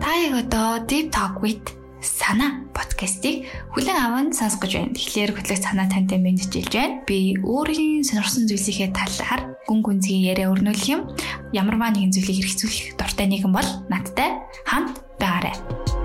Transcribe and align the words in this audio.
Та 0.00 0.10
яг 0.20 0.34
одоо 0.44 0.84
Deep 0.84 1.08
Talk 1.08 1.40
with 1.40 1.64
Sana 2.00 2.68
подкастыг 2.76 3.48
хүлэн 3.72 3.96
аван 3.96 4.32
сонсох 4.36 4.60
гэж 4.64 4.72
байна. 4.76 4.92
Тэгэхээр 4.96 5.32
хөтлөх 5.36 5.60
санаа 5.60 5.88
тантай 5.88 6.20
мэдчилж 6.20 6.72
байна. 6.72 7.00
Би 7.08 7.36
өөрийн 7.40 8.04
сонирхсан 8.04 8.44
зүйлсийнхээ 8.44 8.92
талаар 8.92 9.56
гүн 9.64 9.80
гүнзгий 9.80 10.28
яриа 10.28 10.52
өрнүүлэх 10.52 10.88
юм. 10.92 11.08
Ямарваа 11.56 11.92
нэгэн 11.92 12.12
зүйлийг 12.12 12.44
хэрэгцүүлэх 12.44 12.96
дуртай 13.00 13.24
нэгэн 13.28 13.52
бол 13.52 13.68
надтай 13.88 14.36
хамт 14.68 15.00
байгаарай. 15.20 15.99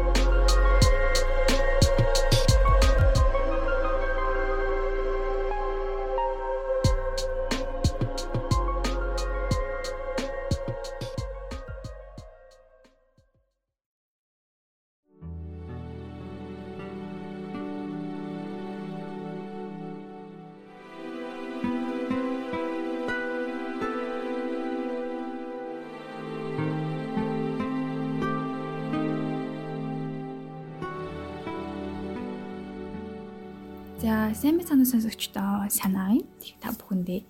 Мэцаны 34.86 35.02
сонсогчдоо 35.02 35.66
санаа 35.74 36.14
байна. 36.14 36.30
Та 36.62 36.70
бүхэндээ 36.70 37.22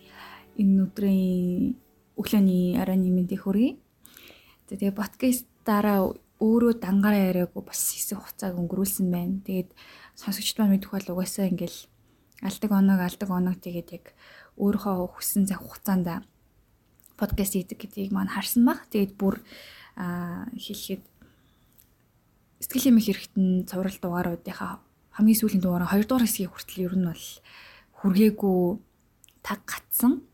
энэ 0.59 0.75
өдрийн 0.83 1.79
өглөөний 2.19 2.75
оройн 2.75 3.07
мэндийг 3.15 3.47
хүргэе. 3.47 3.79
Тэгээ 4.67 4.91
подкастаараа 4.91 6.11
өөрөө 6.43 6.83
дангаараа 6.83 7.31
яриаггүй 7.31 7.63
бас 7.63 7.95
хэсэг 7.95 8.19
хугацааг 8.19 8.59
өнгөрүүлсэн 8.59 9.07
байна. 9.07 9.39
Тэгээд 9.47 9.71
сонсогчд 10.19 10.59
маань 10.59 10.75
мэдэх 10.75 10.91
бол 10.91 11.11
угаасаа 11.15 11.47
ингээл 11.47 11.79
алдаг 12.43 12.71
оног 12.75 12.99
алдаг 12.99 13.29
оног 13.31 13.55
тэгээд 13.63 13.89
яг 13.95 14.05
өөрийнхөө 14.59 15.15
хүссэн 15.15 15.47
цаг 15.47 15.63
хугацаанд 15.63 16.27
подкаст 17.15 17.55
хийдэг 17.55 17.79
гэдгийг 17.79 18.11
маань 18.11 18.35
харсан 18.35 18.67
баг. 18.67 18.83
Тэгээд 18.91 19.15
бүр 19.15 19.39
хэлэхэд 19.95 21.03
сэтгэл 22.59 22.89
эмх 22.91 23.07
хэрэгтэн 23.07 23.63
цуврал 23.63 23.95
дугааруудынхаа 24.03 24.84
хамгийн 25.15 25.39
сүүлийн 25.39 25.63
дугаараа 25.63 25.95
2 25.95 26.05
дугаар 26.07 26.27
хэсгийн 26.27 26.51
хүртэл 26.51 26.85
ер 26.91 26.95
нь 26.99 27.07
бол 27.07 27.25
хүргээгүй 28.03 28.59
таг 29.47 29.59
гатсан 29.63 30.27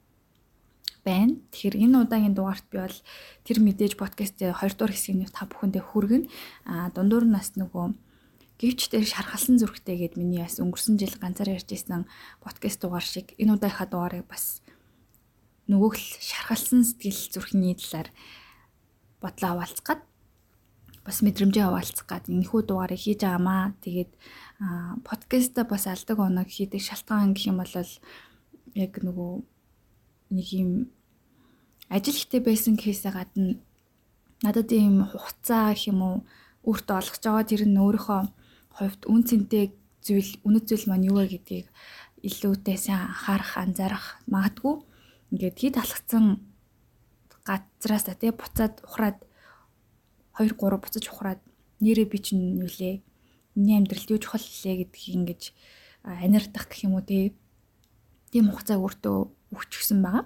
байна. 1.06 1.38
Тэгэхээр 1.54 1.76
энэ 1.86 2.02
удаагийн 2.06 2.34
дугаарт 2.34 2.66
би 2.74 2.78
бол 2.82 2.98
тэр 3.46 3.58
мэдээж 3.62 3.94
подкастын 3.98 4.58
2 4.58 4.74
дугаар 4.74 4.94
хэсгийг 4.94 5.30
та 5.30 5.46
бүхэндээ 5.46 5.84
хүргэн 5.86 6.24
а 6.66 6.90
дундуур 6.94 7.26
нас 7.30 7.54
нөгөө 7.58 7.94
гэвч 8.62 8.94
дээр 8.94 9.06
шархалсан 9.10 9.58
зүрхтэй 9.58 9.98
гэд 9.98 10.22
миний 10.22 10.46
бас 10.46 10.62
өнгөрсөн 10.62 11.02
жил 11.02 11.18
ганцаар 11.18 11.58
ярьж 11.58 11.70
исэн 11.74 12.06
подкаст 12.46 12.78
дугаар 12.82 13.02
шиг 13.02 13.34
энэ 13.42 13.58
удаагийнхаа 13.58 13.90
дугаарыг 13.90 14.30
бас 14.30 14.62
нөгөөх 15.66 15.98
л 15.98 16.08
шархалсан 16.22 16.86
сэтгэл 16.86 17.34
зүрхний 17.34 17.74
талаар 17.74 18.14
бодлоо 19.18 19.50
хаваалцгаад 19.58 20.02
бас 21.06 21.22
мэдрэмжээ 21.26 21.66
хаваалцах 21.66 22.06
гад 22.06 22.26
энэхүү 22.30 22.62
дугаарыг 22.66 23.02
хийж 23.02 23.26
байгаамаа. 23.26 23.74
Тэгээд 23.82 24.12
подкаста 25.08 25.66
бас 25.66 25.90
алдаг 25.90 26.18
оног 26.20 26.48
хийдэг 26.50 26.82
шалтгаан 26.82 27.34
гэх 27.34 27.50
юм 27.50 27.58
бол 27.62 27.74
яг 28.78 28.94
нөгөө 29.02 29.32
нэг 30.38 30.48
юм 30.54 30.72
ажил 31.90 32.16
ихтэй 32.16 32.42
байсан 32.46 32.78
кейсээ 32.78 33.12
гадна 33.12 33.58
надад 34.46 34.70
ийм 34.72 35.10
хугацаа 35.10 35.74
гэх 35.74 35.90
юм 35.92 36.00
уу 36.02 36.16
өөртөө 36.70 36.96
олгож 37.02 37.24
байгаа 37.26 37.46
тэр 37.50 37.64
нь 37.66 37.82
өөрийнхөө 37.82 38.22
хувьд 38.78 39.02
үн 39.10 39.22
цэнтэй 39.26 39.66
зүйл 40.06 40.32
үнэт 40.46 40.66
зүйл 40.70 40.86
маань 40.88 41.08
юу 41.10 41.18
вэ 41.20 41.34
гэдгийг 41.34 41.68
илүүтэй 42.22 42.78
сайн 42.78 43.10
анхаарах 43.10 43.54
анзаарах 43.58 44.06
магадгүй 44.30 44.76
ингээд 45.34 45.58
хит 45.58 45.76
алхацсан 45.78 46.26
газраас 47.46 48.06
та 48.06 48.14
тий 48.14 48.32
буцаад 48.34 48.82
ухраад 48.86 49.18
2 50.40 50.56
3 50.56 50.78
буцаж 50.80 51.06
ухраад 51.10 51.42
нэрээ 51.82 52.08
би 52.08 52.18
чинь 52.20 52.62
юу 52.62 52.70
лээ 52.70 53.02
миний 53.56 53.78
амьдралд 53.78 54.12
юу 54.12 54.20
чухал 54.22 54.44
лээ 54.44 54.88
гэдгийг 54.88 55.16
ингэж 55.18 55.42
анирдах 56.04 56.68
гэх 56.70 56.86
юм 56.88 56.96
уу 56.96 57.04
тий 57.04 57.36
тийм 58.32 58.48
хугацааг 58.48 58.80
өөртөө 58.80 59.18
өгчихсэн 59.52 60.00
байгаа. 60.00 60.26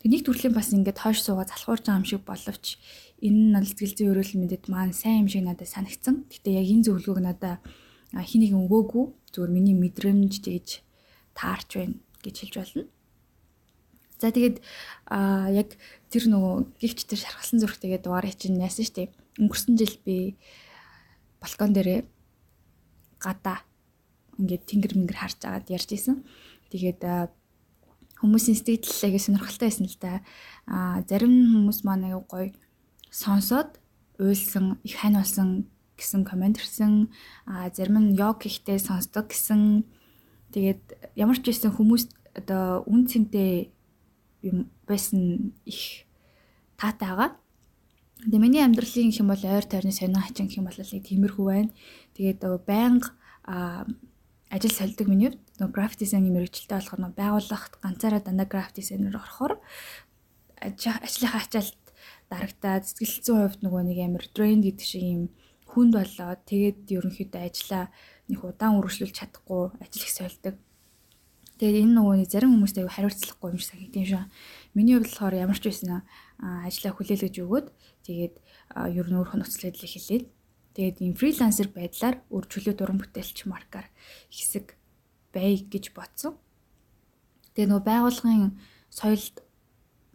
Тэг 0.00 0.08
нэг 0.12 0.22
төрлийн 0.24 0.52
бас 0.52 0.72
ингээд 0.72 1.00
хойш 1.00 1.24
суугаа 1.24 1.48
залхуурж 1.48 1.84
байгаа 1.88 2.00
юм 2.00 2.08
шиг 2.08 2.22
боловч 2.24 2.76
энэ 3.24 3.40
нь 3.48 3.54
бол 3.56 3.68
сэтгэл 3.68 3.96
зүйн 3.96 4.10
өрөөлөл 4.12 4.40
мэдэд 4.44 4.64
маань 4.68 4.92
сайн 4.92 5.24
юм 5.24 5.28
шиг 5.32 5.44
надад 5.44 5.68
санагдсан. 5.68 6.28
Гэтэ 6.28 6.48
яг 6.60 6.66
энэ 6.68 6.84
зөвлөгөөг 6.84 7.20
надад 7.24 7.60
хэнийг 8.12 8.52
өгөөгүй 8.56 9.04
зүгээр 9.32 9.52
миний 9.52 9.76
мэдрэмж 9.76 10.32
тэгж 10.44 10.68
таарч 11.36 11.68
байна 11.76 11.96
гэж 12.24 12.34
хэлж 12.36 12.54
болно. 12.60 12.84
За 14.18 14.32
тэгээд 14.32 14.56
а 15.06 15.48
яг 15.52 15.76
тэр 16.10 16.26
нөгөө 16.32 16.80
гихч 16.80 17.06
тэр 17.06 17.20
шархалсан 17.22 17.60
зүрхтэйгээ 17.62 18.00
дугаарыг 18.02 18.34
чинь 18.34 18.58
яасан 18.58 18.84
штеп. 18.88 19.12
Өнгөрсөн 19.38 19.78
жил 19.78 19.94
би 20.04 20.36
балкон 21.40 21.72
дээрээ 21.72 22.04
гадаа 23.22 23.62
ингээд 24.38 24.66
тэнгэр 24.66 24.94
мэнгэр 24.98 25.18
харж 25.18 25.38
агаад 25.46 25.66
ярьж 25.70 25.90
исэн. 25.94 26.22
Тэгээд 26.70 27.02
хүмүүсийн 28.18 28.58
сэтгэл 28.58 29.06
аяга 29.06 29.18
сонирхолтой 29.22 29.68
байсан 29.70 29.86
л 29.86 29.98
да. 30.02 30.22
Аа 30.66 31.02
зарим 31.06 31.34
хүмүүс 31.54 31.82
маань 31.86 32.06
аяга 32.10 32.26
гоё 32.26 32.48
сонсоод 33.10 33.78
уйлсан, 34.18 34.78
их 34.82 34.98
хань 34.98 35.18
болсон 35.18 35.70
гэсэн 35.98 36.22
комент 36.26 36.58
ирсэн. 36.58 37.10
Аа 37.46 37.70
зарим 37.70 37.98
нь 37.98 38.18
йог 38.18 38.42
ихтэй 38.42 38.78
сонсдог 38.78 39.30
гэсэн. 39.30 39.86
Тэгээд 40.54 41.14
ямар 41.14 41.38
ч 41.38 41.50
байсан 41.50 41.70
хүмүүс 41.74 42.10
одоо 42.34 42.86
үн 42.86 43.06
цэнтэй 43.06 43.70
юм 44.42 44.70
байсан 44.86 45.54
их 45.66 46.06
таатай 46.78 47.10
байгаа. 47.10 47.30
Тэгээ 48.18 48.42
миний 48.42 48.62
амьдралын 48.66 49.14
юм 49.14 49.30
бол 49.30 49.44
ойр 49.46 49.62
тойрны 49.62 49.94
сонио 49.94 50.18
хачин 50.18 50.50
юм 50.50 50.66
бол 50.66 50.74
нэг 50.74 51.04
тиймэрхүү 51.06 51.46
байна. 51.46 51.70
Тэгээд 52.18 52.42
байнга 52.66 53.14
ажил 54.50 54.74
солидог 54.74 55.06
миний 55.06 55.38
нөгөө 55.60 55.74
график 55.74 56.02
дизайны 56.02 56.32
мэрэгчлээ 56.34 56.72
болохоор 56.72 57.00
нөгөө 57.04 57.20
байгууллагт 57.20 57.72
ганцаараа 57.78 58.22
дандаа 58.24 58.48
график 58.48 58.80
дизайнер 58.80 59.14
орохоор 59.14 59.60
ажлынхаа 60.58 61.46
ачаалт 61.46 61.78
дарагтаад 62.26 62.84
сэтгэл 62.88 63.22
зүйн 63.22 63.40
хувьд 63.44 63.60
нөгөө 63.62 63.82
нэг 63.86 63.98
амар 64.02 64.24
тренд 64.34 64.64
гэдэг 64.64 64.86
шиг 64.88 65.04
юм 65.04 65.22
хүнд 65.68 65.92
болоод 65.94 66.40
тэгээд 66.48 66.78
ерөнхийдөө 66.90 67.42
ажлаа 67.44 67.84
нэг 68.28 68.40
удаан 68.42 68.80
үргэлжлүүлж 68.80 69.14
чадахгүй 69.14 69.62
ажил 69.84 70.04
их 70.04 70.12
солидог. 70.12 70.54
Тэгээд 71.60 71.82
энэ 71.84 71.94
нөгөө 71.96 72.14
нэг 72.18 72.28
зарим 72.32 72.52
хүмүүст 72.56 72.76
аягүй 72.78 72.94
хариуцлахгүй 72.94 73.48
юм 73.52 73.60
шиг 73.60 73.70
санагдсан 73.74 74.06
шүү. 74.08 74.24
Миний 74.74 74.96
хувьд 74.96 75.12
болохоор 75.12 75.34
ямар 75.36 75.58
ч 75.60 75.64
байсан 75.68 76.02
ажлаа 76.38 76.92
хүлээлгэж 76.94 77.34
өгөөд 77.42 77.66
тэгээд 78.06 78.34
ер 78.94 79.06
нь 79.10 79.16
өөрийнхөө 79.18 79.38
нөхцөл 79.42 79.66
байдлыг 79.66 79.90
хэлээд 79.90 80.24
тэгээд 80.78 80.96
ийм 81.02 81.14
фрилансер 81.18 81.68
байдлаар 81.74 82.16
үржүүлээ 82.30 82.74
дуран 82.78 82.98
бүтээлч 83.02 83.38
маркаар 83.50 83.90
хэсэг 84.30 84.78
бай 85.34 85.58
гэж 85.66 85.90
бодсон. 85.98 86.38
Тэгээд 87.54 87.70
нөгөө 87.74 87.86
байгууллагын 87.90 88.54
соёлд 88.90 89.36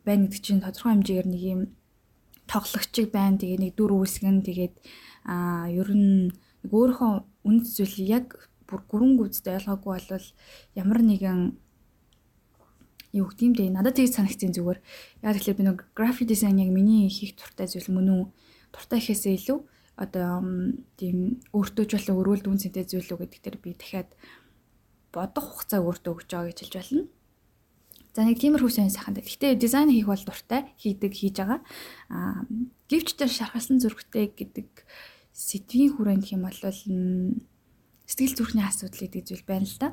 байна 0.08 0.32
гэдэг 0.32 0.42
чинь 0.44 0.64
тодорхой 0.64 0.92
хэмжээгээр 0.96 1.28
нэг 1.28 1.44
юм 1.44 1.62
тоглогчиг 2.48 3.12
байна. 3.12 3.40
Тэгээ 3.40 3.60
нэг 3.60 3.72
дүр 3.76 3.92
үүсгэн 4.00 4.48
тэгээд 4.48 4.76
аа 5.28 5.68
ер 5.68 5.90
нь 5.92 6.32
өөрийнхөө 6.72 7.12
үнэт 7.44 7.68
зүйл 7.68 7.98
яг 8.08 8.28
бүр 8.68 8.82
гүрэн 8.88 9.20
гүйцэд 9.20 9.48
ойлгоогүй 9.60 9.92
бол 10.08 10.28
ямар 10.80 11.00
нэгэн 11.04 11.40
юу 13.14 13.30
гэх 13.30 13.46
юм 13.46 13.54
бэ? 13.54 13.70
Надад 13.70 13.96
тийг 13.96 14.10
санагдсан 14.10 14.52
зүгээр. 14.52 14.80
Яг 15.22 15.38
тэгэхээр 15.38 15.58
би 15.58 15.64
нэг 15.64 15.80
график 15.94 16.28
дизайн 16.28 16.58
яг 16.60 16.74
миний 16.74 17.08
хийх 17.08 17.38
туртай 17.38 17.70
зүйл 17.70 17.94
мөн 17.94 18.10
үү? 18.10 18.24
Туртай 18.74 19.00
ихээсээ 19.00 19.38
илүү 19.38 19.60
одоо 19.96 20.42
тийм 20.98 21.38
өөртөө 21.54 21.86
ч 21.86 21.92
болон 22.02 22.20
өрөөлд 22.26 22.50
үн 22.50 22.58
цэнтэй 22.58 22.86
зүйл 22.90 23.14
үү 23.14 23.20
гэдэг 23.30 23.42
дээр 23.46 23.58
би 23.62 23.78
дахиад 23.78 24.10
бодох 25.14 25.46
хугацаа 25.54 25.86
өөртөө 25.86 26.12
өгч 26.18 26.30
байгаа 26.34 26.50
гэж 26.50 26.60
хэлж 26.66 26.76
болно. 26.82 27.06
За 28.14 28.22
нэг 28.26 28.38
тиймэрхүү 28.42 28.70
сайн 28.74 28.90
сайхан. 28.90 29.22
Гэхдээ 29.22 29.58
дизайн 29.58 29.90
хийх 29.94 30.10
бол 30.10 30.26
дуртай, 30.26 30.74
хийдэг, 30.82 31.14
хийж 31.14 31.38
байгаа. 31.38 31.62
Аа 32.10 32.46
гівч 32.90 33.18
дээр 33.18 33.30
шархалсан 33.30 33.82
зүрхтэй 33.82 34.34
гэдэг 34.34 34.70
сэдвийн 35.34 35.98
хүрээнд 35.98 36.26
хэм 36.30 36.46
бол 36.46 36.58
сэтгэл 38.06 38.38
зүрхний 38.38 38.66
асуудал 38.66 39.02
гэдэг 39.02 39.24
зүйл 39.26 39.46
байна 39.50 39.66
л 39.66 39.78
да. 39.82 39.90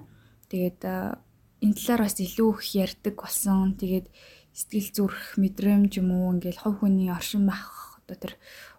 Тэгээд 0.53 0.81
энэ 1.61 1.77
талаар 1.77 2.09
бас 2.09 2.17
илүү 2.17 2.49
их 2.57 2.63
ярьдаг 2.73 3.15
болсон. 3.21 3.77
Тэгээд 3.77 4.09
сэтгэл 4.57 4.89
зүрх 4.97 5.21
мэдрэмж 5.37 6.01
юм 6.01 6.11
уу 6.17 6.33
ингээл 6.35 6.61
хов 6.65 6.81
хүний 6.81 7.13
оршин 7.13 7.47
байх 7.47 8.01
одоо 8.01 8.17
тэр 8.17 8.33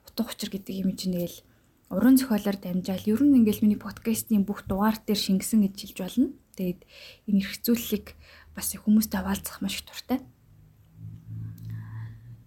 утга 0.04 0.28
учир 0.28 0.50
гэдэг 0.50 0.76
юм 0.82 0.98
чинь 0.98 1.16
тэгэл 1.16 1.46
уран 1.94 2.18
зохиолоор 2.18 2.58
дамжаал 2.58 3.06
ер 3.06 3.22
нь 3.22 3.38
ингээл 3.40 3.64
миний 3.64 3.80
подкастын 3.80 4.44
бүх 4.44 4.66
дугаар 4.66 4.98
дээр 4.98 5.20
шингэсэн 5.20 5.62
гэж 5.64 5.76
хэлж 5.78 5.98
болно. 6.02 6.28
Тэгээд 6.58 6.82
энэ 7.30 7.44
хэрэгцүүлэлийг 7.46 8.08
бас 8.58 8.68
хүмүүстэй 8.76 9.18
хаваалцах 9.22 9.62
маш 9.62 9.80
их 9.80 9.86
дуртай. 9.88 10.20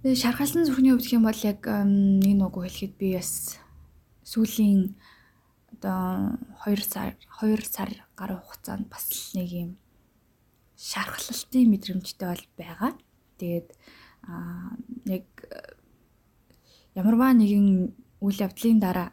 Тэгээ 0.03 0.21
шархалсан 0.21 0.69
зүрхний 0.69 0.93
хувьд 0.93 1.09
хэм 1.09 1.25
бол 1.25 1.41
яг 1.47 1.65
нэг 1.65 2.35
нүгөө 2.37 2.69
хэлэхэд 2.69 2.95
би 3.01 3.17
бас 3.17 3.57
сүүлийн 4.29 4.99
одоо 5.73 6.37
2 6.69 6.85
сар 6.85 7.17
2 7.41 7.65
сар 7.65 7.91
гаруй 8.13 8.41
хугацаанд 8.41 8.89
бас 8.93 9.33
нэг 9.33 9.49
юм 9.49 9.71
шархлалтын 10.85 11.73
мэдрэмжтэй 11.73 12.29
бол 12.29 12.45
байгаа. 12.61 12.93
Тэгээд 13.41 13.69
аа 14.29 14.77
яг 15.09 15.27
ямарваа 16.93 17.33
нэгэн 17.33 17.97
үйл 18.21 18.39
явдлын 18.45 18.79
дараа 18.85 19.09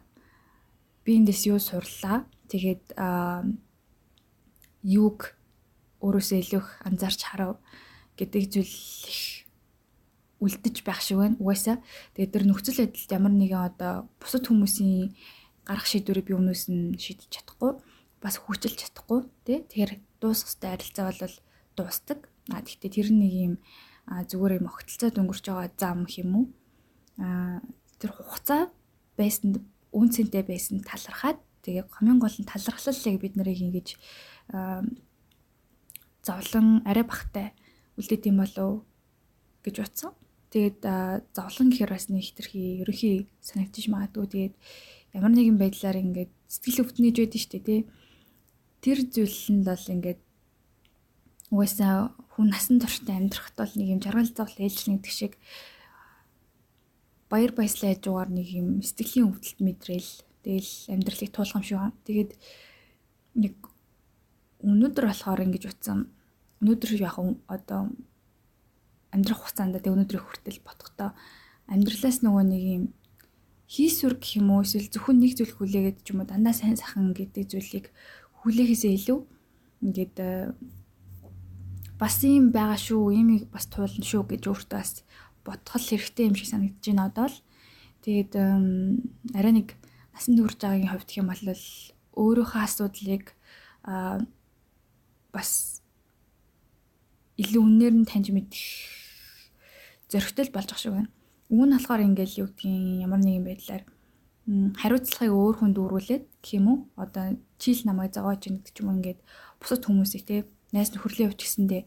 би 1.04 1.16
эндээс 1.16 1.48
юу 1.48 1.56
сурлаа. 1.56 2.28
Тэгээд 2.52 2.84
аа 3.00 3.48
юуг 4.84 5.32
өөрөөсөө 6.04 6.38
илүү 6.44 6.62
анзаарч 6.88 7.20
харав 7.24 7.56
гэдэг 8.20 8.42
зүйл 8.52 8.74
их 9.08 9.22
үлдэж 10.44 10.76
байх 10.84 11.00
шиг 11.00 11.22
байна. 11.22 11.40
Угаасаа 11.40 11.80
тэгээд 12.12 12.34
тэр 12.34 12.44
нөхцөл 12.50 12.84
байдалд 12.84 13.10
ямар 13.16 13.32
нэгэн 13.32 13.62
одоо 13.72 13.94
бусад 14.20 14.44
хүмүүсийн 14.44 15.14
гарах 15.64 15.86
шийдвэрийг 15.86 16.26
би 16.26 16.34
өмнөөс 16.34 16.68
нь 16.68 16.98
шийдэж 16.98 17.30
чадахгүй 17.30 17.78
бас 18.18 18.36
хүчилж 18.42 18.78
чадахгүй 18.82 19.20
тий 19.46 19.62
Тэгэхээр 19.62 19.92
дуусахтай 20.18 20.74
харилцаа 20.74 21.14
бол 21.14 21.36
дуустдаг. 21.76 22.28
А 22.50 22.62
тэгтээ 22.62 22.90
тэр 22.90 23.08
нэг 23.12 23.32
юм 23.32 23.54
зүгээр 24.06 24.58
юм 24.58 24.66
огтлцоод 24.66 25.18
өнгөрч 25.18 25.44
байгаа 25.46 25.70
зам 25.78 26.06
юм 26.10 26.30
уу? 26.34 26.46
А 27.18 27.62
тэр 28.02 28.10
хугацаа 28.12 28.70
байсан 29.16 29.62
үнцэнтэй 29.92 30.42
байсан 30.42 30.82
талархаад 30.82 31.38
тэгээ 31.62 31.86
хамгийн 31.86 32.18
гол 32.18 32.36
нь 32.40 32.48
талархлал 32.48 33.06
яг 33.06 33.16
бид 33.22 33.34
нарыг 33.38 33.60
ингэж 33.62 33.88
зовлон 36.26 36.82
арай 36.86 37.04
бахтай 37.06 37.54
үлдээд 37.98 38.26
юм 38.30 38.42
болов 38.42 38.82
гэж 39.62 39.76
утсан. 39.78 40.12
Тэгээд 40.50 40.80
зовлон 41.32 41.70
гэхээр 41.70 41.92
бас 41.92 42.08
нэг 42.10 42.24
хитрхи 42.26 42.82
ерөнхий 42.82 43.30
санагдчих 43.40 43.88
магадгүй. 43.88 44.26
Тэгээд 44.28 44.54
ямар 45.16 45.32
нэгэн 45.32 45.56
байдлаар 45.56 45.96
ингээд 46.02 46.32
сэтгэл 46.48 46.82
өвтнөж 46.84 47.16
байдаг 47.16 47.40
шүү 47.40 47.52
дээ 47.52 47.64
тий. 47.64 47.80
Тэр 48.82 48.98
зүйл 49.08 49.40
нь 49.54 49.64
бол 49.64 49.84
ингээд 49.86 50.20
угаасаа 51.52 52.16
хүн 52.32 52.48
насан 52.48 52.80
турштай 52.80 53.20
амьдрахад 53.20 53.56
бол 53.60 53.72
нэг 53.76 53.88
юм 53.92 54.00
жаргал 54.00 54.32
зовл 54.32 54.56
ээлж 54.56 54.88
нэгдэг 54.88 55.12
шиг 55.12 55.32
баяр 57.28 57.52
баясгалан 57.52 57.92
яжуугаар 57.92 58.30
нэг 58.32 58.48
юм 58.56 58.68
сэтгэлийн 58.80 59.28
өвдөлт 59.28 59.60
мэдрээл 59.60 60.12
тэгэл 60.44 60.72
амьдралыг 60.96 61.30
туулгам 61.32 61.62
шиг. 61.62 61.80
Тэгээд 62.08 62.32
нэг 63.36 63.54
өнөөдөр 64.64 65.04
болохоор 65.12 65.44
ингэж 65.44 65.64
утсан 65.68 66.08
өнөөдөр 66.64 66.90
яг 67.04 67.16
одоо 67.52 67.92
амьдрах 69.12 69.38
хугацаанд 69.44 69.76
тэг 69.76 69.92
өнөөдрийг 69.92 70.24
хүртэл 70.24 70.64
ботхдоо 70.64 71.12
амьдралаас 71.68 72.24
нөгөө 72.24 72.44
нэг 72.48 72.62
юм 72.64 72.84
хийсвэр 73.68 74.16
гэх 74.16 74.40
юм 74.40 74.48
уу 74.52 74.64
эсвэл 74.64 74.92
зөвхөн 74.92 75.18
нэг 75.20 75.32
зүйл 75.36 75.52
хүлээгээд 75.56 75.98
ч 76.04 76.12
юм 76.12 76.22
уу 76.22 76.28
дандаа 76.28 76.54
сайн 76.56 76.76
сайхан 76.76 77.12
гэдэг 77.16 77.44
зүйлийг 77.48 77.86
хүлээхээсээ 78.44 78.92
илүү 78.98 79.20
ингээд 79.84 80.16
бас 82.02 82.18
юм 82.26 82.50
байгаа 82.50 82.74
шүү, 82.74 83.14
юм 83.14 83.28
бас 83.54 83.70
туулна 83.70 84.02
шүү 84.02 84.26
гэж 84.26 84.42
өөртөө 84.50 84.78
бас 84.82 85.06
бодгол 85.46 85.86
хэрэгтэй 85.86 86.26
юм 86.26 86.34
шиг 86.34 86.50
санагдаж 86.50 86.82
байна 86.82 87.06
одоо 87.06 87.26
л. 87.30 87.38
Тэгээд 88.02 88.32
арай 89.38 89.52
нэг 89.54 89.78
насан 90.10 90.34
турш 90.34 90.58
байгаагийн 90.58 90.90
хувьд 90.90 91.10
хэм 91.14 91.30
бол 91.30 91.46
өөрийнхөө 92.18 92.62
асуудлыг 92.66 93.24
бас 95.30 95.50
илүү 97.38 97.62
үнээр 97.62 97.94
нь 98.02 98.08
таньж 98.10 98.34
мэдэх 98.34 98.66
зөрөгтэй 100.10 100.50
болж 100.50 100.68
байгаа 100.74 100.82
шиг 100.82 100.94
байна. 100.98 101.10
Үүн 101.54 101.70
нь 101.70 101.74
болохоор 101.78 102.02
ингээл 102.02 102.40
юу 102.42 102.48
гэдгийг 102.50 103.06
ямар 103.06 103.20
нэгэн 103.22 103.46
байдлаар 103.46 103.82
хариуцлагыг 104.82 105.38
өөр 105.38 105.54
хүнд 105.62 105.74
дүүрүүлээд 105.78 106.24
гэх 106.42 106.52
юм 106.58 106.66
уу? 106.66 106.78
Одоо 106.98 107.38
чийл 107.62 107.86
намайг 107.86 108.10
зогоож 108.10 108.42
ийн 108.42 108.58
гэдэг 108.58 108.74
ч 108.74 108.78
юм 108.82 108.90
уу 108.90 108.98
ингээд 108.98 109.20
бусад 109.62 109.86
хүмүүсийг 109.86 110.26
те 110.26 110.36
найз 110.72 110.90
нөхөрлийн 110.92 111.30
хувьд 111.30 111.42
гэсэндээ 111.44 111.82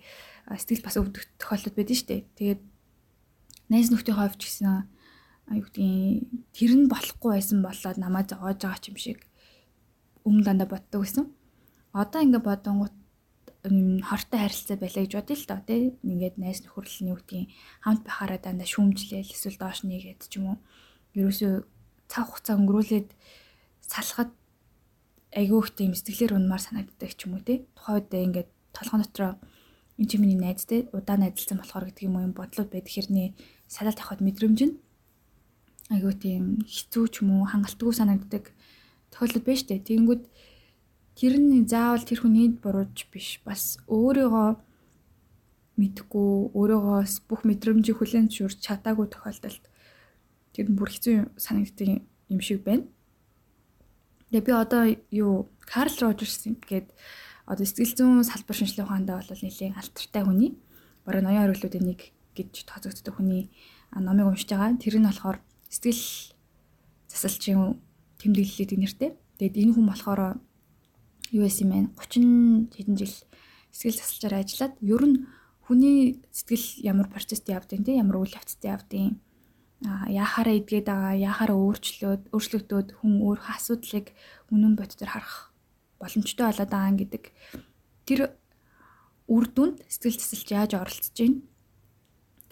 сэтгэл 0.54 0.86
бас 0.86 0.96
өвдөх 1.02 1.24
тохиолдол 1.42 1.76
байдаг 1.76 1.98
шүү 1.98 2.10
дээ. 2.10 2.22
Тэгээд 2.38 2.62
найз 3.74 3.88
нөхдийн 3.90 4.18
хувьд 4.18 4.42
гэсэн 4.42 4.66
юу 5.58 5.66
гэдгийг 5.66 6.30
тэр 6.54 6.72
нь 6.78 6.90
болохгүй 6.90 7.32
байсан 7.38 7.60
болоод 7.66 7.98
намайг 7.98 8.30
зогоож 8.30 8.62
байгаа 8.62 8.82
ч 8.82 8.94
юм 8.94 8.98
шиг 8.98 9.20
өмнө 10.26 10.46
дандаа 10.46 10.70
боддог 10.70 11.02
гэсэн. 11.02 11.26
Одоо 11.94 12.20
ингээд 12.22 12.46
бодонгууд 12.46 12.96
хортой 14.06 14.40
харилцаа 14.42 14.78
байлаа 14.78 15.02
гэж 15.06 15.14
бодъё 15.18 15.38
л 15.38 15.50
доо 15.50 15.62
тий. 15.66 15.82
Ингээд 16.06 16.36
найз 16.38 16.62
нөхөрлөл 16.62 17.02
нь 17.02 17.10
юу 17.14 17.18
гэдгийг 17.18 17.50
хамт 17.82 18.02
байхаараа 18.06 18.40
дандаа 18.42 18.68
шүүмжлээл 18.70 19.34
эсвэл 19.34 19.58
доош 19.62 19.82
нэгээд 19.86 20.22
ч 20.30 20.34
юм 20.38 20.46
уу. 20.54 20.58
Ерөөсөө 21.18 21.54
цаг 22.10 22.26
хугацаа 22.30 22.56
өнгөрүүлээд 22.62 23.10
салахад 23.82 24.32
айгүйх 25.34 25.68
тийм 25.74 25.92
сэтгэлээр 25.94 26.38
унмаар 26.38 26.62
санагддаг 26.62 27.12
ч 27.18 27.26
юм 27.26 27.38
уу 27.38 27.46
тий. 27.46 27.66
Тухайд 27.74 28.10
ингээд 28.14 28.50
толгой 28.76 29.00
дотроо 29.02 29.34
энэ 29.98 30.10
чи 30.10 30.18
миний 30.20 30.36
найз 30.36 30.68
тий 30.68 30.92
удаа 30.92 31.18
найзалсан 31.18 31.58
болохоор 31.64 31.88
гэдэг 31.88 32.06
юм 32.08 32.16
уу 32.20 32.28
юм 32.28 32.34
бодлууд 32.36 32.70
байдаг 32.72 32.92
хэрнээ 32.92 33.28
салаад 33.72 34.00
авахд 34.00 34.22
мэдрэмж 34.22 34.60
нь 34.68 34.76
айгүй 35.94 36.14
тийм 36.20 36.44
хэцүү 36.68 37.06
ч 37.14 37.16
юм 37.24 37.30
уу 37.40 37.46
хангалтгүй 37.48 37.94
санагддаг 37.96 38.52
тохиолдол 39.14 39.46
байна 39.46 39.62
штэ. 39.62 39.86
Тэгэнгүүт 39.86 40.24
тэр 41.16 41.34
нь 41.40 41.70
заавал 41.70 42.04
тэр 42.04 42.20
хүний 42.26 42.50
бурууч 42.52 43.08
биш. 43.14 43.40
Бас 43.48 43.78
өөрийгөө 43.88 44.50
мэдгүй 45.80 46.30
өөрийгөө 46.58 47.00
бүх 47.30 47.42
мэдрэмжийг 47.48 47.98
хүлээн 48.02 48.28
зөвшөөрч 48.28 48.60
чадаагүй 48.66 49.08
тохиолдолд 49.14 49.64
тэр 50.52 50.68
нь 50.68 50.78
бүр 50.78 50.90
хэцүү 50.92 51.16
санагддаг 51.38 52.04
юм 52.34 52.40
шиг 52.42 52.66
байна. 52.68 52.90
Тэгээ 54.34 54.42
би 54.42 54.52
одоо 54.52 54.84
юу 55.14 55.48
Карл 55.64 55.96
Рожерс 56.02 56.44
гэдэг 56.44 56.92
одоо 57.46 57.66
сэтгэл 57.66 57.94
зүйн 57.98 58.26
салбар 58.26 58.56
шинжилгээ 58.58 58.86
ухаандаа 58.86 59.22
бол 59.22 59.42
нэлийн 59.46 59.78
алтартай 59.78 60.24
хүний 60.26 60.52
бараг 61.06 61.22
80 61.24 61.42
хэрэглүүдийн 61.42 61.86
нэг 61.86 62.02
гэж 62.34 62.52
тооцогддог 62.66 63.16
хүний 63.16 63.54
номыг 63.94 64.34
уншиж 64.34 64.50
байгаа. 64.50 64.82
Тэр 64.82 64.98
нь 64.98 65.08
болохоор 65.08 65.38
сэтгэл 65.70 66.04
засалчийн 67.06 67.78
тэмдэглэлээ 68.20 68.68
гэнэртэй. 68.74 69.12
Тэгээд 69.38 69.60
энэ 69.62 69.74
хүн 69.78 69.88
болохоор 69.88 70.22
юу 71.32 71.44
байсан 71.46 71.70
юм 71.70 71.94
бэ? 71.94 72.02
30 72.02 72.74
хэдэн 72.74 72.96
жил 72.98 73.16
сэтгэл 73.70 74.00
засалчаар 74.02 74.36
ажиллаад 74.42 74.74
ер 74.82 75.04
нь 75.06 75.18
хүний 75.66 75.98
сэтгэл 76.34 76.68
ямар 76.82 77.08
процессд 77.14 77.46
явдیں۔ 77.46 77.86
тийм 77.86 78.02
ямар 78.02 78.26
үйл 78.26 78.34
явцд 78.34 78.62
явдیں۔ 78.66 79.22
а 79.86 80.08
яхаараа 80.10 80.56
идгээд 80.58 80.88
байгаа 80.88 81.14
яхаараа 81.14 81.58
өөрчлөөд 81.60 82.22
өөрчлөгдөд 82.32 82.88
хүн 82.98 83.14
өөр 83.22 83.40
асуудлыг 83.54 84.16
үнэн 84.50 84.74
боддоор 84.80 85.12
харах 85.12 85.52
боломжтой 86.06 86.46
болоод 86.46 86.72
байгаа 86.72 86.94
гэдэг 87.02 87.24
тэр 88.06 88.20
үр 89.26 89.46
дүнд 89.50 89.82
сэтгэл 89.90 90.22
засалч 90.22 90.48
яаж 90.54 90.72
оролцож 90.78 91.18
байна 91.18 91.42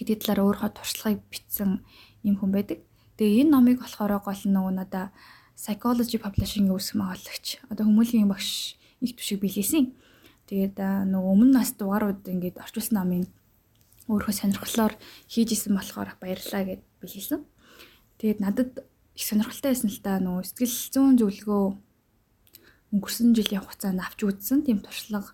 гэдэг 0.02 0.18
талаар 0.26 0.42
өөрийнхөө 0.42 0.72
туршлагыг 0.74 1.22
бичсэн 1.30 1.86
юм 2.26 2.36
хүн 2.42 2.52
байдаг. 2.52 2.80
Тэгээ 3.18 3.46
энэ 3.46 3.54
номыг 3.54 3.78
болохоор 3.86 4.18
гол 4.26 4.42
нь 4.42 4.56
нөгөө 4.58 4.74
надаа 4.74 5.14
psychology 5.54 6.18
publishing-ийн 6.18 6.74
үүсгэн 6.74 7.00
байгуулагч 7.00 7.48
одоо 7.70 7.86
хүмүүлийн 7.86 8.26
багш 8.26 8.74
их 9.06 9.14
төшиг 9.14 9.38
билгээсэн. 9.46 9.94
Тэгээд 10.50 10.82
нөгөө 11.14 11.32
өмнө 11.38 11.54
нас 11.54 11.78
дугаарууд 11.78 12.26
ингээд 12.26 12.58
орчуулсан 12.58 12.98
намын 12.98 13.30
өөрөө 14.10 14.34
сонирхлоор 14.34 14.94
хийж 15.30 15.50
исэн 15.54 15.78
болохоор 15.78 16.18
баярлалаа 16.18 16.64
гэд 16.66 16.82
билгээсэн. 17.00 17.42
Тэгээд 18.18 18.40
надад 18.42 18.72
их 19.14 19.24
сонирхолтой 19.24 19.72
байсан 19.72 19.90
л 19.94 20.02
та 20.02 20.18
нөгөө 20.18 20.44
сэтгэл 20.50 20.78
зүйн 20.90 21.16
зөвлөгөө 21.22 21.66
өнгөрсөн 22.94 23.34
жилийн 23.34 23.66
хугацаанд 23.66 24.00
авч 24.06 24.22
үзсэн 24.22 24.62
тийм 24.64 24.86
туршлага 24.86 25.34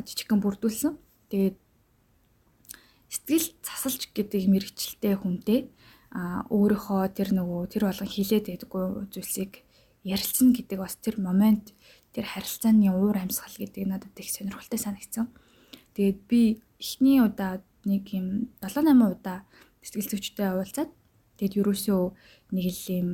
жижигхэн 0.00 0.40
бүрдүүлсэн. 0.40 0.96
Тэгээд 1.28 1.56
сэтгэл 3.12 3.48
засалж 3.60 4.10
гэдэг 4.10 4.42
мэрэгчлээ 4.48 5.14
хүнтэй 5.20 5.70
а 6.14 6.46
өөрийнхөө 6.48 7.12
тэр 7.14 7.36
нөгөө 7.36 7.62
тэр 7.70 7.86
болгон 7.86 8.10
хилээд 8.10 8.48
байдаггүй 8.48 9.10
зүйлсийг 9.12 9.62
ярилцсан 10.02 10.56
гэдэг 10.56 10.78
бас 10.78 10.96
тэр 10.98 11.20
момент 11.20 11.74
тэр 12.14 12.24
харилцааны 12.24 12.90
уур 12.94 13.18
амьсгал 13.18 13.50
гэдэг 13.50 13.84
надад 13.84 14.14
их 14.18 14.30
сонирхолтой 14.30 14.78
санагдсан. 14.78 15.28
Тэгээд 15.94 16.18
би 16.30 16.62
эхний 16.78 17.18
удаа 17.18 17.62
нэг 17.84 18.08
юм 18.14 18.54
7 18.62 18.86
8 18.86 18.94
удаа 19.10 19.42
сэтгэл 19.82 20.10
зүйчтэй 20.10 20.48
уулзаад 20.54 20.90
тэгээд 21.38 21.58
ерөөсөө 21.60 22.02
нэг 22.54 22.66
л 22.70 22.82
юм 22.94 23.08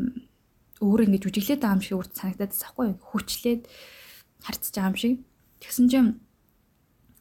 өөр 0.80 1.00
ингэж 1.06 1.22
үжиглээд 1.28 1.60
байгаа 1.60 1.76
юм 1.76 1.84
шиг 1.84 1.96
үрд 2.00 2.12
санагдаад 2.16 2.52
байхгүй 2.56 2.88
хүчлээд 2.98 3.62
харцж 4.44 4.72
байгаа 4.74 4.90
юм 4.90 4.98
шиг. 4.98 5.14
Тэгсэн 5.60 5.86
чинь 5.92 6.10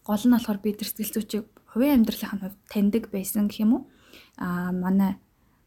гол 0.07 0.23
нь 0.25 0.33
болохоор 0.33 0.59
би 0.63 0.73
зүйчийг 0.73 1.45
хувийн 1.69 2.01
амьдралын 2.01 2.31
хувьд 2.39 2.57
таньдаг 2.71 3.03
байсан 3.11 3.51
гэх 3.51 3.61
юм 3.63 3.71
уу? 3.75 3.83
Аа 4.39 4.71
манай 4.71 5.19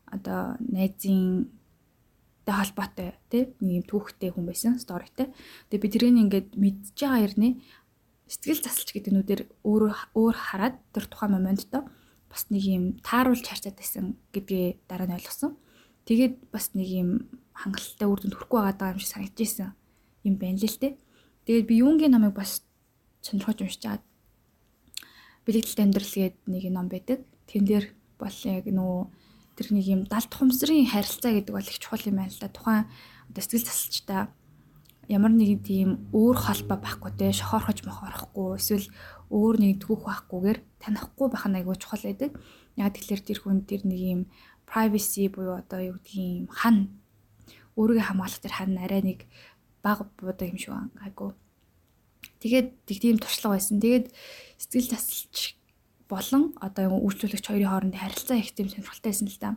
одоо 0.09 0.57
найзын 0.59 1.53
тэй 2.45 2.55
холбоотой 2.57 3.15
тий 3.31 3.55
нэг 3.63 3.75
юм 3.81 3.85
түүхтэй 3.87 4.31
хүн 4.35 4.47
байсан 4.49 4.81
сторитой. 4.83 5.31
Тэгээ 5.71 5.83
би 5.83 5.89
тэрийг 5.93 6.17
ингээд 6.17 6.49
мэдж 6.59 6.97
байгаа 6.99 7.23
хэрнээ 7.23 7.53
сэтгэл 8.27 8.65
засалч 8.67 8.89
гэдэг 8.97 9.13
нүдээр 9.15 9.43
өөр 9.63 9.83
өөр 10.17 10.37
хараад 10.37 10.77
тэр 10.91 11.07
тухайн 11.07 11.37
моментоо 11.39 11.87
бас 12.27 12.49
нэг 12.51 12.65
юм 12.67 12.85
тааруулж 13.05 13.47
харцаад 13.47 13.77
байсан 13.79 14.19
гэдгээ 14.35 14.89
дараа 14.91 15.07
нь 15.07 15.17
ойлгосон. 15.21 15.55
Тэгээд 16.07 16.35
бас 16.51 16.75
нэг 16.75 16.89
юм 16.89 17.11
хангалттай 17.55 18.09
үр 18.09 18.19
дүнд 18.21 18.35
хүрэхгүй 18.35 18.61
байгаа 18.61 18.95
юм 18.97 19.01
шиг 19.03 19.13
санагдчихсэн 19.15 19.71
юм 20.27 20.35
байна 20.39 20.59
л 20.59 20.67
л 20.67 20.81
те. 20.83 20.99
Тэгээд 21.47 21.69
би 21.69 21.75
юунгийн 21.83 22.13
намайг 22.15 22.35
бас 22.35 22.63
сонирхож 23.23 23.63
уншиж 23.63 23.83
чаад 23.83 24.03
бэлэгдэлт 25.47 25.83
амьдрал 25.83 26.15
гээд 26.15 26.37
нэг 26.47 26.65
ном 26.71 26.89
байдаг. 26.89 27.23
Тэн 27.47 27.65
дээр 27.67 27.87
бол 28.19 28.39
яг 28.47 28.67
нөө 28.67 29.11
тэр 29.59 29.69
нэг 29.75 29.87
юм 29.87 30.01
далд 30.07 30.33
хумсрын 30.33 30.87
харилцаа 30.91 31.33
гэдэг 31.35 31.55
бол 31.55 31.67
их 31.67 31.79
чухал 31.79 32.07
юм 32.07 32.19
байна 32.19 32.31
л 32.31 32.41
да. 32.41 32.49
Тухайн 32.49 32.87
одоо 33.31 33.43
сэтгэл 33.43 33.67
засалчтай 33.67 34.23
ямар 35.11 35.33
нэгэн 35.35 35.61
тийм 35.67 35.89
өөр 36.15 36.37
холбоо 36.39 36.79
байхгүй 36.79 37.13
те 37.19 37.35
шохорхож 37.35 37.83
мохорохгүй 37.83 38.57
эсвэл 38.57 38.87
өөр 39.35 39.55
нэг 39.59 39.83
тгүүх 39.83 40.07
байхгүйгээр 40.07 40.59
танихгүй 40.79 41.27
байх 41.29 41.45
нь 41.51 41.59
айгүй 41.59 41.77
чухал 41.77 42.07
байдаг. 42.07 42.31
Яг 42.79 42.95
тэгэхээр 42.95 43.23
тэр 43.27 43.39
хүн 43.43 43.59
тэр 43.67 43.83
нэг 43.83 44.01
юм 44.01 44.21
privacy 44.73 45.29
буюу 45.29 45.61
одоо 45.61 45.81
юу 45.93 45.97
гэдгийг 46.01 46.49
хан 46.49 46.89
өөрийгөө 47.77 48.09
хамгаалах 48.09 48.41
тэр 48.41 48.55
хан 48.57 48.81
арай 48.81 49.03
нэг 49.05 49.21
баг 49.85 50.09
буудаг 50.17 50.49
юм 50.49 50.57
шиг 50.57 50.73
айгүй. 51.05 51.37
Тэгээд 52.41 52.69
тэг 52.89 52.97
тийм 52.97 53.17
туршлага 53.21 53.61
байсан. 53.61 53.85
Тэгээд 53.85 54.09
сэтгэл 54.57 54.89
засалч 54.97 55.61
болон 56.09 56.57
одоо 56.57 56.97
үйлчлүүлэгч 57.05 57.45
хоёрын 57.45 57.69
хоорондын 57.69 58.01
харилцаа 58.01 58.37
их 58.41 58.57
тийм 58.57 58.69
сонирхолтой 58.73 59.13
байсан 59.13 59.29
л 59.29 59.39
да. 59.41 59.51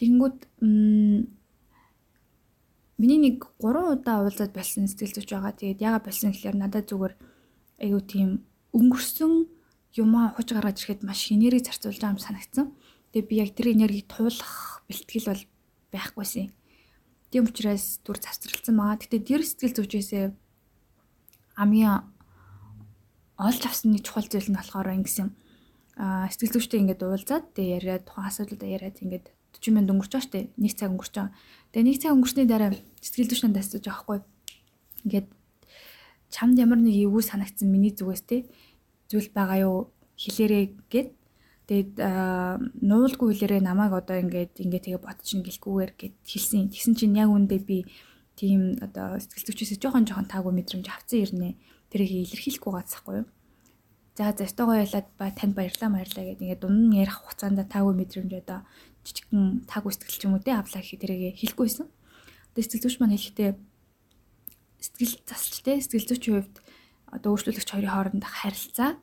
Тэгэнгүүт 0.00 0.38
миний 3.00 3.20
нэг 3.20 3.48
3 3.60 3.96
удаа 3.96 4.24
уулзаад 4.24 4.52
болсон 4.56 4.88
сэтгэл 4.88 5.16
зүйч 5.20 5.28
байгаа. 5.32 5.52
Тэгээд 5.56 5.84
яага 5.84 6.08
болсон 6.08 6.32
гэхээр 6.32 6.56
надад 6.56 6.88
зүгээр 6.88 7.14
айгүй 7.80 8.02
тийм 8.04 8.28
өнгөрсөн 8.76 9.32
юмаа 9.96 10.36
ухаж 10.36 10.48
гаргаж 10.52 10.76
ирэхэд 10.84 11.02
маш 11.02 11.32
энерги 11.32 11.64
зарцуулж 11.64 11.98
байгаа 11.98 12.14
юм 12.14 12.20
санагдсан. 12.20 12.66
Тэгээд 13.10 13.28
би 13.30 13.36
яг 13.42 13.50
тэр 13.54 13.74
энергийг 13.74 14.06
туулах 14.06 14.82
бэлтгэл 14.86 15.30
бол 15.30 15.42
байхгүйсэн. 15.90 16.50
Тийм 17.30 17.46
учраас 17.46 17.98
түр 18.06 18.18
завсралцсан 18.18 18.74
байгаа. 18.74 18.98
Гэтэ 19.02 19.18
тэр 19.22 19.42
сэтгэл 19.42 19.76
зүйчээсээ 19.78 20.24
хамгийн 21.58 22.06
олж 23.38 23.62
авсан 23.66 23.94
нэг 23.94 24.02
чухал 24.06 24.26
зүйл 24.26 24.50
нь 24.50 24.58
болохоор 24.58 24.94
ингэсэн. 24.94 25.28
Аа 25.98 26.30
сэтгэл 26.30 26.54
зүйчтэй 26.58 26.80
ингээд 26.86 27.02
уулзаад 27.02 27.54
тэгээ 27.54 27.76
яриад 27.82 28.04
тухайн 28.06 28.30
асуудлуудаа 28.30 28.68
яриад 28.70 28.98
ингээд 29.02 29.26
40 29.58 29.74
минут 29.74 29.90
өнгөрч 29.90 30.12
байгаа 30.14 30.26
штэ. 30.26 30.40
Нэг 30.58 30.72
цаг 30.78 30.90
өнгөрч 30.94 31.14
байгаа. 31.14 31.34
Тэгээ 31.74 31.86
нэг 31.86 31.98
цаг 31.98 32.12
өнгөрсний 32.14 32.46
дараа 32.46 32.70
сэтгэл 33.02 33.30
зүйчнээ 33.30 33.54
дасаж 33.54 33.82
байгаа 33.82 34.02
хгүй. 34.02 34.18
Ингээд 35.06 35.28
чамд 36.30 36.56
ямар 36.62 36.78
нэг 36.78 36.94
эвгүй 36.94 37.22
санагдсан 37.26 37.68
миний 37.68 37.90
зүгээс 37.90 38.22
те 38.24 38.46
зүйл 39.10 39.28
байгаа 39.34 39.58
юу 39.66 39.90
хэлээрээ 40.14 40.64
гэд 40.86 41.08
тэгээд 41.70 42.02
нуулгүй 42.82 43.30
хэлээрээ 43.30 43.62
намайг 43.62 43.94
одоо 43.94 44.18
ингээд 44.18 44.58
ингээд 44.58 44.90
тэгээ 44.90 45.06
бодчихно 45.06 45.46
гэлгүйгээр 45.46 45.92
гэд 45.94 46.16
хэлсэн. 46.26 46.66
Тэгсэн 46.74 46.94
чинь 46.98 47.14
яг 47.14 47.30
үндэ 47.30 47.62
би 47.62 47.86
тийм 48.34 48.74
одоо 48.82 49.22
сэтгэл 49.22 49.54
зүйчээс 49.54 49.78
жоохон 49.78 50.02
жоохон 50.02 50.26
таагүй 50.26 50.50
мэдрэмж 50.50 50.90
авцсан 50.90 51.22
ирнэ. 51.22 51.54
Тэрийг 51.94 52.26
илэрхийлэхгүй 52.26 52.72
gaasахгүй 52.74 53.14
юу? 53.22 53.26
За 54.18 54.34
өстөгөө 54.34 54.76
ялаад 54.82 55.08
ба 55.14 55.30
танд 55.30 55.54
баярлалаа 55.54 55.94
баярлалаа 55.94 56.26
гэдэг 56.26 56.42
ингээд 56.42 56.62
дунд 56.66 56.90
нь 56.90 56.98
ярих 56.98 57.22
хугацаанд 57.22 57.62
таагүй 57.70 57.94
мэдрэмж 58.02 58.32
одоо 58.42 58.60
жижигхэн 59.06 59.62
таагүй 59.70 59.92
сэтгэл 59.94 60.18
ч 60.18 60.22
юм 60.26 60.34
уу 60.34 60.42
те 60.42 60.58
авлаа 60.58 60.82
гэхэд 60.82 61.02
тэрийг 61.06 61.38
хэлэхгүйсэн. 61.38 61.86
Одоо 61.86 62.62
сэтгэл 62.66 62.82
зүйч 62.82 62.96
маань 62.98 63.14
хэлэхдээ 63.14 63.50
сэтгэл 64.82 65.14
засалч 65.22 65.56
те 65.62 65.72
сэтгэл 65.78 66.08
зүйчийн 66.10 66.34
хувьд 66.42 66.56
одоо 67.14 67.30
өөрчлөлөгч 67.30 67.68
хоёрын 67.70 67.94
хоорондох 67.94 68.34
харилцаа 68.42 68.98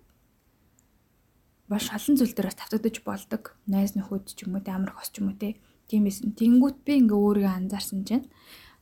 маш 1.68 1.92
олон 1.92 2.16
зүйл 2.16 2.34
дээр 2.36 2.50
бас 2.50 2.60
тавтагдаж 2.60 2.96
болдог. 3.04 3.44
Найз 3.68 3.96
нөхөд 3.96 4.32
ч 4.32 4.48
юм 4.48 4.56
уу 4.56 4.64
те 4.64 4.72
амар 4.72 4.96
хос 4.96 5.12
ч 5.12 5.20
юм 5.20 5.32
уу 5.32 5.38
те. 5.40 5.60
Тийм 5.88 6.08
байсан. 6.08 6.36
Тэнгүүт 6.36 6.84
би 6.84 7.04
ингээ 7.04 7.16
өөрийгөө 7.16 7.54
анзаарсан 7.54 8.02
чинь 8.08 8.28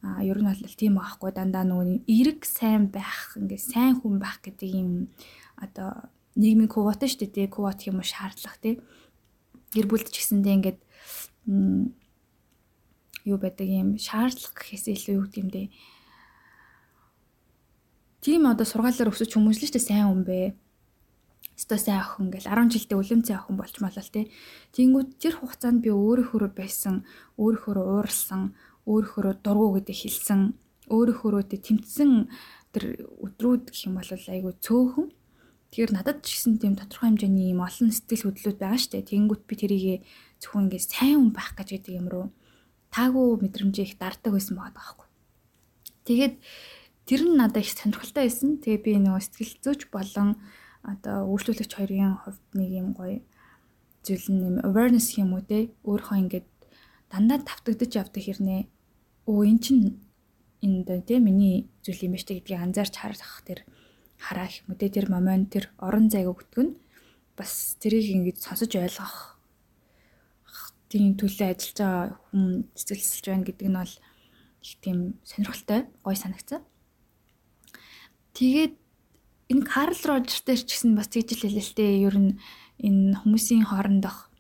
а 0.06 0.22
ер 0.22 0.38
нь 0.38 0.46
бол 0.46 0.77
тийм 0.77 1.01
байхгүй 1.01 1.34
дандаа 1.34 1.65
нөгөө 1.65 2.06
эрэг 2.06 2.46
сайн 2.46 2.94
байх 2.94 3.34
ингээ 3.42 3.58
сайн 3.58 3.98
хүн 3.98 4.22
байх 4.22 4.38
гэдэг 4.46 4.70
юм 4.70 5.10
одоо 5.58 6.13
нийгмийн 6.38 6.70
квот 6.70 7.01
шүү 7.01 7.25
дээ 7.25 7.50
квот 7.50 7.82
юм 7.89 7.98
уу 7.98 8.06
шаардлага 8.06 8.62
тий 8.62 8.75
гэр 9.74 9.88
бүлд 9.89 10.08
ч 10.13 10.22
гэсэндээ 10.22 10.56
ингээд 10.62 10.80
юу 13.25 13.38
байдаг 13.42 13.65
юм 13.65 13.98
шаардлага 13.98 14.54
гэхээс 14.54 14.86
илүү 14.94 15.13
юу 15.18 15.25
гэдэм 15.25 15.48
бэ 15.50 15.63
тийм 18.22 18.46
одоо 18.46 18.68
сургаалаар 18.68 19.10
өсөж 19.10 19.34
хүмүүжлээ 19.34 19.70
шүү 19.74 19.75
дээ 19.80 19.89
сайн 19.89 20.06
хүн 20.12 20.22
бэ 20.22 20.39
өстой 21.56 21.80
сайн 21.80 22.04
охин 22.04 22.30
гэл 22.32 22.52
10 22.52 22.72
жилдээ 22.72 23.00
үлэмцэн 23.00 23.36
охин 23.40 23.56
болж 23.58 23.76
малал 23.80 24.10
тий 24.12 24.32
Тэнгүүд 24.76 25.10
тэр 25.20 25.34
хугацаанд 25.40 25.80
би 25.82 25.90
өөрийнхөө 25.90 26.52
байсан 26.52 27.08
өөрийнхөө 27.40 27.74
ууралсан 27.80 28.54
өөрийнхөө 28.86 29.34
дургу 29.40 29.80
гэдэг 29.80 29.96
хэлсэн 29.96 30.40
өөрийнхөө 30.92 31.44
тэмцсэн 31.50 32.12
тэр 32.76 32.84
өдрүүд 33.24 33.72
гэх 33.72 33.88
юм 33.88 33.96
бол 33.98 34.10
айгүй 34.12 34.54
цөөхөн 34.60 35.08
Тэгэхээр 35.76 35.92
надад 35.92 36.24
ч 36.24 36.40
гэсэн 36.40 36.56
тийм 36.56 36.80
тодорхой 36.80 37.12
хэмжээний 37.12 37.52
юм 37.52 37.60
олон 37.60 37.92
сэтгэл 37.92 38.32
хөдлөлүүд 38.32 38.64
байгаа 38.64 38.80
штэ. 38.80 39.04
Тэнгүүт 39.12 39.44
би 39.44 39.54
тэрийг 39.60 40.08
зөвхөн 40.40 40.72
ингээд 40.72 40.88
сайн 40.88 41.20
хүн 41.20 41.32
байх 41.36 41.52
гэж 41.52 41.68
гэдэг 41.76 41.94
юм 42.00 42.08
руу 42.08 42.26
таагүй 42.96 43.44
мэдрэмжээ 43.44 43.84
их 43.84 44.00
дарддаг 44.00 44.32
байсан 44.32 44.56
байгаа 44.56 44.72
байхгүй. 44.72 45.08
Тэгээд 46.08 46.36
тэр 47.12 47.22
нь 47.28 47.36
надад 47.36 47.60
их 47.60 47.76
сонирхолтой 47.76 48.24
байсан. 48.24 48.50
Тэгээ 48.64 48.80
би 48.88 48.92
нөгөө 49.04 49.20
сэтгэл 49.20 49.60
зүйч 49.68 49.82
болон 49.92 50.40
одоо 50.86 51.25
үйлчлүүлэгч 51.34 51.72
хоёрын 51.75 52.22
хувьд 52.22 52.46
нэг 52.54 52.70
юм 52.82 52.89
гоё 52.94 53.20
зүйл 54.06 54.27
нь 54.30 54.62
awareness 54.62 55.18
юм 55.18 55.34
уу 55.34 55.44
те? 55.44 55.74
Өөрөө 55.84 56.18
ингээд 56.22 56.48
дандаа 57.10 57.42
тавтагдаж 57.42 57.92
явдаг 57.98 58.22
хэрнээ. 58.24 58.62
Өө 59.25 59.42
эн 59.50 59.58
чин 59.60 59.80
энэ 60.62 60.86
дэ 60.86 60.96
те? 61.10 61.15
Миний 61.18 61.65
зүйл 61.82 62.06
юм 62.06 62.13
ба 62.13 62.22
штэ 62.22 62.38
гэдгийг 62.38 62.62
анзаарч 62.62 62.94
харах 63.01 63.42
тэр 63.48 63.65
хараа 64.22 64.48
гэх 64.48 64.65
мэт 64.70 64.82
тэр 64.94 65.08
момент 65.10 65.51
тэр 65.54 65.74
орон 65.82 66.08
зайг 66.13 66.30
нь 66.62 66.77
бас 67.36 67.75
тэрийг 67.82 68.08
ингэж 68.15 68.38
сонсож 68.39 68.72
ойлгох 68.77 69.36
тийм 70.89 71.18
төлөө 71.20 71.51
ажиллаж 71.51 71.77
байгаа 71.82 72.06
хүн 72.32 72.46
цэцгэлсэлж 72.77 73.25
байна 73.27 73.48
гэдэг 73.48 73.68
нь 73.68 73.75
бол 73.75 73.94
их 74.63 74.74
тийм 74.80 74.98
сонирхолтой 75.27 75.82
гой 76.06 76.15
санагцсан. 76.15 76.62
Тэгээд 78.38 78.74
энэ 79.52 79.64
Карл 79.66 80.02
Рожертэй 80.02 80.58
ч 80.58 80.74
гэсэн 80.74 80.98
бас 80.98 81.10
тэгж 81.10 81.46
л 81.46 81.78
дээ. 81.78 82.10
Ер 82.10 82.18
нь 82.18 82.32
энэ 82.82 83.22
хүмүүсийн 83.22 83.70
хоорондох 83.70 84.34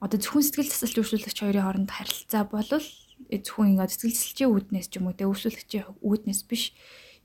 одоо 0.00 0.18
зөвхөн 0.20 0.44
сэтгэл 0.44 0.72
засалч 0.72 0.96
үйлчлүүлэгч 0.96 1.38
хоёрын 1.44 1.64
хооронд 1.64 1.90
харилцаа 1.92 2.48
бол 2.48 2.64
зөвхөн 2.64 3.76
ингээд 3.76 3.92
сэтгэл 3.92 4.16
засалчийн 4.16 4.52
үүднээс 4.52 4.86
ч 4.88 4.92
юм 4.96 5.08
уу 5.08 5.16
те 5.16 5.28
үйлчлүүлэгчийн 5.28 5.84
үүднээс 6.00 6.40
биш 6.48 6.72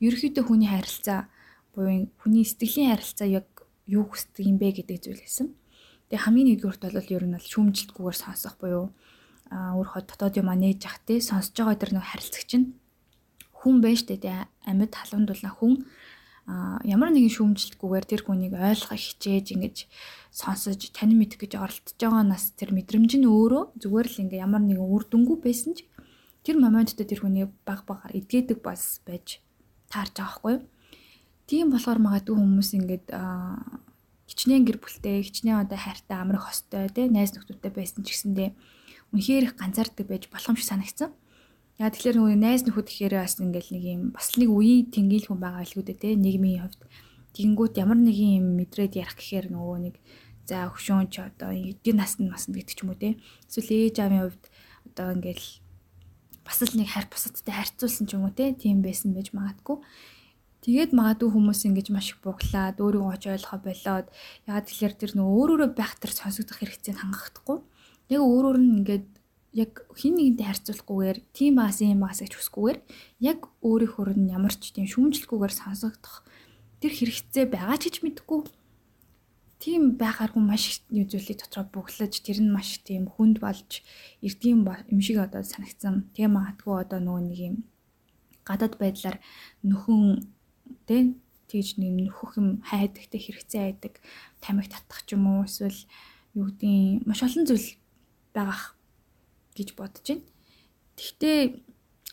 ерөөхдөө 0.03 0.43
хүний 0.43 0.70
харилцаа 0.72 1.31
буюу 1.72 2.12
хүний 2.20 2.43
сэтгэлийн 2.43 2.91
харилцаа 3.00 3.27
яг 3.31 3.48
юу 3.88 4.03
хүсдэг 4.12 4.43
юм 4.43 4.58
бэ 4.60 4.84
гэдэг 4.84 4.98
зүйл 5.08 5.24
хэлсэн. 5.24 5.55
Тэгээ 6.12 6.24
хамгийн 6.27 6.48
нэгдүгürt 6.60 6.84
бол 6.84 7.15
ер 7.15 7.24
нь 7.27 7.36
бол 7.36 7.48
шүүмжлэлтгүйгээр 7.48 8.17
сонсох 8.20 8.55
буюу 8.60 8.91
а 9.51 9.75
өөрөө 9.75 10.03
дотоод 10.08 10.39
юм 10.39 10.51
нээж 10.51 10.84
ах 10.88 11.00
те 11.08 11.20
сонсож 11.20 11.55
байгаа 11.55 11.79
тэр 11.79 11.91
нэг 11.96 12.08
харилцагч 12.08 12.51
нь 12.60 12.67
хүн 13.51 13.84
байж 13.84 14.08
тээ 14.08 14.48
амьд 14.67 14.96
халуундуулна 14.96 15.51
хүн 15.51 15.74
а 15.79 16.00
ямар 16.48 17.10
нэгэн 17.13 17.31
шүүмжлэлтгүйгээр 17.38 18.05
тэр 18.10 18.21
хүнийг 18.25 18.53
ойлгох 18.57 18.98
хичээж 18.98 19.53
ингэж 19.53 19.75
сонсож 20.33 20.81
тань 20.91 21.13
мэдэх 21.13 21.45
гэж 21.45 21.53
оролдож 21.60 21.95
байгаа 21.95 22.25
нас 22.25 22.51
тэр 22.57 22.74
мэдрэмж 22.74 23.21
нь 23.21 23.29
өөрөө 23.29 23.77
зүгээр 23.77 24.07
л 24.10 24.21
ингээ 24.25 24.43
ямар 24.43 24.63
нэгэн 24.65 24.83
үр 24.83 25.05
дүнгүй 25.05 25.38
байсан 25.38 25.77
ч 25.77 25.86
тэр 26.41 26.57
моментод 26.57 27.05
тэр 27.05 27.21
хүний 27.21 27.45
баг 27.67 27.86
багаар 27.86 28.17
эдгээдэг 28.17 28.60
бас 28.65 29.00
байж 29.05 29.39
таарч 29.93 30.17
байгаа 30.17 30.33
хгүй. 30.33 30.55
Тийм 31.45 31.69
болохоор 31.69 32.00
магадгүй 32.01 32.36
хүмүүс 32.36 32.69
ингээд 32.79 33.05
хичнээн 34.25 34.63
гэр 34.65 34.79
бүлтэй, 34.79 35.21
хичнээн 35.21 35.67
одоо 35.67 35.77
хайртай, 35.77 36.17
амрах 36.17 36.48
хостой, 36.48 36.88
тэ 36.88 37.12
найз 37.12 37.36
нөхдөдтэй 37.36 37.71
байсан 37.75 38.01
ч 38.07 38.15
гэсэндээ 38.15 38.50
үнэхээр 39.12 39.45
их 39.51 39.53
ганцаардаг 39.60 40.07
байж 40.07 40.31
болох 40.31 40.55
юм 40.55 40.57
шиг 40.57 40.71
санагдсан. 40.71 41.12
Яа 41.79 41.89
тэгэхээр 41.93 42.17
нөгөө 42.19 42.37
найз 42.39 42.61
нөхөд 42.67 42.87
гэхээр 42.89 43.15
бас 43.21 43.39
ингээл 43.39 43.71
нэг 43.71 43.83
юм 43.85 44.01
бас 44.11 44.27
нэг 44.35 44.49
үеийн 44.51 44.91
тэнгийл 44.91 45.27
хүн 45.29 45.39
байгаа 45.39 45.63
л 45.63 45.77
үү 45.79 45.85
тэ 45.95 46.19
нийгмийн 46.19 46.67
хувьд. 46.67 46.81
Тэгэнгүүт 47.31 47.79
ямар 47.79 47.99
нэгэн 47.99 48.31
юм 48.43 48.47
мэдрээд 48.59 48.99
ярих 48.99 49.15
гэхээр 49.15 49.47
нөгөө 49.55 49.77
нэг 49.87 49.95
за 50.49 50.67
хөшөөн 50.67 51.07
ч 51.07 51.23
одоо 51.23 51.55
эдийн 51.55 51.97
насны 51.97 52.27
маснд 52.27 52.59
гэдэг 52.59 52.75
ч 52.75 52.79
юм 52.83 52.91
уу 52.91 52.99
те. 52.99 53.15
Эсвэл 53.47 53.87
ээж 53.87 53.95
аавын 54.03 54.21
хувьд 54.27 54.43
одоо 54.91 55.07
ингээл 55.15 55.47
бас 56.43 56.59
л 56.59 56.75
нэг 56.75 56.89
хайр 56.91 57.07
бусадтай 57.07 57.53
харьцуулсан 57.55 58.05
ч 58.09 58.11
юм 58.19 58.27
уу 58.27 58.33
те 58.35 58.51
тийм 58.51 58.83
байсан 58.83 59.15
байж 59.15 59.31
магадгүй. 59.31 59.79
Тэгээд 60.61 60.91
магадгүй 60.93 61.29
хүмүүс 61.33 61.65
ингэж 61.65 61.87
маш 61.89 62.13
их 62.13 62.21
буглаад 62.21 62.77
өөрийгөө 62.77 63.13
оч 63.15 63.23
ойлгоо 63.33 63.59
болоод 63.65 64.07
ягаад 64.45 64.67
тэгэхээр 64.69 64.93
тэр 64.93 65.11
нөө 65.17 65.27
өөрөөрөө 65.39 65.69
байх 65.73 65.97
тэр 65.97 66.13
сонсогдох 66.13 66.61
хэрэгцээг 66.61 67.01
хангахдаггүй. 67.01 67.57
Яг 68.13 68.21
өөрөөр 68.21 68.57
нь 68.61 68.73
ингээд 68.85 69.07
яг 69.51 69.84
хин 70.00 70.15
нэгэнтэй 70.15 70.48
харьцуулахгүйгээр 70.48 71.17
тийм 71.36 71.53
баас 71.60 71.84
юм 71.84 72.00
баас 72.03 72.24
гэж 72.24 72.34
хүсгүйгээр 72.39 72.79
яг 73.20 73.39
өөрийнхөө 73.60 74.15
нь 74.15 74.31
ямар 74.31 74.55
ч 74.55 74.72
тийм 74.72 74.88
шүүмжлэхгүйгээр 74.88 75.53
сонсогдох 75.53 76.24
тэр 76.79 76.91
хэрэгцээ 76.96 77.46
байгаа 77.51 77.77
ч 77.77 77.84
гэж 77.91 77.96
мэдгүй 78.01 78.39
тийм 79.62 79.93
байхааргүй 80.01 80.41
маш 80.41 80.63
их 80.72 80.77
зүйлийг 80.89 81.38
дотроо 81.38 81.65
бүглэж 81.70 82.25
тэр 82.25 82.41
нь 82.41 82.50
маш 82.50 82.81
тийм 82.81 83.05
хүнд 83.05 83.38
болж 83.38 83.86
эрдэм 84.25 84.65
юм 84.65 85.01
шиг 85.05 85.22
одоо 85.22 85.46
санагдсан. 85.46 86.10
Тэгээ 86.17 86.34
магадгүй 86.34 86.75
одоо 86.81 86.98
нөгөө 86.98 87.22
нэг 87.29 87.39
юм 87.46 87.55
гадаад 88.41 88.81
байдлаар 88.81 89.22
нөхөн 89.62 90.25
тэ 90.89 91.13
тэгж 91.46 91.77
нэг 91.77 92.10
нөхөх 92.10 92.41
юм 92.41 92.65
хайдагтай 92.65 93.22
хэрэгцээ 93.22 93.62
айдаг 93.70 94.01
тамиг 94.41 94.65
татах 94.65 95.05
ч 95.05 95.13
юм 95.13 95.29
уу 95.29 95.46
эсвэл 95.46 95.77
юу 96.34 96.50
гэдгийг 96.50 97.05
маш 97.05 97.22
олон 97.22 97.46
зүйл 97.46 97.77
байгаах 98.34 98.74
гэж 99.55 99.70
бодож 99.75 100.05
байна. 100.05 100.25
Гэхдээ 100.98 101.39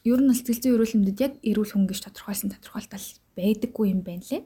ер 0.08 0.20
нь 0.22 0.34
сэтгэл 0.34 0.62
зүйн 0.62 0.74
эрүүл 0.78 0.94
мэндэд 0.96 1.20
яг 1.20 1.32
эрүүл 1.42 1.72
хүн 1.74 1.86
гэж 1.90 1.98
тодорхойлсон 2.06 2.50
тодорхойлтол 2.54 3.06
байдаггүй 3.36 3.86
юм 3.92 4.00
байна 4.06 4.24
лээ. 4.24 4.42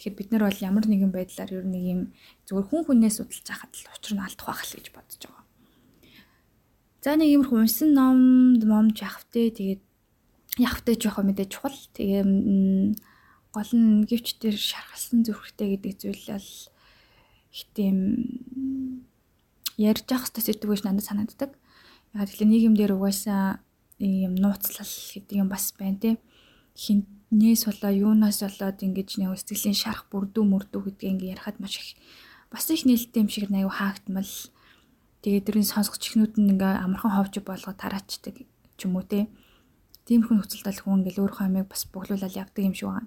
Тэгэхээр 0.00 0.16
бид 0.16 0.28
нар 0.32 0.44
бол 0.48 0.64
ямар 0.64 0.84
нэгэн 0.88 1.12
байдлаар 1.12 1.50
ер 1.52 1.64
нь 1.68 1.74
нэг 1.76 1.84
юм 1.84 2.00
зөвхөн 2.48 2.66
хүн 2.68 2.82
хүнээс 2.88 3.16
судалж 3.20 3.46
байхад 3.46 3.72
л 3.76 3.92
учир 3.92 4.12
нь 4.16 4.24
алдах 4.24 4.46
байх 4.48 4.62
л 4.64 4.76
гэж 4.80 4.86
бодож 4.96 5.20
байгаа. 5.28 5.44
За 7.04 7.16
нэг 7.20 7.28
юм 7.28 7.44
унсан 7.44 7.92
номд 7.92 8.62
момж 8.64 8.96
явахтэй 9.04 9.52
тэгээд 9.52 9.82
явахтай 10.56 10.94
жоохоо 10.96 11.24
мэдээж 11.24 11.50
чухал. 11.52 11.80
Тэгээ 11.96 12.24
гол 13.52 13.72
нь 13.76 14.08
гівч 14.08 14.40
дээр 14.40 14.56
шаргалсан 14.56 15.20
зүрхтэй 15.24 15.76
гэдэг 15.76 15.92
зүйл 16.00 16.24
бол 16.32 16.48
их 17.52 17.64
тийм 17.76 17.96
ярьж 19.76 20.06
явах 20.08 20.32
сэдв 20.32 20.64
гэж 20.64 20.80
надад 20.88 21.04
санагддаг. 21.04 21.59
Яг 22.14 22.26
тэгэхээр 22.26 22.50
нийгэмдэр 22.50 22.92
угаасаа 22.98 23.62
ийм 24.00 24.34
нууцлал 24.34 24.94
гэдэг 25.14 25.36
юм 25.38 25.48
бас 25.48 25.70
байна 25.78 25.98
тий. 26.02 26.14
Хин 26.74 27.06
нээс 27.30 27.68
болоо 27.68 27.90
юунаас 27.94 28.42
болоод 28.42 28.82
ингэж 28.82 29.22
нэг 29.22 29.38
сэтгэлийн 29.38 29.78
шарах 29.78 30.10
бүрдүү 30.10 30.44
мөрдүү 30.46 30.80
гэдгийг 30.82 31.12
ингээ 31.14 31.32
ярихад 31.38 31.62
маш 31.62 31.78
их 31.78 31.94
бас 32.50 32.66
их 32.70 32.82
нээлттэй 32.82 33.22
юм 33.22 33.30
шиг 33.30 33.46
аюу 33.54 33.70
хаагдмал 33.70 34.32
тэгээд 35.22 35.46
дөрийн 35.46 35.70
сонсгоч 35.70 36.02
ихнүүд 36.10 36.34
нь 36.42 36.50
ингээ 36.58 36.82
амархан 36.82 37.14
ховж 37.14 37.38
болгоод 37.38 37.78
тараачдаг 37.78 38.34
ч 38.74 38.80
юм 38.82 38.98
уу 38.98 39.06
те 39.06 39.30
тиймэрхүү 40.10 40.42
нөхцөлд 40.42 40.82
хүн 40.82 41.06
ингээл 41.06 41.22
өөрийнхөө 41.22 41.46
амийг 41.46 41.68
бас 41.70 41.86
боглуулаад 41.86 42.34
явдаг 42.34 42.62
юм 42.66 42.74
шиг 42.74 42.90
байна. 42.90 43.06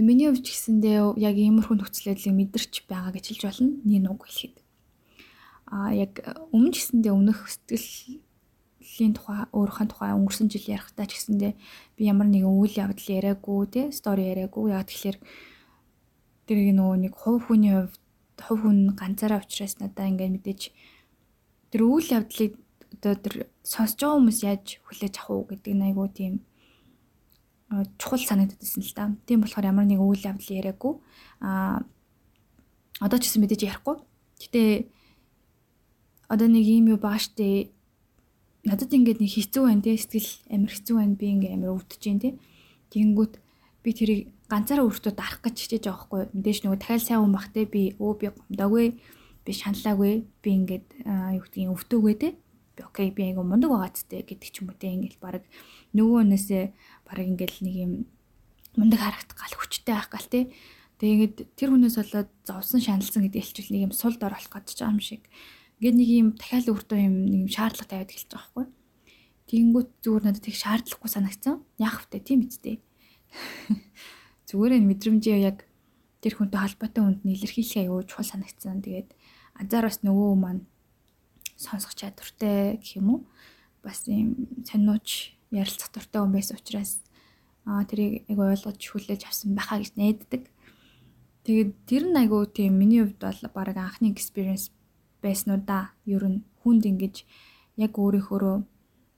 Тэгээ 0.00 0.08
миний 0.08 0.28
хувьд 0.32 0.48
ч 0.48 0.56
гэсэндээ 0.56 0.98
яг 1.20 1.36
иймэрхүү 1.36 1.76
нөхцөлөдлийг 1.76 2.36
мэдэрч 2.40 2.88
байгаа 2.88 3.12
гэж 3.12 3.24
хэлж 3.28 3.42
болно. 3.44 3.68
Нэг 3.84 4.00
нүг 4.00 4.24
хэлэхэд. 4.24 4.59
Аа 5.70 5.94
яг 5.94 6.18
өмнө 6.50 6.74
ч 6.74 6.76
гэсэндээ 6.82 7.14
өмнөх 7.14 7.46
сэтгэл 7.46 8.20
лийн 8.80 9.14
тухай 9.14 9.46
өөрийнхөө 9.54 9.86
тухай 9.86 10.10
өнгөрсөн 10.18 10.50
жил 10.50 10.66
ярихтаа 10.66 11.06
ч 11.06 11.14
гэсэндээ 11.14 11.52
би 11.96 12.02
ямар 12.10 12.26
нэгэн 12.26 12.50
үйл 12.50 12.74
явдал 12.74 13.06
яриаггүй 13.06 13.60
те 13.70 13.82
стори 13.94 14.26
яриаггүй 14.34 14.74
яг 14.74 14.90
тэгэхээр 14.90 15.18
тэрийг 16.50 16.74
нөгөө 16.74 16.96
нэг 17.06 17.14
хувь 17.14 17.46
хүний 17.46 17.70
хувьд 17.70 18.02
хувь 18.42 18.62
хүн 18.66 18.78
ганцаараа 18.98 19.38
уучраас 19.38 19.78
надаа 19.78 20.10
ингээд 20.10 20.34
мэдээж 20.34 20.60
тэр 21.70 21.82
үйл 21.86 22.08
явдлыг 22.18 22.52
одоо 22.98 23.14
тэр 23.14 23.34
сонсож 23.62 24.00
байгаа 24.02 24.18
хүмүүс 24.18 24.40
яаж 24.42 24.66
хүлээж 24.82 25.14
авах 25.22 25.30
уу 25.30 25.44
гэдэг 25.54 25.72
нь 25.76 25.86
айгүй 25.86 26.08
тийм 26.10 26.34
чухал 27.70 28.18
санагдаад 28.18 28.58
байсан 28.58 28.82
л 28.82 28.94
да. 28.98 29.04
Тийм 29.26 29.40
болохоор 29.46 29.70
ямар 29.70 29.86
нэг 29.86 30.02
үйл 30.02 30.26
явдал 30.26 30.50
яриаггүй 30.50 30.94
а 31.40 31.78
одоо 32.98 33.18
ч 33.22 33.30
гэсэн 33.30 33.46
мэдээж 33.46 33.62
ярихгүй. 33.70 33.96
Гэтэ 34.42 34.90
одоо 36.30 36.46
нэг 36.46 36.62
юм 36.62 36.94
юу 36.94 36.98
бааштай 37.02 37.74
надад 38.62 38.94
ингээд 38.94 39.18
нэг 39.18 39.34
хэцүү 39.34 39.62
байна 39.66 39.82
те. 39.82 39.98
Сэтгэл 39.98 40.30
амир 40.54 40.70
хэцүү 40.70 40.94
байна. 40.94 41.18
Би 41.18 41.26
ингээд 41.34 41.54
амир 41.58 41.74
өвдөж 41.74 41.98
जैन 41.98 42.18
те. 42.22 42.30
Тэгэнгүүт 42.94 43.34
би 43.82 43.90
тэрийг 43.90 44.20
ганцаараа 44.46 44.86
өөртөө 44.86 45.12
дарах 45.18 45.42
гэж 45.42 45.56
хичээж 45.58 45.84
байгаа 45.90 46.04
хгүй. 46.06 46.22
Мэдээж 46.30 46.58
нөгөө 46.62 46.78
дахиад 46.78 47.02
сайн 47.02 47.20
хүн 47.26 47.34
бах 47.34 47.50
те. 47.50 47.66
Би 47.66 47.82
өө 47.98 48.12
би 48.14 48.26
гомдоогүй. 48.30 48.86
Би 49.42 49.50
шаналаагүй. 49.50 50.14
Би 50.38 50.48
ингээд 50.54 50.86
юу 51.34 51.42
гэдгийг 51.42 51.74
өвдөөгүй 51.74 52.14
те. 52.14 52.28
Би 52.78 52.80
окей 52.86 53.10
би 53.10 53.22
айгу 53.26 53.42
мундаг 53.42 53.74
байгаа 53.74 53.90
ч 53.90 54.06
гэдэг 54.06 54.50
ч 54.54 54.62
юм 54.62 54.70
уу 54.70 54.78
те. 54.78 54.94
Ингээд 54.94 55.18
баг 55.18 55.42
нөгөөнөөсөө 55.98 56.62
баг 57.10 57.18
ингээд 57.26 57.58
нэг 57.66 57.74
юм 57.74 57.92
мундаг 58.78 59.02
харагдах 59.02 59.34
гал 59.34 59.56
хүчтэй 59.58 59.98
байх 59.98 60.06
гал 60.14 60.28
те. 60.30 60.52
Тэгээд 61.00 61.56
тэр 61.56 61.74
хүнээс 61.74 61.96
болоод 61.96 62.30
зовсон 62.44 62.84
шаналсан 62.84 63.24
гэдэг 63.24 63.40
хэлчихвэл 63.40 63.72
нэг 63.72 63.84
юм 63.88 63.94
сул 63.96 64.14
дор 64.20 64.36
болох 64.36 64.52
гэж 64.52 64.78
байгаа 64.78 64.92
юм 64.92 65.00
шиг 65.00 65.24
Ингээд 65.80 65.96
нэг 65.96 66.08
юм 66.12 66.28
дахиад 66.36 66.68
өөртөө 66.68 66.98
юм 67.00 67.14
нэг 67.24 67.40
юм 67.40 67.48
шаардлага 67.48 67.88
тавиад 67.88 68.12
эхэлж 68.12 68.28
байгаа 68.28 68.52
байхгүй. 68.52 68.66
Тэгэнгүүт 69.48 69.90
зүгээр 70.04 70.24
надад 70.28 70.44
их 70.44 70.56
шаардлагагүй 70.60 71.08
санагцсан. 71.08 71.56
Яах 71.80 72.04
вэ 72.04 72.20
тийм 72.20 72.44
үстэй. 72.44 72.84
Зүгээр 74.52 74.76
энэ 74.76 74.88
мэдрэмжээ 74.92 75.38
яг 75.40 75.64
тэр 76.20 76.36
хүнтэй 76.36 76.60
холбоотой 76.60 77.00
хүнд 77.00 77.20
нь 77.24 77.32
илэрхийлэх 77.32 77.88
аюу 77.88 78.04
чухал 78.04 78.28
санагцсан. 78.28 78.84
Тэгээд 78.84 79.08
анзаараас 79.56 80.04
нөгөө 80.04 80.30
маань 80.36 80.68
сонсох 81.56 81.96
чадвартай 81.96 82.76
гэх 82.76 83.00
юм 83.00 83.08
уу? 83.08 83.20
Бас 83.80 84.04
юм 84.04 84.52
сониуч 84.68 85.32
ярилцах 85.48 85.96
дуртай 85.96 86.20
хүн 86.20 86.36
байсан 86.36 86.60
учраас 86.60 87.00
аа 87.64 87.88
тэрийг 87.88 88.28
айгу 88.28 88.52
ойлгож 88.52 88.76
хүлээж 88.84 89.24
авсан 89.24 89.56
байхаа 89.56 89.80
гэж 89.80 89.96
найддаг. 89.96 90.44
Тэгээд 91.48 91.70
тэр 91.88 92.04
нь 92.04 92.20
айгу 92.20 92.44
тийм 92.44 92.76
миний 92.76 93.00
хувьд 93.00 93.16
бол 93.16 93.40
баг 93.56 93.76
анхны 93.80 94.12
experience 94.12 94.68
байсан 95.22 95.48
уу 95.54 95.60
да. 95.64 95.92
Ер 96.04 96.24
нь 96.26 96.44
хүнд 96.64 96.84
ингэж 96.90 97.24
яг 97.76 97.92
өөрийнхөө 97.96 98.64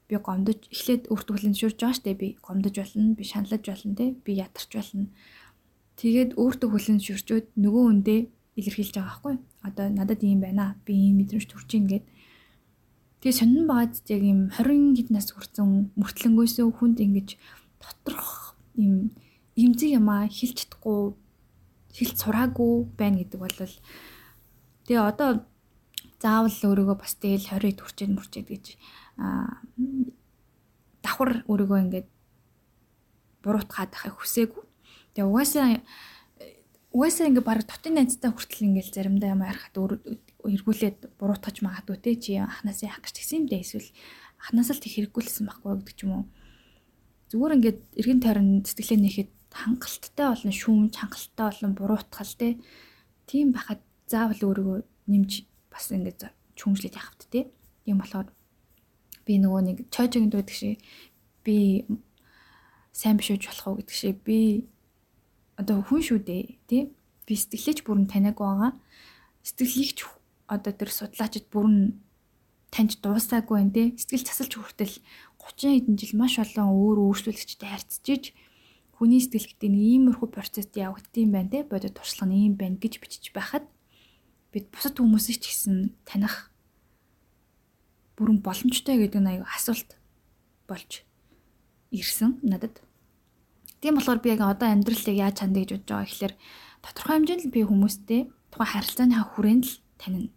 би 0.08 0.14
гомдож 0.20 0.60
эхлээд 0.68 1.08
өөртөө 1.08 1.34
хүлэншүрж 1.34 1.76
байгаа 1.80 1.96
штэ 1.96 2.12
би 2.20 2.28
гомдож 2.44 2.74
болно, 2.76 3.14
би 3.16 3.24
шаналж 3.24 3.64
болно 3.64 3.94
те, 3.96 4.06
би 4.24 4.30
ядарч 4.36 4.70
болно. 4.76 5.08
Тэгээд 5.96 6.30
өөртөө 6.36 6.68
хүлэншүрчөөд 6.68 7.46
нөгөө 7.56 7.84
хүндээ 7.88 8.20
илэрхийлж 8.60 8.94
байгаа 8.96 9.08
байхгүй. 9.08 9.34
Одоо 9.64 9.86
надад 9.88 10.20
ийм 10.20 10.40
байна. 10.44 10.76
Би 10.84 10.92
ийм 10.92 11.22
мэдрэмж 11.22 11.46
төрж 11.48 11.70
ийн 11.72 11.86
гэд. 11.88 12.04
Тэгээ 13.22 13.38
сонирн 13.38 13.66
багад 13.70 13.94
яг 14.10 14.22
ийм 14.22 14.40
20 14.50 14.98
хэд 14.98 15.08
нас 15.14 15.30
хүрсэн 15.32 15.94
мөртлөнгөөсөө 15.96 16.66
хүнд 16.76 16.98
ингэж 17.00 17.28
доторх 17.80 18.58
ийм 18.76 19.14
имзэг 19.56 19.96
юмаа 19.96 20.26
хэлж 20.26 20.66
чадахгүй 20.66 21.14
хэлж 21.96 22.16
сураагүй 22.18 22.72
байна 22.98 23.20
гэдэг 23.20 23.38
бол 23.40 23.56
тэгээ 24.88 25.02
одоо 25.06 25.30
заавал 26.22 26.54
өөрийгөө 26.54 26.96
бас 27.02 27.18
тэгэл 27.18 27.50
20-д 27.50 27.82
хүрчээд 27.82 28.12
мөрчээд 28.14 28.48
гэж 28.54 28.64
давхар 31.02 31.42
өөрийгөө 31.50 31.78
ингээд 31.82 32.08
буруутгаад 33.42 33.90
байхыг 33.90 34.16
хүсээгүй. 34.22 34.62
Тэгээ 35.18 35.26
угаасаа 35.26 35.82
угаасаа 36.94 37.26
ингээд 37.26 37.48
баг 37.48 37.66
дотын 37.66 37.98
найзтай 37.98 38.30
хүртэл 38.30 38.66
ингээд 38.70 38.94
заримдаа 38.94 39.34
юм 39.34 39.42
ярахад 39.42 39.74
эргүүлээд 40.46 40.98
буруутгаж 41.18 41.56
магадгүй 41.66 41.98
те 41.98 42.14
чи 42.14 42.38
анханасаа 42.38 42.94
яах 42.94 43.02
гэж 43.02 43.14
тэгсэн 43.18 43.38
юм 43.42 43.46
дэ 43.50 43.66
эсвэл 43.66 43.90
анханасаа 44.38 44.74
л 44.78 44.82
тэг 44.84 44.92
хэрэггүүлсэн 44.94 45.44
байхгүй 45.50 45.70
гэдэг 45.82 45.96
ч 45.98 46.00
юм 46.06 46.12
уу. 46.14 46.24
Зүгээр 47.34 47.56
ингээд 47.58 47.80
эргэн 47.98 48.20
тойрон 48.22 48.48
сэтгэлээ 48.62 49.00
нэхэд 49.02 49.30
хангалттай 49.50 50.26
болно 50.30 50.52
шүүмж 50.52 50.94
хангалттай 51.00 51.46
болон 51.50 51.72
буруутгал 51.74 52.32
те. 52.38 52.48
Тийм 53.26 53.56
байхад 53.56 53.80
заавал 54.06 54.40
өөрийгөө 54.42 54.78
нэмж 55.10 55.32
бас 55.72 55.88
ингээд 55.88 56.28
чүмжлээд 56.54 56.94
явахт 57.00 57.26
тий. 57.32 57.48
Тийм 57.84 57.98
болохоор 57.98 58.28
би 59.24 59.32
нөгөө 59.40 59.62
нэг 59.64 59.76
чойжигэнд 59.88 60.36
байдаг 60.36 60.52
шиг 60.52 60.78
би 61.42 61.88
сайн 62.92 63.16
биш 63.16 63.32
үж 63.32 63.48
болох 63.48 63.66
уу 63.66 63.76
гэдэг 63.80 63.96
шиг 63.96 64.20
би 64.20 64.68
одоо 65.56 65.80
хүн 65.80 66.02
шүү 66.04 66.20
дээ 66.20 66.42
тий. 66.68 66.82
Би 67.24 67.34
сэтгэлээч 67.34 67.88
бүрэн 67.88 68.06
таниаг 68.06 68.36
байгаа. 68.36 68.76
Сэтгэлийгч 69.42 69.98
одоо 70.46 70.72
тэр 70.76 70.90
судлаачид 70.92 71.48
бүрэн 71.48 71.96
таньж 72.68 73.00
дуусаагүй 73.00 73.56
байх 73.56 73.72
тий. 73.72 73.86
Сэтгэл 73.96 74.28
засалж 74.28 74.52
хүртэл 74.60 74.96
30 75.40 75.88
хэдэн 75.88 75.96
жил 75.98 76.14
маш 76.20 76.38
олон 76.38 76.70
өөр 76.70 76.98
өөрчлөлтчтэй 77.02 77.68
харьцаж 77.72 78.36
хүний 79.02 79.18
сэтгэл 79.18 79.50
гэдэг 79.50 79.70
нэг 79.74 79.82
иймэрхүү 79.82 80.28
процесс 80.30 80.70
явагдсан 80.70 81.34
байна 81.34 81.50
те 81.50 81.66
бодит 81.66 81.98
туршлага 81.98 82.30
нь 82.30 82.46
ийм 82.46 82.54
байна 82.54 82.78
гэж 82.78 83.02
бичиж 83.02 83.34
байхад 83.34 83.66
бид 84.52 84.68
бусад 84.68 85.00
хүмүүсийг 85.00 85.40
ч 85.40 85.48
гэсэн 85.48 85.96
таних 86.04 86.52
бүрэн 88.20 88.44
боломжтой 88.44 89.00
гэдэг 89.00 89.20
нь 89.24 89.30
аюу 89.32 89.48
асуулт 89.48 89.96
болж 90.68 91.08
ирсэн 91.88 92.36
надад. 92.44 92.84
Тийм 93.80 93.96
болохоор 93.96 94.20
би 94.20 94.36
яг 94.36 94.44
одоо 94.44 94.68
амьдралыг 94.68 95.16
яаж 95.16 95.40
хандъя 95.40 95.64
гэж 95.64 95.72
бодож 95.72 95.88
байгаа 95.88 96.04
гэхэлэр 96.04 96.34
тодорхой 96.84 97.14
хэмжээнд 97.16 97.44
би 97.48 97.60
хүмүүстэй 97.64 98.20
тухайн 98.52 98.72
харилцааны 98.76 99.16
хүрээнд 99.16 99.64
л 99.64 99.76
танина. 99.96 100.30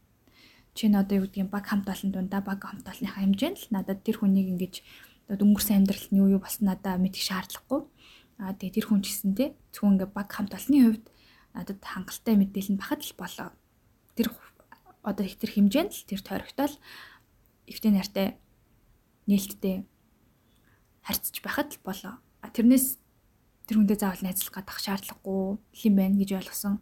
Чи 0.71 0.87
н 0.87 0.95
одоо 0.95 1.15
юу 1.19 1.27
гэдгийг 1.27 1.51
баг 1.51 1.67
хамт 1.67 1.87
олон 1.91 2.11
дундаа 2.15 2.39
баг 2.39 2.63
хамт 2.63 2.87
олонныхаа 2.87 3.19
хэмжээнд 3.19 3.57
л 3.67 3.71
надад 3.75 3.99
тэр 4.07 4.23
хүнийг 4.23 4.47
ингэж 4.55 4.75
өнгөрсөн 5.27 5.83
амьдралд 5.83 6.09
нь 6.11 6.19
юу 6.23 6.39
юу 6.39 6.41
болсон 6.43 6.71
надад 6.71 7.03
мэдэх 7.03 7.19
шаардлагагүй. 7.19 7.81
Аа 8.39 8.55
тэгээ 8.55 8.75
тэр 8.79 8.85
хүн 8.87 9.03
ч 9.03 9.11
гэсэн 9.11 9.31
те 9.35 9.45
зөвхөн 9.75 9.99
ингээ 9.99 10.09
баг 10.15 10.27
хамт 10.31 10.55
олонны 10.55 10.79
хувьд 10.83 11.05
надад 11.55 11.79
хангалттай 11.83 12.35
мэдээлэл 12.39 12.79
бахад 12.79 13.03
л 13.03 13.15
болоо 13.19 13.49
тэр 14.15 14.33
одоо 15.03 15.25
их 15.25 15.37
тэр 15.37 15.51
хэмжээнд 15.53 15.91
л 15.93 16.07
тэр 16.09 16.21
тойрогтол 16.25 16.75
ихтэй 17.69 17.91
нартай 17.93 18.27
нээлттэй 19.29 19.85
харьцаж 21.05 21.35
байхад 21.45 21.69
л 21.75 21.85
болоо. 21.85 22.15
Тэрнээс 22.41 22.97
тэр 23.69 23.77
хүндээ 23.81 23.99
заавал 24.01 24.25
найзлах 24.25 24.53
гадах 24.57 24.79
шаардлагагүй 24.81 25.59
юм 25.61 25.93
байна 25.93 26.17
гэж 26.17 26.29
ойлгосон. 26.41 26.81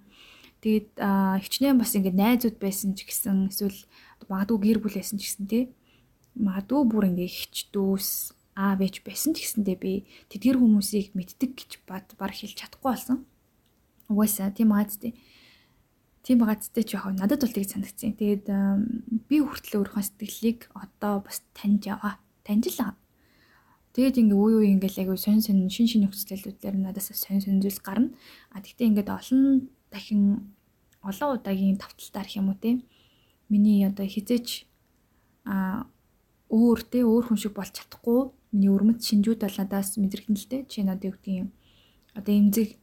Тэгээд 0.64 0.96
хичнээн 1.44 1.80
бас 1.80 1.92
ингээд 1.96 2.16
найзууд 2.16 2.58
байсан 2.60 2.96
ч 2.96 3.04
гэсэн 3.04 3.52
эсвэл 3.52 3.80
магадгүй 4.32 4.60
гэр 4.64 4.80
бүл 4.80 4.96
байсан 4.96 5.20
ч 5.20 5.28
гэсэн 5.28 5.48
тий 5.52 5.64
магадгүй 6.40 6.82
бүр 6.90 7.12
ингээд 7.12 7.36
хич 7.36 7.56
дүүс 7.74 8.34
аав 8.58 8.82
ээж 8.82 9.06
байсан 9.06 9.34
ч 9.38 9.46
гэсэндээ 9.46 9.78
би 9.78 9.94
тэдгэр 10.30 10.58
хүмүүсийг 10.58 11.14
мэддэг 11.14 11.52
гэж 11.58 11.72
бад 11.86 12.08
баг 12.18 12.34
хэлж 12.34 12.58
чадахгүй 12.58 12.90
болсон. 12.90 13.18
Угаасаа 14.10 14.50
тийм 14.54 14.74
аадтэй. 14.74 15.14
Тийм 16.24 16.40
аадтай 16.48 16.88
ч 16.88 16.96
яг 16.96 17.12
надад 17.20 17.44
бол 17.44 17.52
тийг 17.52 17.68
санагдсан. 17.68 18.16
Тэгээд 18.16 18.48
би 19.28 19.36
хүртэл 19.44 19.84
өөрийнхөө 19.84 20.04
сэтгэлийг 20.08 20.72
одоо 20.72 21.20
бас 21.20 21.44
таньж 21.52 21.92
яваа. 21.92 22.16
Таньж 22.48 22.72
л 22.72 22.80
байгаа. 22.80 22.96
Тэгээд 23.92 24.20
ингээ 24.24 24.40
үе 24.40 24.56
үе 24.64 24.68
ингээл 24.72 25.04
айгу 25.04 25.20
сонь 25.20 25.44
сонь 25.44 25.68
шин 25.68 25.86
шин 25.86 26.08
нөхцөлүүдээр 26.08 26.80
надаас 26.80 27.12
сонь 27.12 27.44
сонь 27.44 27.60
зүйлс 27.60 27.84
гарна. 27.84 28.16
А 28.56 28.64
тэгтээ 28.64 28.88
ингээд 29.04 29.12
олон 29.12 29.68
дахин 29.92 30.56
олон 31.04 31.30
удаагийн 31.38 31.78
давталтаар 31.78 32.28
юм 32.40 32.50
уу 32.50 32.58
те. 32.58 32.80
Миний 33.52 33.84
одоо 33.84 34.08
хизээч 34.08 34.66
а 35.44 35.86
өөр 36.50 36.80
те 36.88 37.04
өөр 37.04 37.30
хүн 37.30 37.38
шиг 37.38 37.54
болж 37.54 37.76
чадахгүй 37.76 38.32
миний 38.56 38.72
өрмөц 38.72 39.04
шинжүүд 39.06 39.44
бол 39.44 39.60
надаас 39.60 40.00
мэдрэгдэн 40.00 40.40
л 40.40 40.50
дээ. 40.50 40.62
Чи 40.72 40.88
надад 40.88 41.04
юу 41.04 41.14
гэдгийг 41.20 41.52
одоо 42.16 42.34
имзэг 42.34 42.80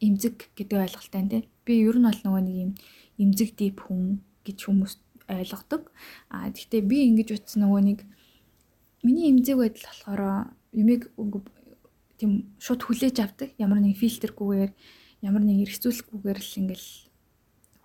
имзэг 0.00 0.54
гэдэг 0.56 0.78
ойлголттой 0.88 1.22
тий. 1.28 1.42
Би 1.64 1.82
ер 1.86 1.96
нь 1.98 2.06
бол 2.06 2.20
нөгөө 2.22 2.42
нэг 2.42 2.56
юм 2.56 2.72
имзэг 3.18 3.54
дип 3.56 3.86
хүн 3.86 4.22
гэж 4.42 4.58
хүмүүс 4.66 4.94
ойлгодог. 5.30 5.90
А 6.28 6.50
гэхдээ 6.50 6.82
би 6.82 6.96
ингэж 7.12 7.28
утсан 7.38 7.64
нөгөө 7.64 7.82
нэг 7.82 7.98
миний 9.02 9.30
имзэг 9.30 9.56
байдал 9.58 9.86
болохоор 9.86 10.22
юмыг 10.74 11.10
тийм 12.18 12.54
шууд 12.58 12.82
хүлээж 12.82 13.16
авдаг. 13.22 13.50
Ямар 13.58 13.82
нэг 13.82 13.98
фильтргүйгээр 13.98 14.70
ямар 15.22 15.42
нэг 15.42 15.66
эргцүүлэхгүйгээр 15.66 16.38
л 16.38 16.58
ингээл 16.62 16.88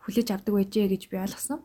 хүлээж 0.06 0.28
авдаг 0.34 0.54
байжээ 0.54 0.88
гэж 0.94 1.04
би 1.10 1.18
ойлгосон. 1.18 1.62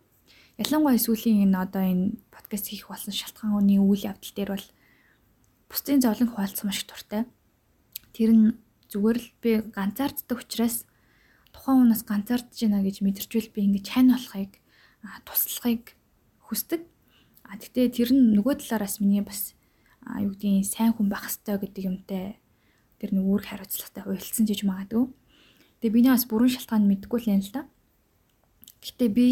Ялангуяа 0.60 1.00
сүүлийн 1.00 1.48
энэ 1.48 1.56
одоо 1.64 1.82
энэ 1.84 2.16
подкаст 2.28 2.68
хийх 2.68 2.88
болсон 2.88 3.12
шалтгааны 3.12 3.80
үйл 3.80 4.04
явдал 4.04 4.32
дээр 4.36 4.50
бол 4.52 4.68
бусдын 5.68 6.04
зовлон 6.04 6.28
хуваалцсан 6.28 6.68
маш 6.68 6.84
их 6.84 6.88
дуртай. 6.92 7.24
Тэр 8.12 8.30
нь 8.36 8.46
зүгээр 8.92 9.18
л 9.20 9.28
би 9.40 9.50
ганцаарддаг 9.72 10.44
учраас 10.44 10.84
тухайн 11.52 11.86
хүнээс 11.86 12.02
ганцаардж 12.08 12.56
байна 12.64 12.80
гэж 12.82 13.04
мэдэрчвэл 13.04 13.52
би 13.54 13.60
ингэж 13.68 13.86
хань 13.92 14.12
болохыг 14.12 14.52
туслахыг 15.24 15.94
хүсдэг. 16.48 16.82
А 17.46 17.60
тэгтээ 17.60 17.92
тэр 17.92 18.10
нь 18.16 18.34
нөгөө 18.36 18.64
талаараас 18.64 18.98
миний 18.98 19.22
бас 19.22 19.54
юу 20.02 20.32
гэдгийг 20.32 20.66
сайн 20.66 20.96
хүн 20.96 21.12
байх 21.12 21.28
хэрэгтэй 21.28 21.56
гэдэг 21.60 21.84
юмтай 21.84 22.24
тэр 22.98 23.10
нэг 23.12 23.24
үүрэг 23.26 23.46
хариуцлагатай 23.46 24.04
уйлцсан 24.08 24.46
гэж 24.46 24.60
магадгүй. 24.64 25.04
Тэгээ 25.82 25.94
биний 25.94 26.12
бас 26.14 26.24
бүрэн 26.30 26.50
шалтгаан 26.54 26.86
мэдэхгүй 26.86 27.18
л 27.22 27.30
юм 27.34 27.42
л 27.42 27.52
да. 27.52 27.62
Гэтэ 28.80 29.06
би 29.10 29.26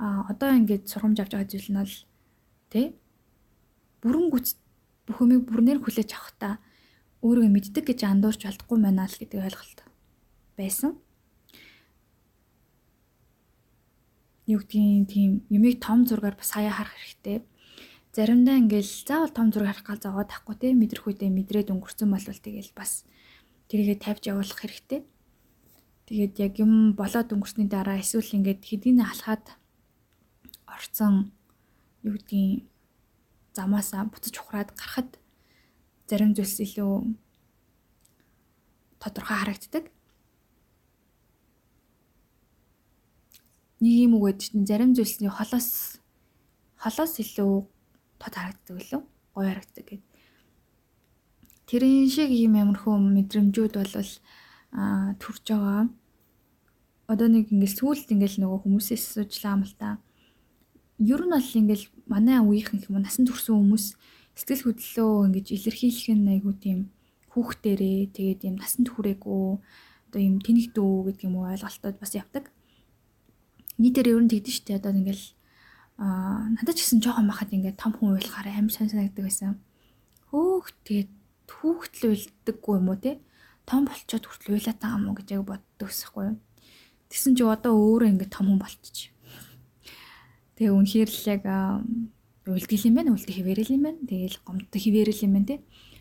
одоо 0.00 0.50
ингэж 0.56 0.88
сургамж 0.88 1.20
авч 1.20 1.32
байгаа 1.36 1.48
зүйл 1.52 1.70
нь 1.70 1.80
бол 1.80 1.96
тэ 2.72 2.82
бүрэн 4.02 4.26
гүц 4.32 4.56
бүх 5.06 5.18
юмыг 5.22 5.46
бүрнээр 5.46 5.78
хүлээж 5.84 6.10
авахта 6.16 6.58
өөрийгөө 7.22 7.52
мэддэг 7.52 7.84
гэж 7.86 8.00
андуурч 8.08 8.42
болдохгүй 8.48 8.78
байна 8.82 9.06
л 9.06 9.20
гэдэг 9.20 9.38
ойлголт 9.38 9.78
байсан. 10.58 10.98
Юу 14.46 14.58
гэдгийг 14.58 15.06
тийм 15.06 15.30
юмыг 15.50 15.78
том 15.78 16.06
зургаар 16.06 16.34
бас 16.34 16.50
хаяа 16.50 16.74
харах 16.74 16.98
хэрэгтэй. 16.98 17.46
Заримдаа 18.12 18.58
ингээл 18.58 18.92
заавал 19.06 19.30
том 19.30 19.48
зураг 19.52 19.78
харах 19.78 19.86
гал 19.86 20.02
зовоод 20.02 20.28
тахгүй 20.28 20.56
те 20.58 20.74
мэдрэх 20.74 21.06
үедээ 21.06 21.30
мэдрээд 21.30 21.72
өнгөрцөн 21.72 22.10
болвол 22.10 22.40
тэгэл 22.42 22.74
бас 22.74 23.06
тэрийгэ 23.70 24.02
тавьж 24.02 24.26
явуулах 24.28 24.58
хэрэгтэй. 24.58 25.00
Тэгээд 26.10 26.34
яг 26.42 26.52
юм 26.58 26.92
болоод 26.98 27.32
өнгөрсний 27.32 27.70
дараа 27.70 28.02
эсвэл 28.02 28.36
ингээд 28.36 28.66
хэдийн 28.66 29.00
алхаад 29.00 29.56
орцсон 30.66 31.32
юу 32.02 32.18
гэдгийг 32.18 32.66
замаасаа 33.54 34.10
буцаж 34.10 34.34
ухраад 34.36 34.74
гарахад 34.74 35.10
зарим 36.08 36.34
зүйлс 36.34 36.58
илүү 36.66 37.16
тодорхой 39.00 39.36
харагддаг. 39.38 39.84
Нэг 43.82 43.94
юм 44.06 44.12
үгээд 44.22 44.38
чинь 44.38 44.62
зарим 44.62 44.94
зүйлсний 44.94 45.26
холоос 45.26 45.98
холоос 46.78 47.12
илүү 47.18 47.52
тод 48.22 48.34
харагддаг 48.38 48.74
үлээ 48.78 49.00
гоё 49.34 49.46
харагддаг 49.50 49.86
гэд. 49.90 50.02
Тэрэн 51.66 52.06
шиг 52.06 52.30
юм 52.30 52.54
ямархуу 52.62 52.94
мэдрэмжүүд 53.02 53.74
бол 53.74 53.94
а 54.72 55.18
төрж 55.18 55.44
байгаа. 55.50 55.90
Одоо 57.10 57.26
нэг 57.26 57.50
ингээл 57.50 57.78
сүүлд 57.82 58.14
ингээл 58.14 58.38
нөгөө 58.46 58.62
хүмүүсээс 58.62 59.04
асуужлаа 59.18 59.58
юм 59.58 59.64
л 59.66 59.74
та 59.74 59.98
ер 61.02 61.22
нь 61.26 61.34
бол 61.34 61.58
ингээл 61.60 61.86
манай 62.06 62.38
үеийнхэн 62.38 62.86
юм 62.86 63.02
насан 63.02 63.26
турсан 63.26 63.58
хүмүүс 63.58 63.98
сэтгэл 64.38 64.64
хөдлөлөө 64.70 65.26
ингэж 65.26 65.46
илэрхийлэх 65.56 66.14
нь 66.14 66.30
айгуу 66.38 66.54
тийм 66.54 66.78
хүүхдэрээ 67.34 68.14
тэгээд 68.14 68.40
юм 68.46 68.56
насанд 68.62 68.88
хүрээгүй 68.92 69.42
одоо 70.06 70.20
юм 70.22 70.38
тэнэг 70.38 70.70
дүү 70.76 70.94
гэдэг 71.10 71.26
юм 71.26 71.34
уу 71.42 71.50
ойлголтод 71.50 71.96
бас 71.98 72.12
явдаг. 72.14 72.44
Нийтээр 73.78 74.12
ер 74.12 74.20
нь 74.24 74.30
тэгдэж 74.32 74.54
штэ 74.64 74.76
одоо 74.80 74.92
ингээл 74.92 75.24
аа 76.00 76.50
надад 76.56 76.76
ч 76.76 76.84
гэсэн 76.84 77.00
жоохон 77.00 77.28
бахад 77.30 77.54
ингээд 77.54 77.80
том 77.80 77.92
хүн 77.94 78.18
уйлахаар 78.18 78.52
аим 78.52 78.68
сан 78.68 78.90
санагддаг 78.90 79.24
байсан. 79.24 79.60
Хөөх 80.28 80.72
тэгээд 80.84 81.10
хүүхдэл 81.48 82.10
уйлдаггүй 82.12 82.74
юм 82.76 82.88
уу 82.90 82.98
те? 82.98 83.20
Том 83.68 83.86
болчоод 83.86 84.24
хүртэл 84.26 84.56
уйлаад 84.58 84.78
байгаа 84.80 84.98
юм 84.98 85.08
уу 85.08 85.16
гэж 85.16 85.28
яг 85.32 85.44
боддог 85.46 85.88
гэсэхгүй 85.88 86.24
юу? 86.32 86.36
Тэгсэн 87.08 87.32
чи 87.36 87.42
одоо 87.44 87.72
өөрөө 87.76 88.08
ингээд 88.12 88.34
том 88.34 88.46
хүн 88.48 88.60
болчих 88.60 89.12
Тэгээ 90.62 90.78
үнэхээр 90.78 91.10
л 91.10 91.26
яг 91.26 91.42
үлдгэл 92.46 92.86
юм 92.86 92.94
байна, 92.94 93.10
үлдэх 93.18 93.34
хിവэрэл 93.34 93.74
юм 93.74 93.82
байна. 93.82 93.98
Тэгээл 94.06 94.38
гомдох 94.46 94.78
хിവэрэл 94.78 95.24
юм 95.26 95.32
байна 95.34 95.48
те. 95.50 95.56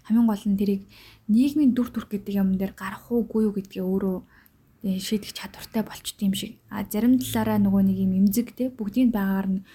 Хамгийн 0.05 0.27
гол 0.29 0.45
нь 0.45 0.59
тэрийг 0.59 0.81
нийгмийн 1.25 1.73
дүр 1.73 1.89
төрх 1.89 2.13
гэдэг 2.13 2.35
юм 2.37 2.53
дээр 2.61 2.77
гарах 2.77 3.09
уугүй 3.09 3.49
юу 3.49 3.57
гэдгээ 3.57 3.81
өөрөө 3.81 4.17
шийдэх 4.81 5.33
чадвартай 5.37 5.83
болчт 5.85 6.17
юм 6.21 6.33
шиг. 6.33 6.57
А 6.69 6.81
зарим 6.83 7.21
талаараа 7.21 7.61
нөгөө 7.61 7.81
нэг 7.85 7.97
юм 8.01 8.17
эмзэг 8.17 8.57
те 8.57 8.73
бүгдийг 8.73 9.13
байгаагаар 9.13 9.61
нь 9.61 9.65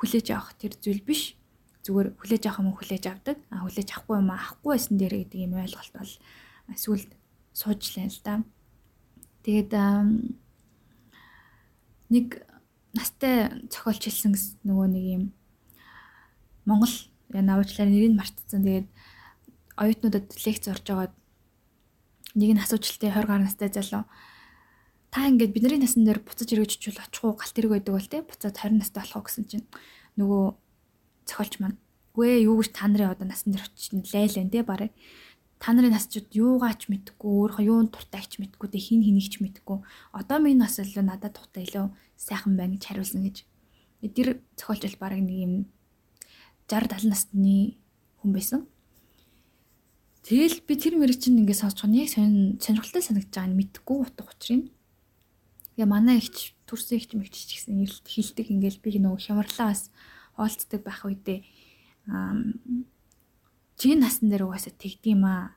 хүлээж 0.00 0.26
авах 0.32 0.56
тэр 0.56 0.72
зүйл 0.80 1.04
биш. 1.04 1.36
Зүгээр 1.84 2.16
хүлээж 2.16 2.42
авах 2.48 2.64
юм 2.64 2.72
хүлээж 2.72 3.04
авдаг. 3.12 3.36
А 3.52 3.60
хүлээж 3.68 3.88
авахгүй 3.92 4.16
юм 4.24 4.32
авахгүй 4.32 4.72
байсан 4.72 4.96
дээр 4.96 5.14
гэдэг 5.20 5.40
юм 5.44 5.60
ойлголт 5.60 5.92
бол 5.92 6.12
эсвэл 6.72 7.04
суужлаа 7.52 8.08
л 8.08 8.20
да. 8.24 8.34
Тэгээд 9.44 9.72
нэг 12.08 12.26
настай 12.96 13.52
зохиолч 13.68 14.08
хэлсэн 14.08 14.32
нөгөө 14.64 14.88
нэг 14.88 15.04
юм 15.04 15.24
Монгол 16.64 16.96
навуучлаар 17.28 17.92
нэрийг 17.92 18.16
мартцсан. 18.16 18.64
Тэгээд 18.64 18.88
оюутнуудад 19.76 20.32
лекц 20.40 20.64
орж 20.72 20.88
байгаад 20.88 21.14
нэг 22.32 22.50
нь 22.56 22.62
асуужилтын 22.64 23.12
20 23.12 23.28
гаруй 23.28 23.44
настай 23.44 23.68
залуу 23.68 24.08
та 25.14 25.30
ингээд 25.30 25.54
бидний 25.54 25.78
насан 25.78 26.02
дээр 26.02 26.26
буцаж 26.26 26.50
эргэж 26.50 26.74
чул 26.82 26.98
очихгүй 26.98 27.38
галт 27.38 27.54
хэрэг 27.54 27.70
байдаг 27.70 27.94
бол 27.94 28.10
те 28.10 28.18
буцаад 28.26 28.58
20 28.58 28.82
настай 28.82 29.06
болох 29.06 29.30
гэсэн 29.30 29.46
чинь 29.46 29.66
нөгөө 30.18 30.42
зохиолч 31.30 31.54
маань 31.62 31.78
үгүй 32.18 32.26
ээ 32.34 32.46
юу 32.50 32.58
гэж 32.58 32.74
та 32.74 32.90
нарын 32.90 33.14
одоо 33.14 33.26
насан 33.30 33.54
дээр 33.54 33.62
очиж 33.62 33.94
лайлэн 34.10 34.50
те 34.50 34.66
барыг. 34.66 34.90
Та 35.62 35.70
нарын 35.70 35.94
насчууд 35.94 36.34
юугаач 36.34 36.90
мэдгүй 36.90 37.30
өөрөө 37.30 37.62
юунд 37.62 37.94
туртайч 37.94 38.42
мэдгүй 38.42 38.68
тэ 38.74 38.82
хин 38.82 39.06
хинийгч 39.06 39.38
мэдгүй 39.38 39.86
одоо 40.18 40.38
минь 40.42 40.58
нас 40.58 40.82
илүү 40.82 41.06
надад 41.06 41.38
тухтай 41.38 41.62
илүү 41.62 41.94
сайхан 42.18 42.58
байна 42.58 42.74
гэж 42.74 42.82
хариулсан 42.90 43.22
гэж. 43.22 43.46
Тэр 44.10 44.42
зохиолч 44.58 44.98
бол 44.98 45.14
баг 45.14 45.22
нэг 45.22 45.38
юм 45.46 45.54
60 46.66 47.06
70 47.06 47.14
насны 47.14 47.78
хүн 48.18 48.30
байсан. 48.34 48.66
Тэгэл 50.26 50.58
би 50.66 50.74
тэр 50.74 50.98
мэрэг 50.98 51.22
чинь 51.22 51.38
ингээд 51.38 51.62
байгаа. 51.62 51.86
Нэг 51.86 52.10
сонирхолтой 52.10 53.02
санагдаж 53.06 53.30
байгааг 53.30 53.50
нь 53.54 53.58
мэдгүй 53.62 53.96
утга 54.02 54.26
учрын. 54.26 54.73
Тэгээ 55.74 55.90
манай 55.90 56.22
ихч 56.22 56.54
төрсөн 56.66 56.98
ихч 56.98 57.10
мэгч 57.18 57.34
ч 57.34 57.50
гэсэн 57.58 57.82
хилдэг 58.06 58.46
ингээд 58.50 58.78
би 58.82 58.98
нөгөө 58.98 59.20
хямрлаа 59.20 59.74
бас 59.74 59.90
хоолцдог 60.38 60.80
байх 60.86 61.02
үедээ 61.02 61.42
Чиний 63.80 63.96
насан 63.98 64.28
дээр 64.28 64.44
угаасаа 64.44 64.76
тэгдэм 64.76 65.24
аа. 65.24 65.56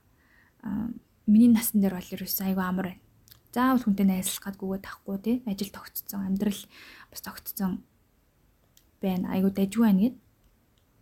Миний 1.28 1.52
насан 1.52 1.84
дээр 1.84 2.00
бол 2.00 2.14
ерөөсөө 2.16 2.56
айгүй 2.56 2.64
амар 2.64 2.88
байна. 2.96 3.04
Заавал 3.52 3.84
хүнтэй 3.84 4.08
найзлах 4.08 4.56
гэдгүйгээ 4.56 4.82
тахгүй 4.88 5.18
тий. 5.20 5.38
Ажил 5.44 5.72
тогтцсон, 5.76 6.24
амьдрал 6.24 6.62
бас 7.12 7.22
тогтцсон 7.22 7.84
байна. 9.04 9.36
Айгүй 9.36 9.52
дажгүй 9.52 9.84
байна 9.86 10.02
гэд. 10.08 10.16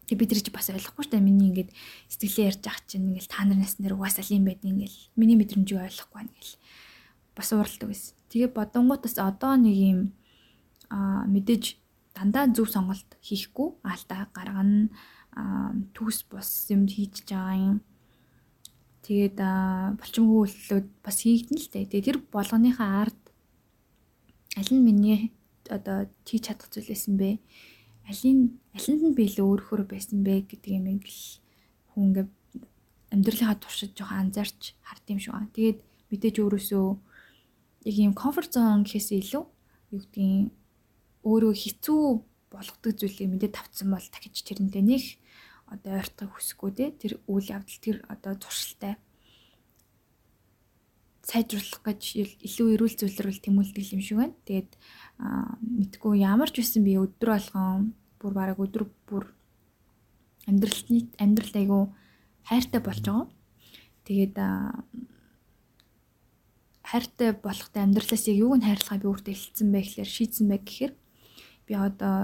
Тэг 0.10 0.18
бид 0.18 0.30
нар 0.34 0.42
чи 0.42 0.52
бас 0.52 0.70
ойлгохгүй 0.74 1.06
дээ. 1.14 1.22
Миний 1.22 1.50
ингээд 1.54 1.70
сэтгэлээ 2.10 2.50
ярьж 2.50 2.66
ах 2.68 2.82
чинь 2.90 3.06
ингээл 3.14 3.30
та 3.30 3.46
нар 3.46 3.58
насан 3.62 3.86
дээр 3.86 3.96
угаасаа 3.96 4.26
л 4.26 4.34
юм 4.34 4.50
байд 4.50 4.66
ингээл 4.66 4.98
миний 5.14 5.38
мэдрэмжийг 5.38 5.82
ойлгохгүй 5.82 6.18
байна 6.26 6.34
гэл. 6.36 6.58
Бас 7.38 7.50
ууралдаг 7.54 7.90
байсан. 7.90 8.14
Тэгээ 8.36 8.52
бодонгуудаас 8.52 9.16
одоо 9.16 9.56
нэг 9.56 9.76
юм 9.80 10.00
аа 10.92 11.24
мэдээж 11.24 11.80
дандаа 12.12 12.52
зөв 12.52 12.68
сонголт 12.68 13.16
хийхгүй 13.24 13.80
алдаа 13.80 14.28
гаргана 14.36 14.92
төгс 15.96 16.28
бос 16.28 16.68
юм 16.68 16.84
хийж 16.84 17.24
байгаа 17.24 17.56
юм. 17.56 17.78
Тэгээд 19.08 19.40
болчмгүй 19.96 20.40
үйлдэлүүд 20.44 20.88
бас 21.00 21.18
хийгдэн 21.24 21.60
л 21.64 21.72
дээ. 21.72 21.88
Тэгээд 21.88 22.08
тэр 22.12 22.20
болгоныхаа 22.28 23.08
ард 23.08 23.22
аль 24.60 24.72
нь 24.76 24.84
миний 24.84 25.32
одоо 25.72 26.12
хийж 26.28 26.52
чадах 26.52 26.68
зүйлээс 26.76 27.08
юм 27.08 27.16
бэ? 27.16 27.40
Алин 28.12 28.60
алинд 28.76 29.02
нь 29.08 29.16
би 29.16 29.32
илүү 29.32 29.48
өөрөөр 29.48 29.84
байсан 29.88 30.28
бэ 30.28 30.44
гэдэг 30.52 30.76
юм 30.76 31.00
л 31.00 31.20
хүн 31.96 32.04
ингээ 32.12 32.28
амьдралынхаа 33.16 33.64
туршид 33.64 33.96
жоохон 33.96 34.28
анзаарч 34.28 34.76
хард 34.84 35.08
юм 35.08 35.24
шиг 35.24 35.32
байна. 35.32 35.56
Тэгээд 35.56 35.80
мэдээж 36.12 36.36
өөрөөсөө 36.44 37.15
яг 37.86 37.96
юм 37.96 38.14
комфорт 38.18 38.52
зон 38.54 38.84
гэхээс 38.84 39.10
илүү 39.14 39.44
юу 39.94 40.00
гэдгийг 40.02 40.52
өөрөө 41.24 41.54
хэцүү 41.54 42.02
болгодог 42.50 42.94
зүйлийг 42.98 43.30
мэдээ 43.30 43.52
тавцсан 43.54 43.90
бол 43.94 44.08
дахиж 44.10 44.42
тэрэндээ 44.46 44.84
нэг 44.84 45.04
одоо 45.70 45.94
ойртохыг 46.02 46.34
хүсэхгүй 46.34 46.72
те 46.78 46.86
тэр 46.94 47.14
үйл 47.30 47.48
явдал 47.50 47.80
тэр 47.82 47.98
одоо 48.10 48.34
туршилтай 48.38 48.94
сайжруулах 51.26 51.82
гэж 51.82 52.02
илүү 52.46 52.68
эрүүл 52.78 52.96
зүйлрүүл 53.02 53.42
тэмүүлдэг 53.42 53.98
юм 53.98 54.02
шиг 54.06 54.18
байна. 54.22 54.38
Тэгээд 54.46 54.72
мэдгүй 55.82 56.14
ямар 56.22 56.50
ч 56.54 56.62
байсан 56.62 56.86
би 56.86 56.94
өдөр 57.02 57.30
болгон 57.34 57.98
бүр 58.22 58.34
бараг 58.38 58.62
өдөр 58.62 58.86
бүр 59.10 59.34
амьдралны 60.46 61.10
амьдрал 61.18 61.56
айгу 61.58 61.80
хайртай 62.46 62.82
болж 62.82 63.02
байгаа. 63.02 63.26
Тэгээд 64.06 64.38
хайртай 66.86 67.34
болохтой 67.34 67.82
амьдралаас 67.82 68.30
яг 68.30 68.38
юуг 68.38 68.62
нь 68.62 68.68
хайрлахаа 68.70 69.02
би 69.02 69.10
өөртөө 69.10 69.34
хэлсэн 69.34 69.70
бэ 69.74 69.80
гэхээр 69.82 70.10
шийдсэн 70.16 70.46
бэ 70.50 70.58
гэхээр 70.62 70.94
би 71.66 71.74
одоо 71.74 72.16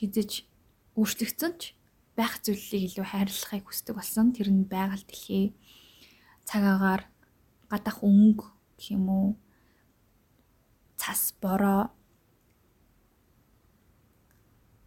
хизэж 0.00 0.48
өөрчлөгдсөн 0.96 1.52
ч 1.60 1.76
байх 2.16 2.40
зүйлийг 2.40 2.96
илүү 2.96 3.06
хайрлахыг 3.12 3.64
хүсдэг 3.68 3.94
болсон. 3.96 4.32
Тэр 4.32 4.48
нь 4.48 4.64
байгаль 4.64 5.04
дэлхий 5.04 5.52
цагаагаар 6.48 7.04
гадах 7.68 8.00
өнгө 8.00 8.48
гэх 8.80 8.96
юм 8.96 9.06
уу 9.12 9.28
цас 10.96 11.36
бороо 11.36 11.92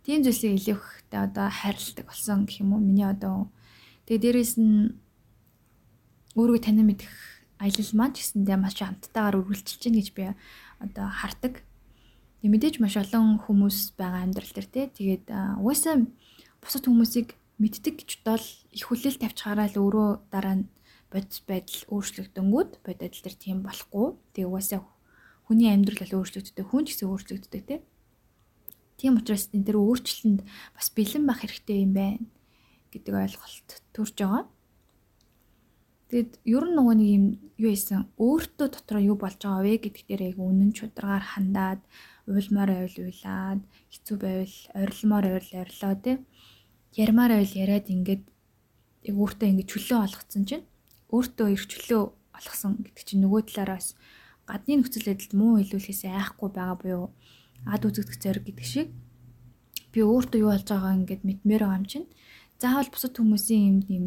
тийм 0.02 0.26
зүйлсийг 0.26 0.58
илүү 0.58 0.78
ихтэй 0.82 1.22
одоо 1.22 1.48
хайрладаг 1.54 2.06
болсон 2.10 2.50
гэх 2.50 2.66
юм 2.66 2.74
уу 2.74 2.82
миний 2.82 3.06
одоо 3.06 3.54
тэгээ 4.10 4.24
дээрэс 4.26 4.58
нь 4.58 4.98
өөрийгөө 6.34 6.66
танин 6.66 6.90
мэдэх 6.90 7.14
аялал 7.60 7.92
маань 7.94 8.16
ч 8.16 8.24
гэсэндээ 8.24 8.58
маш 8.58 8.80
амттайгаар 8.80 9.40
үргэлжилж 9.44 9.80
чинь 9.84 10.00
гэж 10.00 10.10
би 10.16 10.24
одоо 10.80 11.08
хардаг. 11.12 11.62
Тэг 12.40 12.50
мэдээж 12.50 12.76
маш 12.80 12.96
олон 12.96 13.38
хүмүүс 13.44 14.00
байгаа 14.00 14.24
амьдрал 14.24 14.54
дээр 14.56 14.68
те. 14.72 14.82
Тэгээд 14.88 15.26
угаасаа 15.60 16.08
бусад 16.64 16.88
хүмүүсийг 16.88 17.36
мэддэг 17.60 17.96
гэж 18.00 18.10
бодоод 18.24 18.48
их 18.72 18.84
хүлээл 18.88 19.20
тавьчихаараа 19.20 19.68
л 19.68 19.82
өөрөө 19.84 20.10
дараа 20.32 20.56
нь 20.64 20.72
бодис 21.12 21.44
байдал 21.44 21.84
өөрчлөгдөнгүүд 21.92 22.72
бодит 22.86 23.16
төр 23.20 23.36
тийм 23.36 23.60
болохгүй. 23.68 24.08
Тэгээ 24.32 24.48
угаасаа 24.48 24.80
хүний 25.44 25.68
амьдрал 25.68 26.00
бол 26.00 26.24
өөрчлөгддөг, 26.24 26.66
хүн 26.70 26.84
ч 26.88 26.96
гэсэн 26.96 27.10
өөрчлөгддөг 27.12 27.64
тий. 27.68 27.80
Тийм 29.02 29.20
учраас 29.20 29.50
энэ 29.52 29.68
төр 29.68 29.78
өөрчлөлтөнд 29.82 30.42
бас 30.46 30.88
бэлэн 30.96 31.26
байх 31.28 31.42
хэрэгтэй 31.44 31.78
юм 31.84 31.94
байна 31.98 32.24
гэдэг 32.94 33.14
ойлголт 33.16 33.70
төрж 33.92 34.16
байгаа. 34.16 34.44
Тэгэд 36.10 36.32
ер 36.50 36.66
нь 36.66 36.76
нөгөө 36.78 36.96
нэг 36.98 37.10
юм 37.14 37.26
юу 37.62 37.72
ийсэн 37.74 38.10
өөртөө 38.18 38.68
дотроо 38.74 39.02
юу 39.14 39.18
болж 39.22 39.38
байгаа 39.38 39.62
вэ 39.62 39.78
гэдэг 39.78 40.04
дээр 40.10 40.22
яг 40.34 40.38
үнэн 40.42 40.74
чударгаар 40.74 41.22
хандаад 41.22 41.82
уйлмаар 42.26 42.70
ойл 42.90 42.98
уйлаад 42.98 43.62
хэцүү 43.94 44.18
байвал 44.18 44.58
орилмоор 44.74 45.26
орил 45.38 45.54
орилоо 45.62 45.94
тий 46.02 46.18
ярмаар 46.98 47.32
байл 47.38 47.54
яриад 47.54 47.88
ингээд 47.94 48.24
яг 49.06 49.16
өөртөө 49.22 49.48
ингээд 49.54 49.70
чөлөө 49.70 50.00
олгоцсон 50.02 50.44
чинь 50.50 50.66
өөртөө 51.14 51.48
их 51.54 51.64
чөлөө 51.70 52.02
олгосон 52.38 52.72
гэдэг 52.82 53.04
чинь 53.06 53.22
нөгөө 53.26 53.42
талаараас 53.46 53.94
гадны 54.50 54.82
нөхцөл 54.82 55.06
байдалд 55.14 55.34
муу 55.38 55.62
илүүлэхээс 55.62 56.10
айхгүй 56.10 56.50
байгаа 56.50 56.78
буюу 56.82 57.06
ад 57.70 57.82
үзэгдэх 57.86 58.18
зориг 58.18 58.44
гэдэг 58.50 58.66
шиг. 58.66 58.90
Би 59.94 60.00
өөртөө 60.02 60.40
юу 60.42 60.52
болж 60.54 60.66
байгаа 60.66 60.98
ингээд 60.98 61.24
мэдмээр 61.26 61.64
байгаа 61.66 61.80
юм 61.82 61.86
чинь. 61.86 62.08
Заавал 62.62 62.90
бусад 62.90 63.14
хүмүүсийн 63.18 63.62
юм 63.70 63.78
юм 63.90 64.06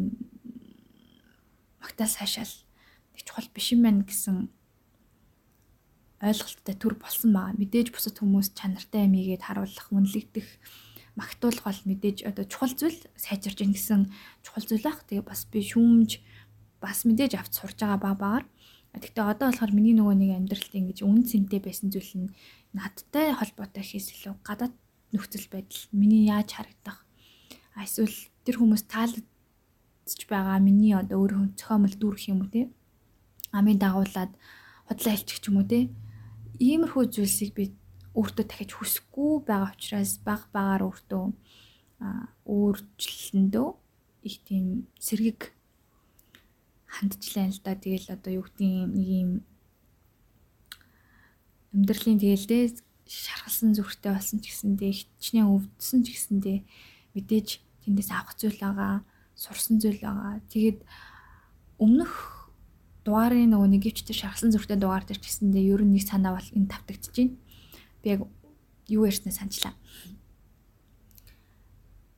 магтаал 1.83 2.07
сайшаал 2.07 2.53
тэг 3.11 3.21
чухал 3.27 3.49
биш 3.51 3.75
юм 3.75 3.83
байна 3.83 4.07
гэсэн 4.07 4.47
ойлголттой 6.23 6.75
төр 6.79 6.95
болсон 6.95 7.35
байгаа. 7.35 7.59
Мэдээж 7.59 7.91
бусад 7.91 8.15
хүмүүс 8.23 8.55
чанартай 8.55 9.05
амигээд 9.11 9.43
харуулах, 9.43 9.91
үнэлэгдэх 9.91 10.47
магтуулах 11.19 11.67
бол 11.67 11.81
мэдээж 11.83 12.23
одоо 12.23 12.47
чухал 12.47 12.71
зүйл 12.71 12.99
сайжирж 13.19 13.59
ийн 13.59 13.75
гэсэн 13.75 14.07
чухал 14.39 14.63
зүйл 14.63 14.87
ах. 14.87 15.03
Тэгээ 15.03 15.27
бас 15.27 15.43
би 15.51 15.59
шүүмж 15.59 16.23
бас 16.79 17.03
мэдээж 17.03 17.35
авч 17.35 17.59
сурж 17.59 17.75
байгаа 17.75 17.99
баг 17.99 18.15
багаар. 18.17 18.45
Гэхдээ 18.95 19.25
одоо 19.25 19.51
болохоор 19.51 19.73
миний 19.75 19.93
нөгөө 19.97 20.15
нэг 20.15 20.31
амьдралд 20.37 20.73
ингэж 20.73 20.99
үн 21.03 21.27
цэнтэй 21.27 21.59
байсан 21.59 21.91
зүйл 21.91 22.11
нь 22.15 22.33
надтай 22.71 23.33
холбоотой 23.35 23.83
хийс 23.83 24.13
илүү 24.15 24.37
гадаад 24.45 24.73
нөхцөл 25.11 25.47
байдал 25.49 25.81
миний 25.91 26.29
яаж 26.29 26.55
харагдах. 26.55 27.03
Эсвэл 27.73 28.13
тэр 28.45 28.61
хүмүүс 28.61 28.85
таалагдж 30.03 30.27
байгаа 30.27 30.59
миний 30.59 30.93
одоо 30.93 31.23
өөрөө 31.23 31.55
зохиомл 31.55 31.95
дүүрэх 31.95 32.27
юм 32.27 32.43
уу 32.43 32.51
те. 32.51 32.67
Амын 33.51 33.79
дагуулад 33.79 34.35
худлаа 34.87 35.15
хэлчих 35.15 35.39
ч 35.39 35.47
юм 35.47 35.63
уу 35.63 35.67
те. 35.67 35.89
Иймэрхүү 36.59 37.03
зүйлсийг 37.07 37.51
би 37.55 37.71
өөртөө 38.11 38.45
дахиж 38.45 38.71
хүсэхгүй 38.75 39.47
байгаа 39.47 39.71
учраас 39.71 40.19
баг 40.19 40.51
багаар 40.51 40.83
өөртөө 40.91 41.23
өөрчлөлтөндөө 42.43 43.67
их 44.27 44.35
тийм 44.43 44.91
сэргийг 44.99 45.55
хандчихлаа 46.85 47.47
л 47.47 47.59
да. 47.63 47.73
Тэгэл 47.79 48.11
одоо 48.11 48.31
юу 48.37 48.43
гэдгийг 48.43 48.91
нэг 48.91 49.07
юм 49.07 49.31
амьдралын 51.71 52.19
тэгэлдээ 52.19 52.63
шаргалсан 53.07 53.71
зүрхтэй 53.71 54.11
болсон 54.11 54.43
ч 54.43 54.51
гэсэндээ 54.51 54.91
хичнээн 54.93 55.47
өвдсөн 55.47 55.99
ч 56.03 56.07
гэсэндээ 56.11 56.59
мэдээж 57.15 57.47
тэндээс 57.83 58.09
авах 58.13 58.35
зүйл 58.37 58.59
байгаа, 58.61 59.03
сурсан 59.35 59.81
зүйл 59.81 59.99
байгаа. 60.01 60.41
Тэгээд 60.49 60.79
өмнөх 61.81 62.13
дугаарын 63.03 63.51
нөгөө 63.51 63.69
нэг 63.73 63.83
өвчтөр 63.89 64.15
шаргалсан 64.15 64.51
зүрхтэй 64.53 64.77
дугаар 64.79 65.03
дээр 65.03 65.19
ч 65.19 65.25
гэсэндээ 65.27 65.73
ер 65.75 65.81
нь 65.83 65.93
нэг 65.93 66.05
санаа 66.07 66.39
бол 66.39 66.49
энэ 66.55 66.71
тавтагдчихэв 66.71 67.15
чинь 67.15 67.33
би 68.01 68.07
яг 68.15 68.21
юу 68.87 69.03
ярьснаа 69.03 69.35
санчлаа. 69.35 69.73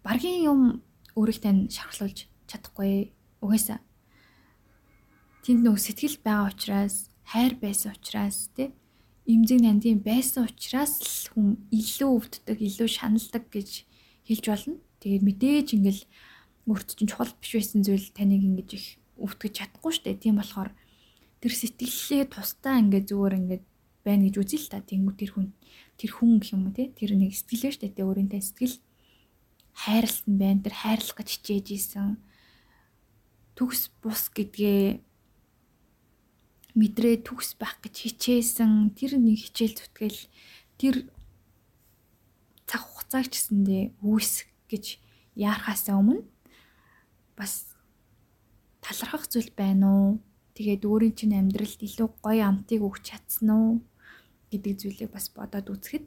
Баргийн 0.05 0.45
юм 0.45 0.61
өөрийнхөө 1.17 1.73
шархлуулж 1.73 2.29
чадахгүй 2.45 3.15
угаасаа 3.41 3.81
тэнд 5.45 5.61
нөгөө 5.61 5.81
сэтгэл 5.81 6.17
байгаа 6.25 6.49
учраас 6.49 7.09
хайр 7.25 7.53
байсан 7.61 7.93
учраас 7.93 8.49
тий 8.57 8.73
имзэг 9.25 9.61
нандин 9.61 10.01
байсан 10.01 10.45
учраас 10.49 11.01
л 11.01 11.29
хүн 11.33 11.49
илүү 11.73 12.09
өвддөг, 12.17 12.57
илүү 12.61 12.89
шаналдаг 12.89 13.49
гэж 13.49 13.69
хэлж 14.29 14.45
болно. 14.49 14.77
Тэгээд 15.01 15.23
мэдээж 15.25 15.67
ингээл 15.77 16.03
өөрт 16.65 16.97
чинь 16.97 17.09
чухал 17.09 17.29
биш 17.37 17.51
байсан 17.53 17.85
зүйл 17.85 18.09
таныг 18.09 18.41
ингэж 18.41 18.69
их 18.73 18.85
өвтгөж 19.21 19.53
чадахгүй 19.53 19.93
штэ. 19.93 20.17
Тийм 20.17 20.41
болохоор 20.41 20.73
тэр 21.39 21.53
сэтгэлээ 21.53 22.25
тусдаа 22.33 22.81
ингээд 22.81 23.09
зүгээр 23.13 23.37
ингээд 23.39 23.63
байна 24.01 24.25
гэж 24.25 24.35
үзье 24.41 24.59
л 24.59 24.69
та. 24.73 24.81
Тэнгүү 24.81 25.13
тэр 25.13 25.31
хүн 25.37 25.47
тэр 25.97 26.11
хүн 26.11 26.41
гэх 26.41 26.53
юм 26.57 26.69
уу 26.69 26.73
те 26.73 26.89
тэр 26.89 27.13
нэг 27.13 27.37
сэтгэлээ 27.37 27.73
штэ 27.77 27.87
тэ 27.93 28.01
өөрийнхөө 28.01 28.41
сэтгэл 28.41 28.75
хайрлсан 29.77 30.33
байна. 30.41 30.65
Тэр 30.65 30.75
хайрлах 30.75 31.17
гэж 31.21 31.29
хичээж 31.37 31.67
исэн. 31.73 32.17
Төгс 33.53 33.93
бус 34.01 34.33
гэдгээ 34.33 35.05
мэдрээ 36.75 37.15
төгс 37.23 37.55
байх 37.61 37.77
гэж 37.85 37.95
хичээсэн. 38.09 38.93
Тэр 38.97 39.21
нэг 39.21 39.37
хичээл 39.47 39.77
зүтгэл 39.79 40.21
тэр 40.81 40.95
цаг 42.65 42.81
хугацааг 42.83 43.29
ч 43.29 43.33
гэсэндээ 43.37 43.83
үүсэх 44.01 44.49
гэж 44.67 44.85
яарахаасаа 45.37 46.01
өмнө 46.01 46.34
бас 47.37 47.69
талархах 48.81 49.27
зүйл 49.29 49.51
байна 49.55 49.85
уу? 49.91 50.09
Тэгээд 50.55 50.87
өөрийн 50.87 51.15
чинь 51.19 51.35
амьдралд 51.35 51.79
илүү 51.83 52.07
гоё 52.23 52.43
амтыг 52.47 52.81
өгч 52.81 53.03
чадсан 53.11 53.49
уу? 53.51 53.71
гэдэг 54.55 54.73
зүйлийг 54.79 55.11
бас 55.11 55.27
бодоод 55.33 55.67
үзэхэд 55.67 56.05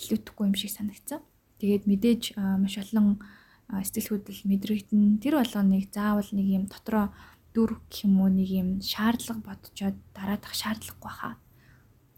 илүүтэхгүй 0.00 0.44
юм 0.48 0.56
шиг 0.56 0.72
санагцсан. 0.72 1.20
Тэгээд 1.60 1.84
мэдээж 1.84 2.22
маш 2.36 2.74
олон 2.80 3.20
сэтгэл 3.68 4.16
хөдлөл 4.16 4.48
мэдрэгдэн 4.48 5.20
тэр 5.20 5.34
болгоныг 5.38 5.92
заавал 5.92 6.30
нэг 6.32 6.46
юм 6.48 6.64
дотроо 6.66 7.12
дүр 7.52 7.78
гэх 7.90 8.08
юм 8.08 8.24
уу 8.24 8.30
нэг 8.32 8.48
юм 8.48 8.68
шаардлага 8.80 9.44
бодцоод 9.44 9.96
дараадах 10.16 10.54
шаардлагагүй 10.56 11.12
хаа 11.12 11.34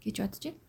гэж 0.01 0.15
бодож 0.23 0.43
байна. 0.47 0.61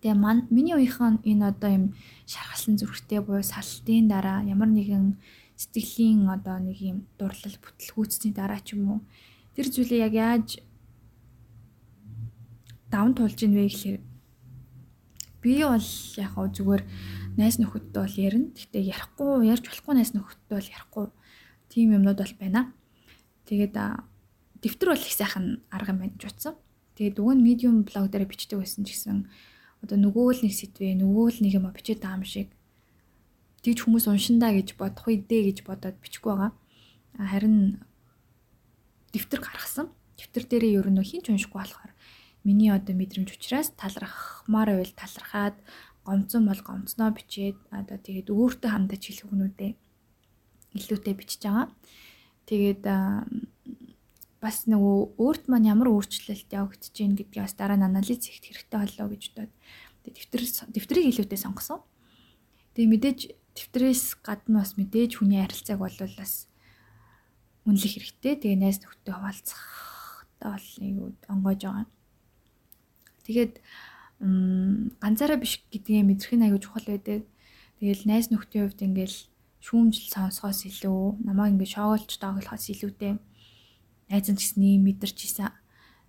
Тэгээ 0.00 0.16
ман 0.20 0.38
миний 0.52 0.76
үеийнхэн 0.76 1.24
энэ 1.24 1.44
одоо 1.48 1.70
юм 1.72 1.84
шархалсан 2.28 2.76
зүрхтэй 2.78 3.20
буюу 3.24 3.42
салтын 3.42 4.06
дараа 4.08 4.44
ямар 4.44 4.68
нэгэн 4.68 5.16
сэтгэлийн 5.56 6.26
одоо 6.28 6.58
нэг 6.58 6.78
юм 6.82 6.98
дурлал 7.18 7.56
бүтлгүүцсний 7.62 8.34
дараа 8.34 8.60
ч 8.60 8.74
юм 8.74 8.82
уу 8.90 9.00
тэр 9.54 9.70
зүйлээ 9.70 10.04
яг 10.06 10.14
яаж 10.14 10.48
даван 12.90 13.14
туулж 13.14 13.38
ийн 13.42 13.54
вэ 13.54 13.70
гэхээр 13.70 13.98
би 15.42 15.52
бол 15.62 15.88
яг 16.18 16.30
хоо 16.34 16.46
зүгээр 16.50 16.82
найс 17.36 17.58
нөхөдтэй 17.58 18.00
бол 18.00 18.16
ярина. 18.16 18.48
Гэхдээ 18.54 18.82
ярихгүй, 18.94 19.50
ярьж 19.50 19.64
болохгүй 19.66 19.94
найс 19.94 20.12
нөхөдтэй 20.14 20.56
бол 20.56 20.70
ярихгүй. 20.72 21.06
Тийм 21.68 21.88
юмнууд 21.98 22.18
бол 22.22 22.34
байна. 22.38 22.72
Тэгээд 23.50 23.74
дэвтэр 24.62 24.88
бол 24.94 25.04
их 25.04 25.12
сайхан 25.12 25.60
арга 25.68 25.92
юм 25.92 25.98
байна 26.00 26.14
гэж 26.14 26.24
утсан. 26.30 26.54
Тэгээд 26.94 27.18
нь 27.18 27.44
medium 27.44 27.82
блог 27.82 28.08
дээр 28.08 28.30
бичдэг 28.30 28.62
байсан 28.62 28.86
ч 28.86 28.94
гэсэн 28.94 29.26
одоо 29.82 29.98
нөгөө 29.98 30.26
л 30.38 30.42
нэг 30.46 30.54
сэдвээ 30.54 30.94
нөгөө 31.02 31.26
л 31.34 31.38
нэг 31.42 31.52
юм 31.58 31.66
бичээд 31.74 32.00
байгаа 32.00 32.22
юм 32.22 32.24
шиг 32.24 32.48
тэгж 33.64 33.78
хүмүүс 33.88 34.06
уншиндаа 34.12 34.52
гэж 34.52 34.76
бодох 34.76 35.08
үедээ 35.08 35.42
гэж 35.48 35.58
бодоод 35.64 35.96
бичихгүй 36.04 36.30
байгаа. 36.36 36.52
Харин 37.16 37.80
дэвтэр 39.16 39.40
гаргасан. 39.40 39.88
Дэвтэр 40.20 40.44
дээрээ 40.44 40.78
ер 40.84 40.88
нь 40.92 41.00
хин 41.00 41.24
ч 41.24 41.32
уншихгүй 41.32 41.58
болохоор 41.64 41.92
миний 42.44 42.68
одоо 42.68 42.92
мэдрэмж 42.92 43.32
учраас 43.32 43.72
талрахмаар 43.72 44.76
байвал 44.76 44.92
талрахаад 44.92 45.56
гомцсон 46.04 46.44
бол 46.44 46.60
гомцноо 46.60 47.08
бичээд 47.16 47.56
одоо 47.72 47.96
тэгээд 47.96 48.28
өөртөө 48.28 48.70
хамтаж 48.70 49.00
хэлэх 49.00 49.26
хүнүүдээ 49.32 49.72
илүүтэй 50.76 51.14
бичиж 51.16 51.40
байгаа. 51.48 51.72
Тэгээд 52.44 52.84
бас 54.44 54.68
нөгөө 54.68 55.16
өөрт 55.16 55.44
маань 55.48 55.72
ямар 55.72 55.88
өөрчлөлт 55.88 56.52
явагдаж 56.52 56.92
гин 56.92 57.16
гэдгийг 57.16 57.48
бас 57.48 57.56
дараа 57.56 57.80
нь 57.80 57.88
анализ 57.88 58.20
хийх 58.20 58.44
хэрэгтэй 58.44 58.76
боллоо 58.76 59.06
гэж 59.08 59.22
бодоод 59.32 59.52
дэвтэр 60.04 60.42
дэвтрийг 60.68 61.06
илүүтэй 61.08 61.40
сонгосон. 61.40 61.80
Тэгээ 62.76 62.92
мэдээж 62.92 63.20
дэвтрээс 63.54 64.18
гадна 64.22 64.62
бас 64.62 64.74
мэдээж 64.74 65.18
хүний 65.18 65.40
харилцааг 65.40 65.78
бол 65.78 65.98
бас 66.18 66.46
үнэлэх 67.64 67.92
хэрэгтэй. 67.96 68.34
Тэгээ 68.42 68.60
найз 68.60 68.78
нөхдөд 68.82 69.14
хуваалцах 69.14 69.62
та 70.38 70.58
бол 70.58 70.68
нэг 70.82 70.94
онгойж 71.30 71.60
байгаа. 71.64 71.86
Тэгээд 73.24 73.54
ганцаараа 75.00 75.38
биш 75.40 75.64
гэдгийг 75.72 76.04
мэдрэх 76.04 76.34
нь 76.36 76.44
аягүй 76.44 76.60
чухал 76.60 76.86
байдаг. 76.86 77.24
Тэгэл 77.80 78.04
найз 78.10 78.28
нөхдийн 78.28 78.68
хувьд 78.68 78.84
ингээл 78.84 79.18
шүүмжил 79.64 80.08
сонсохоос 80.12 80.60
илүү 80.68 81.24
намайг 81.24 81.56
ингээд 81.56 81.74
шоолж 81.74 82.10
доглохоос 82.20 82.68
илүүтэй 82.68 83.16
найз 84.12 84.26
нь 84.28 84.64
ийм 84.64 84.84
мэдэрч 84.84 85.18
ийсэн 85.24 85.48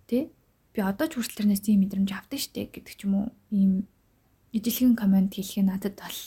тий 0.04 0.28
би 0.76 0.80
одоо 0.84 1.08
ч 1.08 1.16
хүртэл 1.16 1.48
тэрнээс 1.48 1.64
тийм 1.64 1.80
мэдрэмж 1.80 2.10
авдаг 2.12 2.36
штэ 2.36 2.68
гэдэг 2.68 2.94
ч 2.94 3.08
юм 3.08 3.12
уу 3.16 3.26
ийм 3.48 3.72
ижилхэн 4.52 4.92
комент 4.92 5.32
хэлэх 5.32 5.64
нь 5.64 5.70
надад 5.72 5.96
бол 5.96 6.20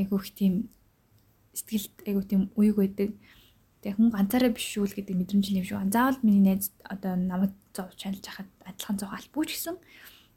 айгүй 0.00 0.18
их 0.18 0.32
тийм 0.34 0.54
сэтгэлд 1.54 1.94
айгүй 2.08 2.24
тийм 2.24 2.42
уйг 2.56 2.76
байдаг. 2.80 3.10
Тэгээ 3.80 3.96
хүн 3.96 4.10
ганцаараа 4.12 4.52
биш 4.52 4.66
шүү 4.76 4.88
л 4.88 4.96
гэдэг 4.96 5.16
мэдрэмж 5.16 5.46
юм 5.52 5.66
шүү. 5.66 5.92
Заавал 5.92 6.20
миний 6.24 6.44
найз 6.44 6.72
одоо 6.84 7.16
намайг 7.16 7.52
зовж 7.72 7.96
чанаж 7.96 8.24
хахад 8.24 8.48
адилхан 8.64 8.96
зов 9.00 9.10
албагүй 9.12 9.46
ч 9.48 9.50
гэсэн 9.56 9.76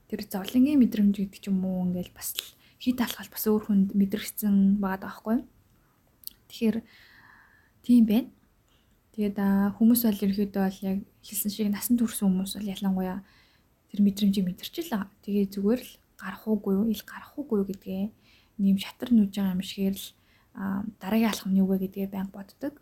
тэр 0.07 0.21
зовлонгийн 0.27 0.79
мэдрэмж 0.79 1.15
гэдэг 1.19 1.39
ч 1.43 1.45
юм 1.51 1.63
уу 1.65 1.83
ингээл 1.87 2.15
бас 2.15 2.35
хит 2.79 2.99
алхал 2.99 3.27
бас 3.27 3.43
өөр 3.47 3.63
хүнд 3.67 3.89
мэдрэгцэн 3.95 4.79
байгаа 4.79 5.01
даахгүй. 5.07 5.37
Тэгэхээр 6.47 6.77
тийм 7.83 8.03
байна. 8.07 8.29
Тэгээд 9.13 9.37
хүмүүс 9.77 10.01
бол 10.07 10.23
ерөөдөө 10.25 10.63
бол 10.63 10.79
яг 10.87 10.97
хэлсэн 11.21 11.51
шиг 11.51 11.69
насан 11.69 11.99
турш 11.99 12.23
хүмүүс 12.23 12.57
бол 12.57 12.71
ялангуяа 12.71 13.19
тэр 13.91 13.99
мэдрэмжийг 14.01 14.45
мэдэрч 14.47 14.75
л. 14.89 15.05
Тэгээ 15.21 15.53
зүгээр 15.53 15.81
л 15.83 15.91
гарах 16.17 16.43
уугүй 16.47 16.73
юу, 16.79 16.85
ил 16.89 17.03
гарах 17.05 17.35
уугүй 17.37 17.61
юу 17.61 17.67
гэдгээ 17.67 18.03
нэм 18.59 18.77
шатар 18.77 19.09
нүж 19.13 19.31
байгаа 19.33 19.55
юм 19.55 19.63
шигээр 19.63 19.97
л 19.97 20.07
дараагийн 21.01 21.31
алхам 21.31 21.51
нь 21.53 21.59
юу 21.61 21.67
вэ 21.69 21.77
гэдгээ 21.87 22.07
байнга 22.13 22.35
боддог. 22.37 22.73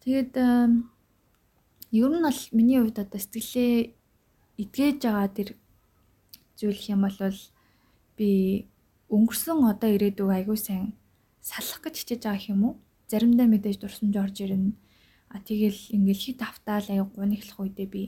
Тэгээд 0.00 0.32
ер 0.36 2.12
нь 2.12 2.24
бол 2.26 2.40
миний 2.56 2.80
хувьд 2.80 2.98
одоо 3.04 3.20
сэтгэлээ 3.20 3.92
эдгэж 4.62 4.98
байгаа 5.04 5.28
тэр 5.28 5.48
зүйлх 6.56 6.84
юм 6.88 7.00
бол 7.04 7.38
би 8.16 8.30
өнгөрсөн 9.12 9.58
одоо 9.68 9.90
ирээдүг 9.92 10.30
айгүй 10.32 10.58
сайн 10.58 10.96
салах 11.44 11.80
гэж 11.84 11.94
хичээж 12.00 12.22
байгаа 12.24 12.52
юм 12.54 12.62
уу? 12.64 12.74
Заримдаа 13.10 13.46
мэдээж 13.50 13.76
дурсамж 13.84 14.16
орж 14.16 14.36
ирнэ. 14.40 14.72
А 15.28 15.38
тэгэл 15.44 15.80
ингээл 15.92 16.24
хит 16.24 16.40
автаал 16.40 16.86
аяг 16.88 17.12
гуниглах 17.12 17.58
үедээ 17.60 17.88
би 17.90 18.02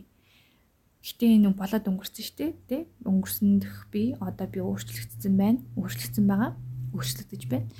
гэтээ 1.06 1.30
энэ 1.38 1.54
болоод 1.54 1.86
өнгөрсөн 1.86 2.24
шүү 2.26 2.36
дээ 2.38 2.52
тий 2.66 2.82
өнгөрсөн 3.06 3.62
дэх 3.62 3.76
би 3.94 4.02
одоо 4.18 4.46
би 4.50 4.58
өөрчлөгдсөн 4.58 5.34
байна 5.38 5.62
өөрчлөгдсөн 5.78 6.26
байгаа 6.26 6.52
өөрчлөгдөж 6.94 7.42
байна 7.46 7.70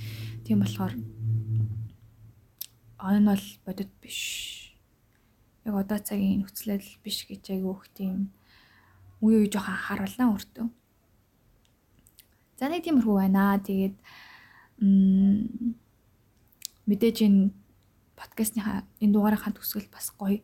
тийм 0.47 0.63
болохоор 0.63 0.95
энэ 3.03 3.29
бол 3.31 3.45
бодит 3.67 3.91
биш 3.99 4.21
яг 5.67 5.75
одоо 5.75 5.99
цагийн 5.99 6.47
нөхцөлөл 6.47 6.89
биш 7.03 7.27
гэж 7.27 7.51
айгүй 7.51 7.75
их 7.75 7.87
тийм 7.99 8.31
үе 9.21 9.43
үе 9.43 9.49
жоохон 9.51 9.75
харуулнаа 9.75 10.35
өртөө. 10.37 10.67
За 12.61 12.69
нэг 12.69 12.85
тиймэрхүү 12.85 13.17
байна. 13.17 13.59
Тэгээд 13.59 13.97
мэдээж 16.87 17.17
энэ 17.27 17.51
подкастныхаа 18.15 18.87
энэ 19.03 19.13
дугаарынхаа 19.13 19.53
төгсгөл 19.57 19.91
бас 19.91 20.13
гоё 20.15 20.39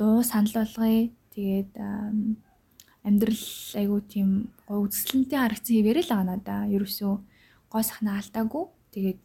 дуу 0.00 0.24
санал 0.24 0.66
болгоё. 0.66 1.12
Тэгээд 1.30 1.72
амьдрал 3.06 3.44
айгуу 3.78 4.00
тийм 4.04 4.52
гоё 4.66 4.84
үзэсгэлэнтэй 4.84 5.38
харагдсан 5.38 5.74
хэвээрээ 5.76 6.04
л 6.04 6.12
байгаа 6.12 6.28
надаа. 6.28 6.60
Ерөөсөө 6.68 7.12
гоо 7.70 7.82
сахна 7.86 8.18
алдаагүй. 8.20 8.64
Тэгээд 8.92 9.22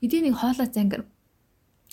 хэдийн 0.00 0.24
нэг 0.26 0.36
хоолой 0.40 0.68
зангар 0.72 1.02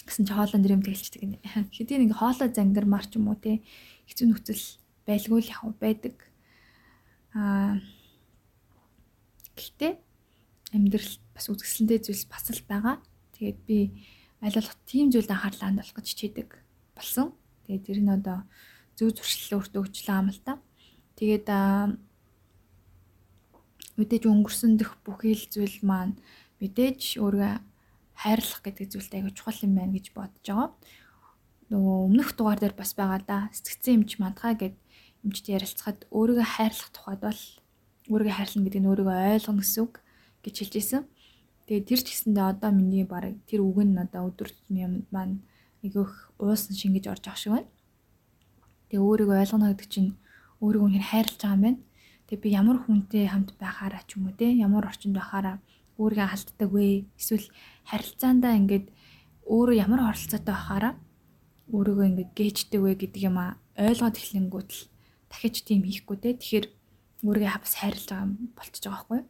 гэсэн 0.07 0.25
чи 0.25 0.33
хоолой 0.33 0.59
нэр 0.61 0.75
юм 0.79 0.83
тэгэлчдэг 0.85 1.21
гинэ. 1.21 1.37
Хэдийн 1.75 2.01
нэг 2.07 2.17
хоолой 2.17 2.49
зангар 2.49 2.85
марч 2.87 3.13
юм 3.19 3.29
уу 3.29 3.37
те 3.37 3.61
хэцүү 4.09 4.25
нөхцөл 4.31 4.63
байлгүй 5.05 5.39
л 5.43 5.51
яг 5.51 5.75
байдаг. 5.77 6.15
Аа 7.35 7.77
гэхдээ 9.59 9.93
амьдрал 10.73 11.13
бас 11.33 11.45
үзэсгэлэнтэй 11.51 11.99
зүйлс 11.99 12.25
бас 12.31 12.45
л 12.49 12.63
байгаа. 12.65 13.03
Тэгээд 13.37 13.59
би 13.67 13.77
аль 14.41 14.55
болох 14.55 14.75
тийм 14.87 15.11
зүйлд 15.11 15.29
анхаарлаа 15.29 15.67
хандуулах 15.69 15.95
гэж 15.99 16.07
хичээдэг 16.09 16.64
болсон. 16.97 17.35
Тэгээд 17.67 17.85
тэр 17.85 17.99
нь 18.01 18.15
одоо 18.15 18.37
зөв 18.97 19.11
зуршил 19.13 19.59
өөртөө 19.59 19.81
өгчлээ 19.83 20.19
юм 20.19 20.29
л 20.31 20.41
та. 20.41 20.53
Тэгээд 21.19 21.47
мэдээж 23.99 24.23
өнгөрсөн 24.27 24.79
дэх 24.79 24.97
бүхий 25.05 25.35
л 25.35 25.45
зүйл 25.51 25.79
маань 25.83 26.15
мэдээж 26.59 27.19
өөргөө 27.19 27.53
хайрлах 28.15 28.61
гэдэг 28.63 28.87
зүйлтэй 28.91 29.19
аягүй 29.19 29.33
чухал 29.35 29.59
юм 29.63 29.73
байна 29.75 29.95
гэж 29.95 30.11
бодож 30.15 30.43
байгаа 30.47 30.71
нөгөө 31.71 31.97
өмнөх 32.07 32.29
дугаар 32.37 32.59
дээр 32.61 32.75
бас 32.77 32.93
байгаа 32.93 33.21
да 33.25 33.37
сэтгцэн 33.57 34.05
эмч 34.05 34.21
мандхаа 34.21 34.53
гэд 34.53 34.77
эмчтэй 35.25 35.57
ярилцахад 35.57 36.05
өөрийгөө 36.13 36.45
хайрлах 36.45 36.89
тухайд 36.93 37.21
бол 37.25 37.41
өөрийгөө 38.13 38.37
хайрлах 38.37 38.63
гэдэг 38.69 38.81
нь 38.81 38.89
өөрийгөө 38.93 39.17
ойлгоно 39.33 39.61
гэсэн 39.65 39.81
үг 39.81 39.93
гэж 40.45 40.55
хэлж 40.61 40.73
ирсэн. 40.77 41.01
Тэгээ 41.65 41.87
тэр 41.89 42.01
ч 42.05 42.07
гэсэндээ 42.13 42.45
одоо 42.53 42.69
миний 42.69 43.05
баг 43.09 43.33
тэр 43.49 43.65
үг 43.65 43.81
нь 43.81 43.97
одоо 43.97 44.29
өдөр 44.29 44.49
тутмын 44.53 45.09
маань 45.09 45.41
айгүйх 45.85 46.33
уусан 46.41 46.73
шингэж 46.73 47.05
орж 47.13 47.23
авах 47.29 47.39
шиг 47.39 47.53
байна. 47.53 47.69
Тэгээ 48.89 49.05
өөрийгөө 49.05 49.37
ойлгоно 49.45 49.69
гэдэг 49.69 49.89
чинь 49.93 50.11
өөрийгөө 50.61 50.87
үнээр 50.89 51.09
хайрлаж 51.09 51.37
байгаа 51.37 51.55
юм 51.55 51.63
байна. 51.65 51.79
Тэгээ 52.25 52.41
би 52.41 52.49
ямар 52.57 52.77
хүнтэй 52.81 53.25
хамт 53.29 53.49
байхаараа 53.61 54.01
ч 54.09 54.17
юм 54.17 54.25
уу 54.25 54.33
те 54.33 54.49
ямар 54.49 54.89
орчинд 54.89 55.15
байхаараа 55.15 55.61
өөрийгөө 56.01 56.29
халтдаг 56.33 56.69
вэ? 56.73 57.05
Эсвэл 57.21 57.47
харилцаандаа 57.85 58.53
ингээд 58.57 58.85
өөрөө 59.45 59.75
ямар 59.77 60.01
оролцоотой 60.09 60.41
байхаараа 60.49 60.93
өөрийгөө 61.69 62.05
ингээд 62.09 62.31
гээждэг 62.33 62.81
вэ 62.81 62.91
гэдэг 62.97 63.21
юм 63.29 63.37
а 63.37 63.57
ойлгоод 63.77 64.17
эхлэнгүүт 64.17 64.69
л 64.73 64.81
дахиж 65.29 65.55
тийм 65.61 65.85
хийхгүй 65.85 66.17
те. 66.17 66.33
Тэгэхээр 66.33 66.65
өөрийгөө 67.25 67.53
хавс 67.53 67.73
хайрлаж 67.77 68.05
байгаа 68.09 68.29
болчихж 68.57 68.83
байгаа 68.89 69.05
байхгүй. 69.05 69.21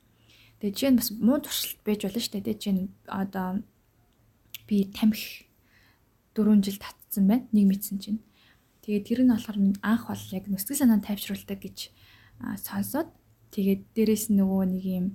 Тэгээ 0.60 0.74
жишээ 0.76 0.91
нь 0.91 1.00
бас 1.00 1.10
муу 1.20 1.38
туршилт 1.44 1.80
байж 1.84 2.00
болно 2.08 2.22
шүү 2.24 2.34
дээ. 2.39 2.56
Жишээ 2.56 2.76
нь 2.76 2.84
одоо 3.12 3.48
би 4.68 4.78
тамхи 4.96 5.46
4 6.36 6.62
жил 6.62 6.78
татсан 6.78 7.26
байна. 7.28 7.48
Нэг 7.56 7.65
мэдсэн 7.71 7.98
чинь. 8.04 8.19
Тэгээ 8.84 9.02
тэр 9.08 9.19
нь 9.24 9.32
болохоор 9.34 9.58
анх 9.82 10.04
бол 10.12 10.24
яг 10.36 10.45
нүсгэл 10.45 10.84
санаа 10.84 11.02
тайвшруулдаг 11.02 11.60
гэж 11.63 11.89
сонсоод 12.62 13.10
тэгээд 13.56 13.82
дээрэс 13.95 14.30
нь 14.30 14.38
нөгөө 14.38 14.63
нэг 14.76 14.84
юм 14.86 15.06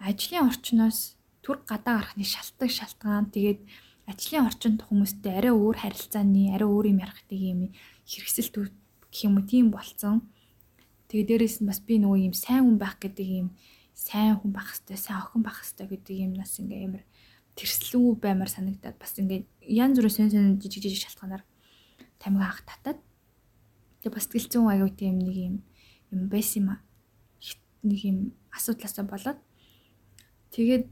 ажлын 0.00 0.48
орчноос 0.48 1.14
түр 1.44 1.62
гадаа 1.68 2.02
гарахны 2.02 2.24
шалтгаан 2.26 2.72
шалтгаан 2.74 3.26
тэгээд 3.30 3.60
ажлын 4.08 4.48
орчинд 4.48 4.80
хүмүүстэй 4.88 5.32
арай 5.36 5.52
өөр 5.52 5.76
харилцааны 5.84 6.56
арай 6.56 6.68
өөр 6.68 6.86
юм 6.90 6.98
ярих 7.04 7.22
гэдэг 7.28 7.40
юм 7.52 7.60
хэрэгсэлт 8.08 8.72
гэх 9.12 9.20
юм 9.28 9.36
уу 9.36 9.44
тийм 9.44 9.68
болцсон. 9.70 10.26
Тэгээ 11.12 11.28
дээрэс 11.28 11.60
нь 11.60 11.68
бас 11.68 11.80
би 11.84 12.00
нөгөө 12.00 12.24
юм 12.24 12.34
сайн 12.34 12.64
хүн 12.64 12.78
байх 12.80 12.96
гэдэг 12.96 13.28
юм 13.28 13.48
сайн 13.92 14.40
хүн 14.40 14.52
байх 14.54 14.70
хэвээр 14.72 15.00
сайн 15.00 15.20
охин 15.20 15.42
байх 15.44 15.58
хэвээр 15.60 15.88
гэдэг 15.92 16.16
юм 16.24 16.32
нас 16.40 16.56
ингээ 16.56 16.84
ямар 16.88 17.04
тэрслүү 17.58 18.22
баймар 18.22 18.46
санагдаад 18.46 18.96
бас 19.02 19.18
ингээ 19.18 19.42
янз 19.66 19.98
бүрийн 19.98 20.14
сэн 20.14 20.30
сэн 20.30 20.62
жижиг 20.62 20.86
жижиг 20.86 21.02
шалтгаанаар 21.10 21.42
тамиг 22.22 22.42
хаах 22.46 22.62
татаад 22.62 22.98
тэгээ 24.00 24.14
бас 24.14 24.26
тэлцэн 24.30 24.62
аягүй 24.62 24.94
тийм 24.94 25.18
нэг 25.18 25.36
юм 25.36 25.56
юм 26.14 26.28
байсан 26.30 26.62
юм 26.62 26.68
аа. 26.70 26.80
Нэг 27.82 28.00
юм 28.06 28.18
асуудлаасаа 28.54 29.04
болоод 29.04 29.38
тэгээд 30.54 30.86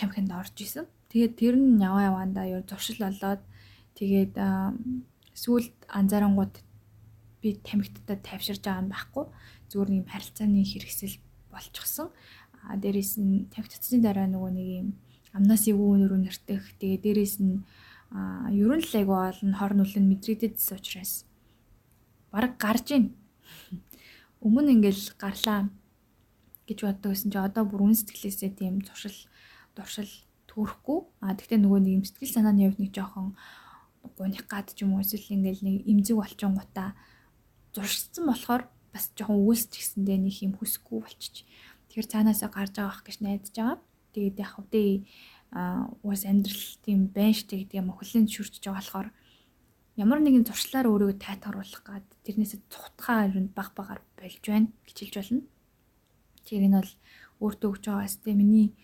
тамхинд 0.00 0.32
орж 0.32 0.56
исэн. 0.58 0.86
Тэгээд 1.12 1.36
тэр 1.38 1.54
нь 1.60 1.80
яваа 1.80 2.10
яваандаа 2.10 2.46
юу 2.48 2.62
зуршил 2.66 2.98
болоод 3.04 3.42
тэгээд 3.94 4.34
сүүлд 5.34 5.76
анзаарангууд 5.88 6.54
би 7.40 7.48
тамхиттай 7.60 8.18
тайвширж 8.18 8.64
байгаа 8.64 8.82
юм 8.82 8.90
байхгүй. 8.90 9.24
Зүгээр 9.70 9.90
нэг 9.92 10.04
харилцааны 10.08 10.64
хэрэгсэл 10.64 11.16
болчихсон. 11.52 12.08
А 12.64 12.76
дээрэс 12.80 13.20
нь 13.20 13.46
тамхитцны 13.52 14.00
дараа 14.00 14.26
нөгөө 14.26 14.50
нэг 14.56 14.68
юм 14.82 14.88
амнаас 15.34 15.66
эвгүй 15.66 15.90
өнөр 15.98 16.14
нэртэх. 16.22 16.62
Тэгээд 16.78 17.02
дээрэс 17.02 17.36
нь 17.42 17.66
ерөн 18.54 18.80
л 18.80 18.94
айгу 18.94 19.14
олон 19.18 19.52
хор 19.58 19.74
нүлэн 19.74 20.06
мэдрэгдэжсэн 20.06 20.78
учраас 20.78 21.26
баг 22.30 22.54
гарж 22.56 22.86
ийн. 22.94 23.06
Өмнө 24.38 24.70
ингээл 24.78 25.18
гарлаа 25.18 25.68
гэж 26.70 26.78
боддог 26.86 27.10
байсан 27.10 27.30
чи 27.34 27.38
одоо 27.38 27.64
бүр 27.66 27.90
үн 27.90 27.94
сэтгэлээсээ 27.98 28.50
тийм 28.54 28.80
зуршил 28.86 29.18
дуршил 29.74 30.12
төрөхгүй. 30.46 30.98
А 31.20 31.34
тэгтээ 31.34 31.58
нөгөө 31.58 31.80
нэг 31.82 31.92
юм 31.98 32.04
сэтгэл 32.06 32.34
санааны 32.38 32.70
хувьд 32.70 32.80
нэг 32.80 32.92
жоохон 32.94 33.34
гуних 34.14 34.46
гад 34.46 34.70
ч 34.70 34.86
юм 34.86 34.94
уу 34.94 35.02
эсвэл 35.02 35.34
ингээл 35.34 35.66
нэг 35.66 35.76
имзэг 35.88 36.16
болчон 36.16 36.54
гутаа 36.54 36.94
зуршилсан 37.74 38.24
болохоор 38.30 38.62
бас 38.94 39.10
жоохон 39.18 39.42
өгөөсч 39.42 39.70
гисэндээ 39.74 40.18
нэг 40.22 40.36
юм 40.46 40.54
хүсэхгүй 40.54 40.98
болчих. 41.02 41.42
Тэгэхээр 41.90 42.10
цаанаасаа 42.12 42.50
гарч 42.52 42.72
байгаа 42.78 42.94
ах 42.94 43.02
гэж 43.02 43.16
найдаж 43.18 43.54
байгаа. 43.58 43.78
Тэгээд 44.14 44.38
яг 44.38 44.50
хөө 44.54 44.66
дээ 44.70 44.92
уус 46.06 46.22
амьдрал 46.22 46.66
тийм 46.86 47.10
байна 47.10 47.34
штэ 47.34 47.66
гэдэг 47.66 47.78
юм 47.82 47.90
хөлийн 47.90 48.26
шүрчж 48.30 48.62
байгаа 48.62 48.78
болохоор 48.78 49.08
ямар 49.98 50.18
нэгэн 50.22 50.46
зуршлаар 50.46 50.86
өөрийгөө 50.90 51.18
тайтгаруулах 51.22 51.82
гад 51.86 52.06
тэрнээсээ 52.26 52.60
цухтахаа 52.70 53.30
ер 53.30 53.38
нь 53.38 53.54
баг 53.54 53.70
багаар 53.78 54.02
болж 54.18 54.42
байна 54.42 54.70
хэлж 54.86 55.14
болно. 55.14 55.42
Тэр 56.46 56.62
энэ 56.66 56.78
бол 56.82 56.92
өөртөө 57.42 57.68
өгч 57.70 57.84
байгаа 57.86 58.10
сте 58.10 58.34
миний 58.34 58.74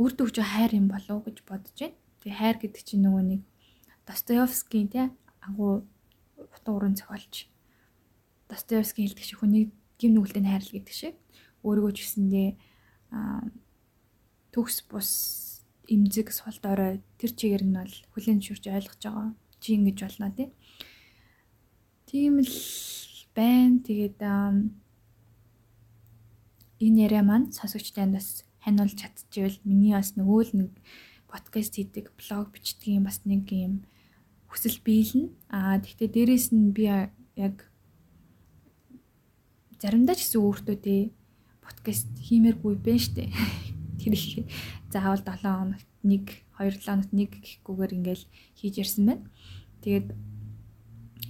өөртөө 0.00 0.24
өгч 0.28 0.36
хайр 0.40 0.72
юм 0.80 0.88
болов 0.88 1.12
уу 1.20 1.24
гэж 1.28 1.36
бодож 1.44 1.76
байна. 1.76 1.96
Тэгээ 2.24 2.40
хайр 2.40 2.56
гэдэг 2.60 2.82
чинь 2.84 3.04
нөгөө 3.04 3.24
нэг 3.28 3.42
Достоевский 4.08 4.88
тий 4.88 5.06
агуу 5.44 5.84
утга 6.36 6.70
уран 6.72 6.96
зохиолч. 6.96 7.48
Достоевский 8.48 9.04
хэлдэг 9.04 9.24
шиг 9.24 9.38
хүний 9.44 9.70
гим 10.00 10.16
нүгэлтэд 10.16 10.48
хайрлал 10.48 10.74
гэдэг 10.80 10.94
шиг 10.96 11.14
өөрийгөө 11.62 11.92
ч 11.92 11.98
гэсэндээ 12.02 12.48
төгс 14.52 14.84
бус 14.86 15.10
имзэг 15.88 16.30
сул 16.30 16.54
дорой 16.62 17.00
тэр 17.18 17.32
чигээр 17.32 17.64
нь 17.66 17.76
бол 17.76 17.96
хүлэн 18.14 18.38
зөвшөөрч 18.38 18.64
ойлгож 18.68 19.02
байгаа 19.02 19.28
чи 19.60 19.74
ингэж 19.76 19.98
болно 20.04 20.28
тий. 20.36 20.48
Тийм 22.06 22.38
л 22.44 22.56
байна. 23.34 23.80
Тэгээд 23.80 24.18
энэ 26.82 27.00
яриа 27.06 27.22
маань 27.24 27.52
сонсогчтой 27.52 28.06
бас 28.12 28.44
ханиулж 28.60 28.94
чадчихвэл 28.98 29.58
миний 29.64 29.94
бас 29.96 30.14
нөгөө 30.18 30.40
л 30.50 30.52
нэг 30.60 30.70
подкаст 31.30 31.74
хийдэг, 31.78 32.12
блог 32.18 32.52
бичдэг 32.52 33.00
юм 33.00 33.08
бас 33.08 33.24
нэг 33.24 33.48
юм 33.48 33.88
хүсэл 34.50 34.78
биелнэ. 34.84 35.32
Аа 35.48 35.80
тэгтээ 35.80 36.08
дээрэс 36.12 36.52
нь 36.52 36.74
би 36.76 36.90
яг 36.90 37.56
заримдаа 39.80 40.14
ч 40.14 40.28
гэсэн 40.28 40.42
өөртөө 40.44 40.76
тий 40.78 41.00
подкаст 41.64 42.10
хиймээргүй 42.20 42.74
байна 42.76 43.02
штэ. 43.02 43.24
Тэр 44.02 44.14
их 44.18 44.50
заавал 44.90 45.22
7 45.22 45.38
хоногт 45.38 45.86
1 46.02 46.26
2 46.58 46.74
7 46.74 46.82
хоногт 46.82 47.10
1 47.14 47.30
гэхгүйгээр 47.30 47.92
ингээл 47.96 48.24
хийж 48.58 48.74
ярьсан 48.82 49.04
байна. 49.06 49.30
Тэгээд 49.86 50.08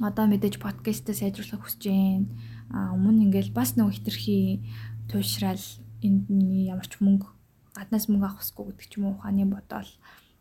одоо 0.01 0.25
мэдээж 0.27 0.57
подкастаа 0.57 1.13
сайжруулах 1.13 1.69
хүсэж 1.69 1.85
байна. 1.93 2.27
А 2.73 2.97
өмнө 2.97 3.29
ингээл 3.29 3.53
бас 3.53 3.77
нэг 3.77 3.93
хитрхи 3.93 4.65
туушраал 5.13 5.61
энд 6.01 6.33
ямар 6.73 6.89
ч 6.89 6.97
мөнгө 7.05 7.29
гаднаас 7.77 8.09
мөнгө 8.09 8.25
авах 8.25 8.41
хэрэггүй 8.41 8.65
гэдэг 8.73 8.89
ч 8.89 8.93
юм 8.97 9.05
уу 9.07 9.15
ухааны 9.21 9.45
бодоол 9.45 9.93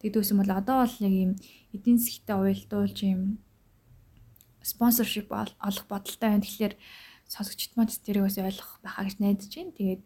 Тэгдэгсэн 0.02 0.42
бол 0.42 0.50
одоо 0.50 0.82
бол 0.82 0.96
яг 1.06 1.14
юм 1.14 1.32
эдийн 1.78 2.02
засгтаа 2.02 2.42
уялдуулж 2.42 2.98
юм 3.06 3.38
спонсоршип 4.66 5.30
олох 5.30 5.86
бодолтой 5.86 6.18
байна. 6.26 6.42
Тэгэхээр 6.42 6.74
сонсогчд 7.30 7.78
маань 7.78 7.94
тэрийг 7.94 8.26
бас 8.26 8.38
ойлгох 8.42 8.82
байхаа 8.82 9.06
гэж 9.06 9.16
найдаж 9.22 9.54
байна. 9.54 9.78
Тэгээд 9.78 10.02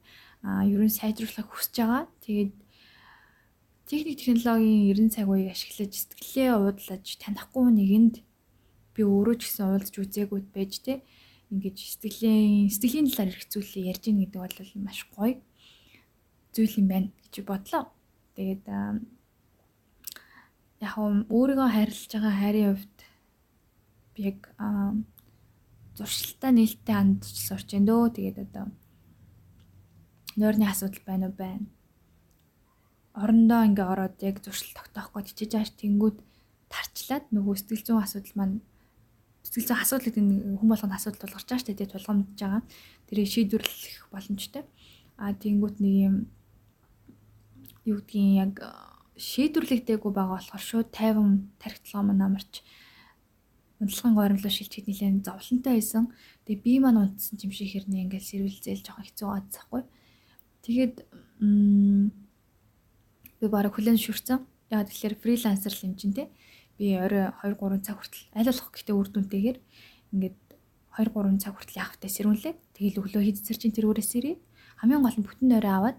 ерөн 0.46 0.94
сайжруулах 0.94 1.50
хүсэж 1.50 1.76
байгаа. 1.82 2.04
Тэгээд 2.22 2.54
техник 3.90 4.18
технологийн 4.22 4.94
90 4.94 5.14
цаг 5.14 5.28
үеийг 5.30 5.54
ашиглаж 5.54 5.94
сэтгэлээ 5.94 6.50
уудлаж 6.58 7.06
танихгүй 7.22 7.66
нэгэнд 7.74 8.16
би 8.94 9.02
өөрөө 9.04 9.36
ч 9.38 9.42
гэсэн 9.50 9.66
уулзж 9.66 9.96
үзээгүй 10.02 10.42
байж 10.54 10.74
тээ 10.86 11.02
ингэж 11.54 11.78
сэтгэлийн 11.78 12.70
сэтгэлийн 12.74 13.08
талаар 13.14 13.46
зүйлээ 13.46 13.90
ярьж 13.92 14.04
ийн 14.10 14.20
гэдэг 14.26 14.42
бол 14.42 14.58
маш 14.82 15.00
гоё 15.14 15.38
зүйл 16.54 16.80
юм 16.82 16.88
байна 16.90 17.10
гэж 17.22 17.34
бодлоо. 17.46 17.84
Тэгээд 18.34 18.66
яг 20.82 20.94
өөрийгөө 21.30 21.70
хайрлаж 21.70 22.12
байгаа 22.14 22.34
хайрын 22.42 22.70
хувьд 22.74 22.98
би 24.16 24.20
яг 24.32 24.40
зуршилтай 25.98 26.52
нээлттэй 26.56 26.96
хандж 26.96 27.24
сурч 27.48 27.70
байна 27.76 27.88
дөө. 27.90 28.16
Тэгээд 28.18 28.38
одоо 28.46 28.66
нойрны 30.40 30.66
асуудал 30.68 31.04
байна 31.06 31.28
уу 31.28 31.36
байна. 31.36 31.66
Орондоо 33.16 33.62
ингээ 33.64 33.88
ороод 33.88 34.18
яг 34.22 34.44
зуршил 34.44 34.76
тогтоохгүй 34.76 35.24
чичиж 35.24 35.56
ааш 35.56 35.72
тэнгүүд 35.80 36.20
тарчлаад 36.68 37.26
нөгөө 37.32 37.56
сэтгэл 37.56 37.86
зүйн 37.88 38.04
асуудал 38.04 38.36
маань 38.36 38.56
сэтгэл 39.48 39.68
зүйн 39.72 39.82
асуудал 39.84 40.06
гэдэг 40.12 40.24
нь 40.24 40.58
хүн 40.60 40.70
болгонд 40.70 40.96
асуудал 40.96 41.22
тулгарч 41.24 41.48
байгаа 41.48 41.60
шүү 41.64 41.68
дээ. 41.72 41.80
Тэгээд 41.80 41.94
тулгамдж 41.96 42.40
байгаа. 42.40 42.62
Тэрийг 43.08 43.30
шийдвэрлэх 43.32 44.04
боломжтой. 44.12 44.64
А 45.16 45.32
тэнгүүд 45.32 45.76
нэг 45.80 45.96
юм 46.08 46.16
юу 47.88 48.04
гэдгийг 48.04 48.36
яг 48.36 48.54
шийдвэрлэгдээгүй 49.16 50.12
байгаа 50.12 50.36
болохоор 50.36 50.64
шууд 50.68 50.90
50 50.92 51.56
тархитлагаа 51.62 52.04
маань 52.04 52.26
амарч 52.28 52.54
унтлагын 53.80 54.16
горимлоо 54.20 54.52
шилжихэд 54.52 54.88
нэлээд 54.92 55.24
зовлонтой 55.24 55.74
байсан. 55.80 56.12
Тэгээ 56.44 56.64
би 56.66 56.74
маань 56.84 57.00
унтсан 57.00 57.40
юм 57.40 57.52
шиг 57.56 57.72
хэрнээ 57.72 58.04
ингээл 58.12 58.28
сэрвэлзээл 58.28 58.84
жоохон 58.84 59.06
хэцүү 59.08 59.28
байцсахгүй. 59.32 59.82
Тэгээд 60.66 61.06
би 63.40 63.46
бараг 63.46 63.78
хүлэн 63.78 64.02
шүрцэн. 64.02 64.42
Яг 64.74 64.90
тэгэхээр 64.90 65.16
фрилансер 65.22 65.70
л 65.70 65.86
юм 65.86 65.94
чинь 65.94 66.18
те. 66.18 66.34
Би 66.82 66.98
орой 66.98 67.30
2 67.46 67.54
3 67.54 67.86
цаг 67.86 68.02
хүртэл 68.02 68.34
аль 68.34 68.50
болох 68.50 68.74
гэхдээ 68.74 68.96
үр 68.98 69.08
дүнтэйгээр 69.14 69.58
ингээд 70.18 70.38
2 70.98 71.14
3 71.14 71.38
цаг 71.38 71.54
хүртэл 71.54 71.80
явахтай 71.86 72.10
сэрүүлээ. 72.10 72.54
Тэгэл 72.74 73.00
өглөө 73.00 73.24
хийцэр 73.30 73.58
чинь 73.62 73.76
тэр 73.78 73.94
үрээс 73.94 74.18
ирээ. 74.18 74.36
Хамгийн 74.82 75.06
гол 75.06 75.18
нь 75.22 75.28
бүтэн 75.30 75.54
орой 75.54 75.74
аваад 75.78 75.98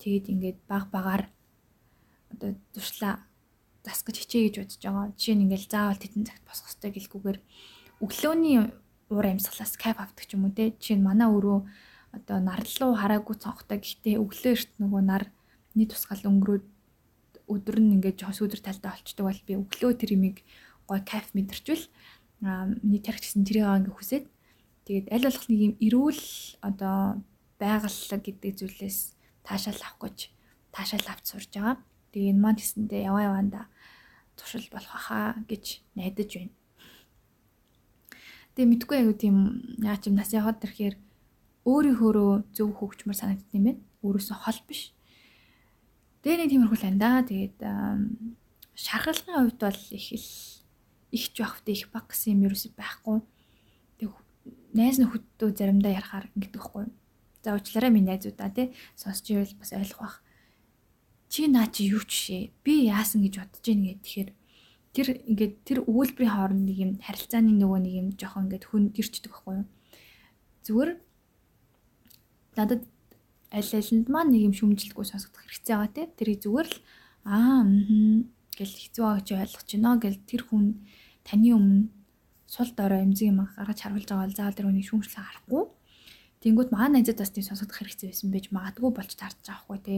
тэгээд 0.00 0.32
ингээд 0.32 0.58
баг 0.64 0.88
багаар 0.88 1.28
одоо 2.32 2.56
туршлаа 2.72 3.20
засах 3.84 4.10
гэж 4.10 4.16
хичээ 4.24 4.42
гэж 4.48 4.54
бодож 4.64 4.80
байгаа. 4.80 5.06
Жишээ 5.14 5.36
нь 5.36 5.44
ингээл 5.46 5.68
заавал 5.70 6.00
тэтэн 6.00 6.24
цагт 6.26 6.44
босох 6.48 6.66
хэрэгтэй 6.72 6.90
гэлгүйгээр 6.96 7.38
өглөөний 8.02 8.56
уур 9.12 9.26
амьсгалаас 9.28 9.76
кайф 9.78 10.00
авдаг 10.00 10.24
ч 10.26 10.34
юм 10.34 10.48
уу 10.48 10.56
те. 10.56 10.74
Жишээ 10.74 10.98
нь 10.98 11.06
манай 11.06 11.28
өрөө 11.30 11.58
одоо 12.16 12.38
нарлуу 12.40 12.96
хараагүй 12.96 13.36
цонхтой 13.36 13.78
гэхдээ 13.80 14.16
өглөө 14.16 14.52
эрт 14.56 14.70
нөгөө 14.80 15.02
нарны 15.04 15.84
тусгал 15.86 16.24
өнгөрөөд 16.24 16.66
өдөр 17.46 17.76
нь 17.78 17.94
ингээд 18.00 18.20
жоос 18.24 18.40
өдөр 18.42 18.60
талтай 18.64 18.90
болчдөг 18.90 19.24
бол 19.26 19.42
би 19.46 19.54
өглөө 19.60 19.92
тэр 20.00 20.10
имийг 20.16 20.42
гой 20.88 21.00
кайф 21.04 21.30
мэдэрчвэл 21.36 21.84
миний 22.82 23.02
тарих 23.04 23.22
гэсэн 23.22 23.46
тэрийг 23.46 23.66
ингээ 23.86 23.94
хүсээд 23.94 24.26
тэгээд 24.88 25.06
аль 25.14 25.26
болох 25.28 25.46
нэг 25.46 25.60
юм 25.62 25.74
эрүүл 25.78 26.22
одоо 26.66 27.22
байгаллаг 27.60 28.22
гэдэг 28.22 28.52
зүйлээс 28.60 28.98
таашаал 29.46 29.80
авах 29.80 30.00
гэж 30.10 30.18
таашаал 30.74 31.08
авч 31.08 31.24
сурж 31.30 31.50
байгаа. 31.54 31.76
Тэгээ 32.12 32.32
энэ 32.34 32.42
маань 32.42 32.58
гэсэндээ 32.60 33.06
яваа 33.08 33.22
яваанда 33.30 33.60
туршил 34.36 34.68
болох 34.74 34.92
хаа 35.08 35.40
гэж 35.48 35.64
найдаж 35.96 36.30
байна. 36.36 36.54
Тэгээ 38.52 38.70
мэдгүй 38.72 38.96
аягүй 39.00 39.16
тийм 39.16 39.36
яа 39.80 39.96
ч 39.96 40.12
юм 40.12 40.16
нас 40.20 40.30
яваад 40.36 40.60
ирэхээр 40.60 40.96
өөрийнхөөрөө 41.66 42.32
зөв 42.54 42.68
хөгжмөр 42.78 43.16
санагдсан 43.18 43.58
юм 43.58 43.64
байна. 43.66 43.82
Өөрөөсөө 44.06 44.36
хол 44.38 44.60
биш. 44.70 44.94
Тэгээ 46.22 46.38
нэг 46.38 46.50
тиймэрхүү 46.54 46.78
л 46.78 46.90
андаа. 46.94 47.26
Тэгээд 47.26 47.58
шархалгын 48.78 49.34
хувьд 49.34 49.60
бол 49.60 49.80
их 49.90 50.06
л 50.14 50.28
ихч 51.10 51.34
байхтай 51.42 51.74
их 51.74 51.90
баг 51.90 52.06
гэсэн 52.06 52.38
юм 52.38 52.46
ерөөсөй 52.46 52.70
байхгүй. 52.78 53.18
Тэг 53.98 54.10
найз 54.78 55.02
нөхөддөө 55.02 55.48
заримдаа 55.58 55.92
ярахаар 55.98 56.30
ингэдэг 56.38 56.62
байхгүй. 56.62 56.86
За 57.42 57.58
уучлаарай 57.58 57.90
минь 57.90 58.06
найзуудаа 58.06 58.50
тий 58.54 58.70
сонсч 58.94 59.34
ивэл 59.34 59.58
бас 59.58 59.74
ойлгох 59.74 59.98
бах 59.98 60.16
чи 61.28 61.48
наа 61.48 61.66
чи 61.66 61.90
юу 61.90 62.02
ч 62.06 62.12
шээ 62.26 62.42
би 62.64 62.86
яасан 62.86 63.22
гэж 63.26 63.34
бодож 63.42 63.66
ийн 63.66 63.82
гэдэг 63.82 64.02
тэгэхээр 64.02 64.30
тэр 64.94 65.08
ингээд 65.26 65.54
тэр 65.66 65.78
өгүүлбэрийн 65.84 66.32
хооронд 66.32 66.64
нэг 66.64 66.78
юм 66.78 66.92
харилцааны 67.02 67.52
нөгөө 67.58 67.80
нэг 67.82 67.94
юм 68.00 68.08
жоохон 68.14 68.46
ингээд 68.46 68.64
хүн 68.70 68.84
төрчдөг 68.94 69.30
байхгүй 69.34 69.54
юу 69.58 69.66
зүгээр 70.64 70.90
надад 72.56 72.82
аль 73.52 73.72
алинд 73.78 74.06
маань 74.08 74.32
нэг 74.32 74.42
юм 74.48 74.54
шүмжилтгүй 74.56 75.04
сонсогдох 75.06 75.44
хэрэгцээ 75.44 75.76
байгаа 75.76 75.92
те. 75.94 76.02
Тэрийг 76.16 76.40
зүгээр 76.42 76.68
л 76.72 76.78
аа 77.28 77.62
гэл 78.56 78.74
хэцүү 78.80 79.02
байгаа 79.04 79.20
гэж 79.20 79.28
ойлгож 79.36 79.68
байна 79.70 79.90
гэл 80.00 80.18
тэр 80.26 80.42
хүн 80.48 80.64
таны 81.22 81.48
өмнө 81.54 81.88
сул 82.48 82.70
дорой 82.74 83.04
эмзэг 83.04 83.30
юм 83.30 83.44
гаргаж 83.44 83.78
харуулж 83.84 84.08
байгаа 84.08 84.24
бол 84.26 84.38
заавал 84.38 84.56
тэр 84.56 84.66
хүний 84.66 84.86
шүүмжлэх 84.86 85.20
харахгүй 85.20 85.64
Тэнгүүт 86.46 86.70
маа 86.70 86.86
найзад 86.86 87.18
бас 87.18 87.34
тийм 87.34 87.42
сонсогдох 87.42 87.80
хэрэгцээ 87.80 88.12
байсан 88.12 88.30
байж 88.30 88.46
магадгүй 88.54 88.90
болж 88.92 89.12
таарч 89.18 89.40
байгаа 89.42 89.62
хгүй 89.66 89.78
те. 89.82 89.96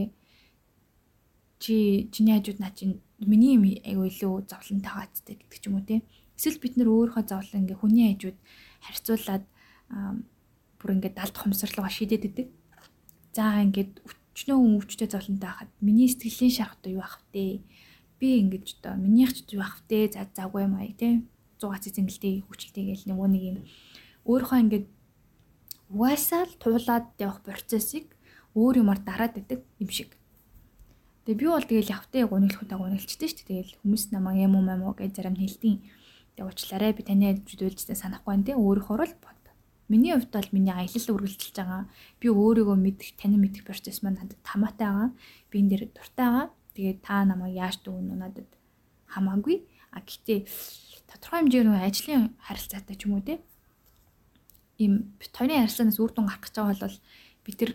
Чи 1.61 1.75
чиний 2.09 2.33
хажууд 2.39 2.57
наа 2.63 2.73
чин 2.73 3.05
миний 3.19 3.53
юм 3.59 3.67
айгүй 3.67 4.07
илүү 4.09 4.47
зовлонтой 4.49 4.89
хаацтай 4.89 5.35
гэдэг 5.37 5.59
ч 5.59 5.65
юм 5.69 5.77
уу 5.77 5.85
тийм. 5.85 6.01
Эсвэл 6.39 6.63
бид 6.63 6.73
нэр 6.79 6.89
өөрийнхөө 6.89 7.25
зовлон 7.27 7.61
ингээ 7.67 7.81
хүний 7.83 8.07
хажууд 8.15 8.37
харьцуулаад 8.81 9.43
бүр 10.79 10.95
ингээ 10.97 11.13
далд 11.13 11.35
хомсорлогоо 11.37 11.91
шийдээд 11.91 12.27
идэг. 12.31 12.47
За 13.35 13.61
ингээд 13.61 13.99
өчнөө 14.33 14.57
өвчтэй 14.79 15.07
зовлонтой 15.11 15.51
хахад 15.51 15.71
миний 15.83 16.07
сэтгэлийн 16.07 16.55
шарахтай 16.55 16.95
юу 16.95 17.03
ах 17.03 17.21
вэ? 17.35 17.61
би 18.19 18.43
ингэж 18.43 18.83
одоо 18.83 18.99
минийх 18.99 19.31
ч 19.31 19.55
байх 19.55 19.79
вэ 19.87 20.11
за 20.11 20.27
завгүй 20.35 20.67
маяг 20.67 20.99
те 20.99 21.23
100 21.63 21.87
цэцэнгэлтэй 21.87 22.43
хүчлээ 22.43 22.85
гэл 22.91 23.07
нөгөө 23.15 23.27
нэг 23.31 23.43
юм 23.51 23.57
өөрийнхөө 24.27 24.59
ингэж 24.63 24.85
угаасаа 25.95 26.43
л 26.43 26.59
туулаад 26.59 27.05
явах 27.15 27.39
процессыг 27.47 28.11
өөр 28.59 28.83
юмар 28.83 28.99
дараад 28.99 29.39
идэг 29.39 29.63
юм 29.79 29.89
шиг. 29.89 30.19
Тэгээ 31.23 31.39
би 31.39 31.45
бол 31.47 31.63
тэгэл 31.63 31.95
явтаа 31.95 32.27
гуниглах 32.27 32.63
удаа 32.67 32.79
гуниглчихдээ 32.83 33.29
шүү 33.31 33.39
дээ. 33.47 33.47
Тэгэл 33.47 33.79
хүмүүс 33.79 34.03
намайг 34.11 34.43
юм 34.43 34.53
уу 34.59 34.63
мам 34.67 34.83
уу 34.83 34.93
гэж 34.99 35.15
зарим 35.15 35.39
хэлтийн. 35.39 35.79
Тэгээ 36.35 36.47
уучлаарай 36.47 36.91
би 36.91 37.03
таны 37.07 37.39
хэлж 37.39 37.59
үйлжтэй 37.63 37.95
санахгүй 37.95 38.29
байна 38.35 38.47
те 38.47 38.53
өөрөөхөр 38.59 39.01
л 39.07 39.15
бод. 39.23 39.38
Миний 39.89 40.13
хувьд 40.13 40.29
бол 40.29 40.49
миний 40.53 40.69
аялал 40.69 41.17
үргэлжилж 41.17 41.57
байгаа. 41.57 41.89
Би 42.21 42.29
өөрийгөө 42.29 42.77
мэдэх, 42.77 43.17
тань 43.17 43.41
мэдэх 43.41 43.65
процесс 43.65 44.05
маань 44.05 44.21
надад 44.21 44.37
тамаатай 44.45 44.85
байгаа. 44.85 45.09
Би 45.49 45.65
энэ 45.65 45.69
дээр 45.73 45.83
дуртай 45.89 46.29
байгаа. 46.29 46.47
Тэгээд 46.77 46.99
та 47.01 47.25
намайг 47.25 47.57
яаж 47.57 47.81
дүүн 47.81 48.13
надад 48.13 48.45
хамаагүй. 49.09 49.65
А 49.89 50.05
гэтээ 50.05 50.45
тодорхой 51.09 51.41
хэмжээгээр 51.41 51.69
нэг 51.73 51.89
ажлын 51.89 52.37
харилцаатай 52.37 52.95
ч 53.01 53.09
юм 53.09 53.17
уу 53.17 53.25
те. 53.25 53.41
Им 54.77 55.17
тойрны 55.17 55.57
харилцаанаас 55.57 55.97
үр 55.97 56.13
дүн 56.13 56.29
гарах 56.29 56.45
гэж 56.45 56.53
байгаа 56.53 56.85
бол 56.85 56.97
би 57.41 57.51
тэр 57.57 57.71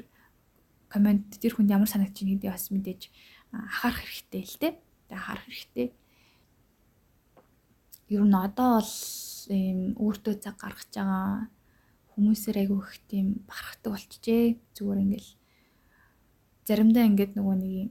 комент 0.87 1.35
тэр 1.43 1.59
хүнд 1.59 1.75
ямар 1.75 1.91
санагдаж 1.91 2.23
байгааг 2.23 2.55
бас 2.55 2.71
мэдээж 2.71 3.03
анхаарах 3.51 4.07
хэрэгтэй 4.07 4.43
л 4.47 4.59
те. 4.63 4.69
Тэгээ 5.11 5.19
харах 5.19 5.47
хэрэгтэй. 5.51 5.89
Ер 8.15 8.23
нь 8.23 8.39
одоо 8.39 8.79
бол 8.79 8.95
ийм 9.51 9.99
өөртөө 9.99 10.35
цаг 10.39 10.63
гаргаж 10.63 10.91
байгаа 10.95 11.51
хүмүүсээр 12.15 12.57
айгүй 12.63 12.79
их 12.79 12.93
тийм 13.11 13.27
бахархдаг 13.47 13.91
болчихжээ. 13.93 14.45
Зүгээр 14.79 15.03
ингээл 15.05 15.31
заримдаа 16.65 17.05
ингээд 17.11 17.33
нөгөө 17.37 17.57
нэг 17.61 17.91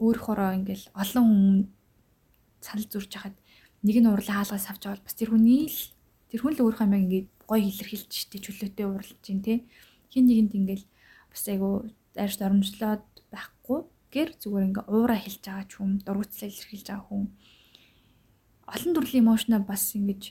өөрөөрөө 0.00 0.50
ингээл 0.58 0.84
олон 0.92 1.24
хүн 1.28 1.44
санал 2.64 2.88
зурж 2.90 3.10
хахад 3.14 3.36
нэг 3.86 3.96
нь 4.00 4.10
урлаа 4.10 4.42
хаалгаас 4.42 4.66
авч 4.68 4.82
авал 4.84 5.04
бас 5.04 5.14
тэр 5.14 5.30
хүний 5.30 5.70
л 5.70 5.80
тэр 6.28 6.40
хүн 6.42 6.52
л 6.56 6.62
өөрийнхөө 6.66 6.86
амийг 6.86 7.04
ингээд 7.06 7.28
гоё 7.46 7.62
илэрхийлж 7.62 8.10
штэ 8.10 8.42
чөлөөтэй 8.42 8.86
уралж 8.88 9.16
чинь 9.22 9.44
те 9.46 9.62
хин 10.10 10.26
нэгэнд 10.26 10.52
ингээл 10.58 10.86
бас 11.30 11.42
айгу 11.46 11.70
дайрч 12.16 12.34
доромжлоод 12.40 13.04
байхгүй 13.30 13.80
гэр 14.10 14.28
зүгээр 14.40 14.66
ингээ 14.68 14.86
уураа 14.90 15.18
хэлж 15.22 15.42
байгаа 15.46 15.66
ч 15.70 15.72
хүм 15.78 15.90
дургуцлаа 16.02 16.48
илэрхийлж 16.50 16.86
байгаа 16.90 17.06
хүн 17.06 17.24
олон 18.74 18.92
төрлийн 18.96 19.22
эмошноо 19.22 19.60
бас 19.62 19.84
ингэж 19.94 20.22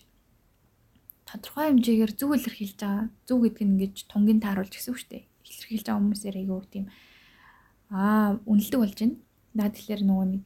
тодорхой 1.28 1.66
хэмжээгээр 1.70 2.14
зөв 2.20 2.32
илэрхийлж 2.38 2.78
байгаа 2.80 3.06
зөв 3.28 3.38
гэдэг 3.42 3.64
нь 3.66 3.74
ингэж 3.76 3.96
тунгийн 4.10 4.40
тааруулж 4.42 4.74
гэсэн 4.74 4.92
үг 4.94 5.00
шүү 5.02 5.12
дээ 5.12 5.24
илэрхийлж 5.50 5.86
байгаа 5.86 6.02
хүмүүсээр 6.02 6.36
айгүй 6.40 6.60
тийм 6.72 6.86
аа 7.90 8.38
үнэлдэг 8.50 8.80
болж 8.82 8.98
байна 9.02 9.26
Наа 9.56 9.72
тэгэхээр 9.72 10.04
нөгөө 10.04 10.28
нэг 10.36 10.44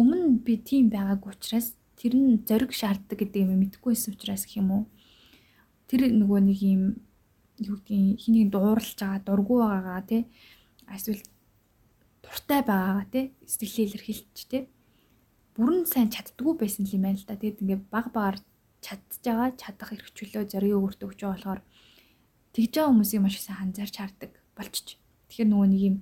өмнө 0.00 0.40
би 0.40 0.54
тийм 0.64 0.88
байгаагүй 0.88 1.36
учраас 1.36 1.76
тэр 2.00 2.16
нь 2.16 2.40
зориг 2.48 2.72
шаарддаг 2.72 3.20
гэдэг 3.20 3.44
юм 3.44 3.60
мэдэхгүйсэн 3.60 4.16
учраас 4.16 4.48
гэх 4.48 4.64
юм 4.64 4.68
уу. 4.72 4.84
Тэр 5.84 6.08
нөгөө 6.08 6.40
нэг 6.48 6.58
юм 6.64 6.82
юу 7.60 7.76
гэдгийг 7.84 8.16
хэнийг 8.24 8.48
дуурлж 8.48 8.96
байгаа, 8.96 9.20
дургу 9.20 9.60
байгаагаа 9.60 10.02
тий 10.08 10.22
эсвэл 10.88 11.20
дуртай 12.24 12.60
байгаагаа 12.64 13.06
тий 13.12 13.24
сэтгэлээ 13.44 13.86
илэрхийлж 13.92 14.38
тий 14.48 14.62
бүрэн 15.52 15.84
сайн 15.84 16.08
чаддгүй 16.08 16.56
байсан 16.56 16.88
юм 16.88 17.04
байна 17.04 17.20
л 17.20 17.28
да. 17.28 17.36
Тэгэд 17.36 17.60
ингээд 17.60 17.82
баг 17.92 18.08
багаар 18.16 18.40
чадж 18.80 19.20
байгаа, 19.24 19.50
чадах 19.60 19.90
эрх 19.94 20.08
чөлөө 20.16 20.44
зориг 20.48 20.74
өөртөө 20.76 21.08
өгч 21.08 21.20
байгаа 21.20 21.36
болохоор 21.36 21.60
тэгж 22.54 22.72
байгаа 22.74 22.90
хүмүүсийг 22.90 23.22
маш 23.22 23.36
их 23.36 23.60
анзаарч 23.60 23.94
хардаг 24.00 24.32
болчих. 24.56 24.98
Тэгэхээр 25.28 25.48
нөгөө 25.52 25.68
нэг 25.70 25.82
юм 25.88 25.96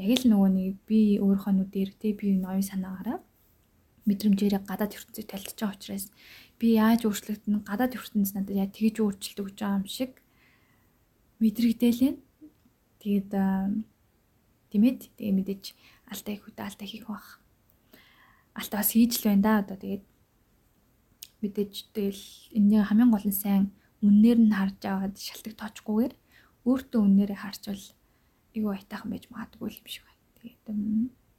яг 0.00 0.10
л 0.16 0.30
нөгөө 0.32 0.50
нэг 0.56 0.74
би 0.88 0.98
өөрийнхөө 1.20 1.52
нүдээр 1.54 1.90
те 2.00 2.08
би 2.16 2.26
ноён 2.38 2.64
санаагаараа 2.64 3.18
мэдрэмжээрээ 4.08 4.62
гадаад 4.64 4.96
ертөнцийг 4.96 5.28
талтж 5.28 5.58
байгаа 5.60 5.76
учраас 5.76 6.06
би 6.56 6.66
яаж 6.80 7.04
өөрчлөгдөн 7.04 7.62
гадаад 7.68 7.92
ертөнц 7.98 8.32
надад 8.32 8.56
яа 8.56 8.68
тэгж 8.72 8.96
өөрчлөлт 9.04 9.40
өгч 9.44 9.56
байгаа 9.60 9.78
юм 9.80 9.86
шиг 9.86 10.12
мэдрэгдээл 11.40 12.00
юм. 12.08 12.16
Тэгээд 13.00 13.30
тиймээд 14.72 15.00
тэгээ 15.16 15.36
мэдээж 15.36 15.64
алдаа 16.12 16.32
их 16.36 16.44
үдэ 16.48 16.62
алдаа 16.64 16.88
хийх 16.88 17.06
бах. 17.08 17.40
Алдаа 18.56 18.80
бас 18.80 18.92
хийж 18.92 19.20
л 19.20 19.28
байна 19.28 19.44
да 19.44 19.52
одоо 19.64 19.76
тэгээд 19.76 20.04
мэдээж 21.42 21.74
тэгэл 21.96 22.24
энэ 22.56 22.86
хамгийн 22.88 23.10
гол 23.10 23.26
нь 23.26 23.34
сайн 23.34 23.64
үннээр 24.04 24.38
нь 24.40 24.56
харж 24.56 24.80
аваад 24.84 25.14
шалтгаан 25.16 25.60
тоочгүйгээр 25.60 26.14
өөртөө 26.68 27.00
үннээрээ 27.00 27.38
харчвал 27.40 27.84
айгүй 28.54 28.72
айтайхан 28.76 29.10
байж 29.12 29.24
магадгүй 29.32 29.68
юм 29.76 29.86
шиг 29.88 30.04
байна. 30.04 30.22
Тэгээд 30.36 30.66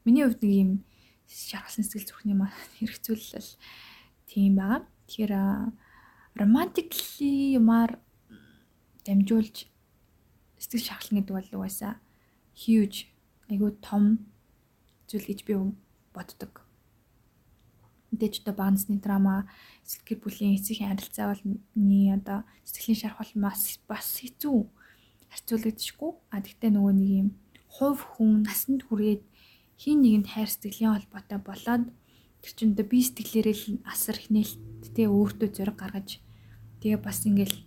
миний 0.06 0.24
хувьд 0.26 0.42
нэг 0.42 0.54
юм 0.62 0.72
шаргалсан 1.26 1.84
сэтгэл 1.86 2.10
зүрхний 2.10 2.38
маань 2.38 2.58
хэрэгцүүлэл 2.78 3.50
тийм 4.30 4.54
байгаа. 4.58 4.82
Тэгэхээр 5.08 5.34
романтикли 6.38 7.58
юмар 7.60 8.00
дамжуулж 9.06 9.68
сэтгэл 10.62 10.88
шаргална 10.88 11.18
гэдэг 11.22 11.36
бол 11.36 11.50
угаасаа 11.62 11.94
huge 12.56 13.10
айгүй 13.50 13.72
том 13.82 14.32
зүйл 15.10 15.28
гэж 15.28 15.40
би 15.46 15.54
боддог. 16.14 16.71
Мэдээж 18.12 18.44
одоо 18.44 18.56
багнасны 18.60 19.00
драма, 19.00 19.48
эсвэл 19.88 20.08
гэр 20.08 20.20
бүлийн 20.20 20.56
эцгийн 20.60 20.92
харилцаа 20.92 21.32
бол 21.32 21.44
миний 21.76 22.12
одоо 22.12 22.44
сэтгэлийн 22.68 23.00
шархал 23.00 23.32
бас 23.40 23.80
бас 23.88 24.20
хэцүү 24.20 24.60
харьцуулагдчихгүй. 25.32 26.12
А 26.32 26.44
тэгтээ 26.44 26.72
нөгөө 26.76 26.94
нэг 27.00 27.10
юм 27.24 27.30
хувь 27.72 28.04
хүн 28.04 28.44
насанд 28.44 28.84
хүрээд 28.84 29.24
хин 29.80 30.04
нэгэнд 30.04 30.28
хайр 30.28 30.50
сэтгэлийн 30.52 30.94
холбоотой 30.94 31.40
болоод 31.40 31.88
тэр 32.44 32.52
чинь 32.52 32.74
одоо 32.76 32.86
бие 32.86 33.06
сэтгэлээрээ 33.08 33.56
л 33.56 33.66
асар 33.88 34.20
их 34.20 34.28
нээлт 34.28 34.60
тэ 34.92 35.08
өөртөө 35.08 35.50
зориг 35.56 35.78
гаргаж 35.80 36.20
тэгээ 36.84 37.00
бас 37.00 37.24
ингээл 37.24 37.58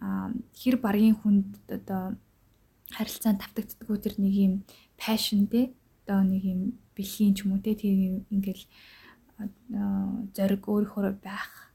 хэр 0.00 0.76
баргийн 0.80 1.16
хүнд 1.20 1.60
одоо 1.68 2.16
харилцаанд 2.88 3.42
тавтагддггүй 3.44 3.98
тэр 4.00 4.14
нэг 4.16 4.34
юм 4.34 4.54
пашн 4.96 5.44
тэ 5.44 5.76
одоо 6.02 6.24
нэг 6.24 6.42
юм 6.42 6.60
бэлгийн 6.96 7.34
ч 7.36 7.44
юм 7.44 7.54
уу 7.54 7.62
тэ 7.62 7.76
тийм 7.76 8.24
ингээл 8.32 8.64
зориг 10.34 10.64
өөрөөр 10.68 11.16
байх. 11.22 11.72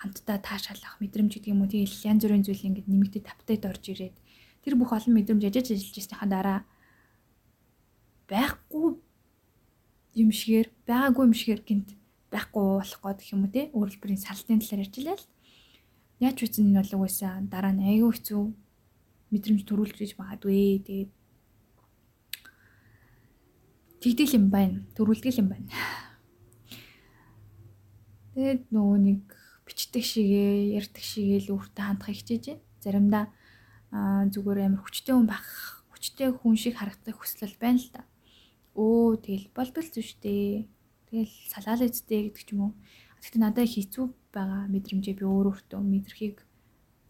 Хамтдаа 0.00 0.38
таашаалах 0.40 1.00
мэдрэмж 1.00 1.32
гэдэг 1.36 1.52
юм 1.52 1.64
уу? 1.64 1.70
Тэгэл 1.70 2.08
янз 2.08 2.22
бүрийн 2.24 2.44
зүйл 2.44 2.66
ингээд 2.68 2.88
нэмэгдэж 2.88 3.22
тавтайд 3.24 3.64
орж 3.64 3.84
ирээд. 3.88 4.16
Тэр 4.64 4.74
бүх 4.76 4.92
олон 4.92 5.14
мэдрэмж 5.16 5.42
яжиж 5.48 5.72
ажиллаж 5.72 5.96
байснийхаа 5.96 6.28
дараа 6.28 6.60
байхгүй 8.28 8.86
юм 10.20 10.30
шигээр 10.32 10.68
байгаагүй 10.88 11.24
юм 11.24 11.34
шигээр 11.34 11.62
гинт 11.64 11.88
байхгүй 12.32 12.64
болох 12.80 13.00
гэх 13.00 13.32
юм 13.32 13.44
уу 13.44 13.52
те? 13.52 13.72
Өөрөлдвөрийн 13.72 14.20
салтын 14.20 14.60
талаар 14.60 14.84
ярьжлаа 14.84 15.16
л. 15.16 15.26
Яаж 16.20 16.36
үсэн 16.40 16.68
энэ 16.68 16.80
болов 16.84 17.00
уусаа 17.00 17.40
дараа 17.48 17.72
нь 17.72 17.84
айгүй 17.84 18.12
хэцүү 18.12 18.42
мэдрэмж 19.32 19.62
төрүүлж 19.64 19.96
гэж 19.98 20.10
магадгүй 20.20 20.84
тэгээд 20.84 21.10
тэгдэл 24.04 24.36
юм 24.36 24.46
байна. 24.52 24.84
Төрүүлдэг 24.96 25.40
юм 25.40 25.48
байна 25.48 25.68
тэгээд 28.34 28.62
нөгөө 28.74 28.98
нэг 28.98 29.20
бичдэг 29.64 30.04
шигээ 30.04 30.76
ярьдаг 30.76 31.04
шигээ 31.06 31.40
л 31.48 31.54
өөртөө 31.56 31.84
хандах 31.86 32.10
хичээж 32.12 32.60
заримдаа 32.84 33.32
зүгээр 33.94 34.68
амар 34.68 34.82
хүчтэй 34.82 35.14
хүн 35.14 35.30
байх 35.30 35.46
хүчтэй 35.94 36.28
хүн 36.34 36.58
шиг 36.58 36.74
харагдах 36.76 37.16
хүсэл 37.16 37.56
байна 37.56 37.80
л 37.80 37.88
да. 37.94 38.02
Өө 38.74 39.22
тэгэл 39.22 39.48
болдол 39.54 39.86
зү 39.86 40.02
штэ. 40.02 40.66
Тэгэл 41.08 41.34
салаал 41.48 41.86
эзтэй 41.86 42.28
гэдэг 42.28 42.42
ч 42.42 42.50
юм 42.52 42.60
уу. 42.60 42.72
Гэхдээ 43.22 43.40
надад 43.40 43.70
хэцүү 43.70 44.04
байгаа 44.34 44.66
мэдрэмжээ 44.68 45.14
би 45.14 45.24
өөр 45.24 45.46
өөртөө 45.54 45.80
мэдрхийг 45.80 46.42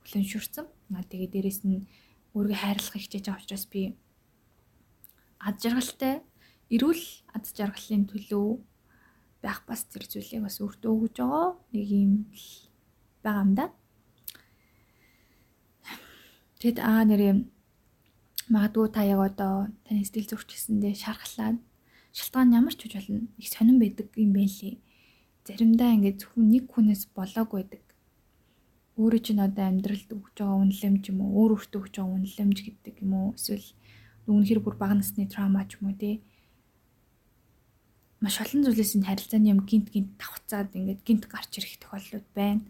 хүлэншүрсэн. 0.04 0.66
Аа 0.92 1.02
тэгээ 1.08 1.32
дээрэс 1.32 1.64
нь 1.64 1.88
өөрийгөө 2.36 2.60
хайрлах 2.60 3.00
хичээж 3.00 3.24
байгаа 3.32 3.40
учраас 3.40 3.66
би 3.72 3.96
ад 5.40 5.56
жаргалтай 5.56 6.20
эрүүл 6.68 7.04
ад 7.32 7.44
жаргалын 7.48 8.04
төлөө 8.12 8.48
байх 9.44 9.60
бас 9.68 9.84
тэр 9.92 10.08
зүйлийг 10.08 10.42
бас 10.48 10.56
өөртөө 10.64 10.92
өгж 10.96 11.16
байгаа 11.20 11.48
нэг 11.76 11.88
юм 11.92 12.12
байгаа 13.20 13.44
юм 13.44 13.52
да. 13.60 13.66
Тэгэд 16.64 16.78
аа 16.80 17.04
нэрээ 17.04 17.34
магадгүй 18.48 18.88
та 18.88 19.04
яг 19.04 19.20
одоо 19.20 19.68
таны 19.84 20.00
сэтгэл 20.00 20.32
зүйчсэндээ 20.32 20.94
шархлаад 20.96 21.60
шалтгаан 22.16 22.56
ямар 22.56 22.72
ч 22.72 22.88
үж 22.88 22.96
болно. 22.96 23.28
Их 23.36 23.48
сонирн 23.52 23.80
байдаг 23.84 24.08
юм 24.16 24.32
байлээ. 24.32 24.80
Заримдаа 25.44 25.92
ингээд 25.92 26.20
зөвхөн 26.24 26.48
нэг 26.48 26.64
хүнээс 26.72 27.12
болоогүй 27.12 27.68
байдаг. 27.68 27.84
Өөрөө 28.96 29.20
чинь 29.26 29.44
одоо 29.44 29.64
амьдралд 29.68 30.08
өгж 30.08 30.34
байгаа 30.38 30.62
үнэлэмж 30.62 31.02
юм 31.10 31.18
уу, 31.20 31.36
өөр 31.36 31.50
өөртөө 31.58 31.80
өгж 31.82 31.94
байгаа 31.98 32.16
үнэлэмж 32.16 32.58
гэдэг 32.64 32.94
юм 33.02 33.12
уу, 33.12 33.28
эсвэл 33.34 33.68
үнэхэр 34.30 34.60
бүр 34.62 34.76
бага 34.78 34.94
насны 35.02 35.26
траума 35.26 35.66
ч 35.66 35.76
юм 35.82 35.90
уу 35.90 35.98
тий. 35.98 36.22
Маш 38.24 38.40
олон 38.40 38.64
зүйлээс 38.64 38.96
энэ 38.96 39.08
харилцааны 39.12 39.52
юм 39.52 39.60
гинт 39.68 39.92
гинт 39.92 40.16
давхцаад 40.16 40.72
ингээд 40.72 41.04
гинт 41.04 41.24
гарч 41.28 41.60
ирэх 41.60 41.76
тохиолдлууд 41.76 42.28
байна. 42.32 42.64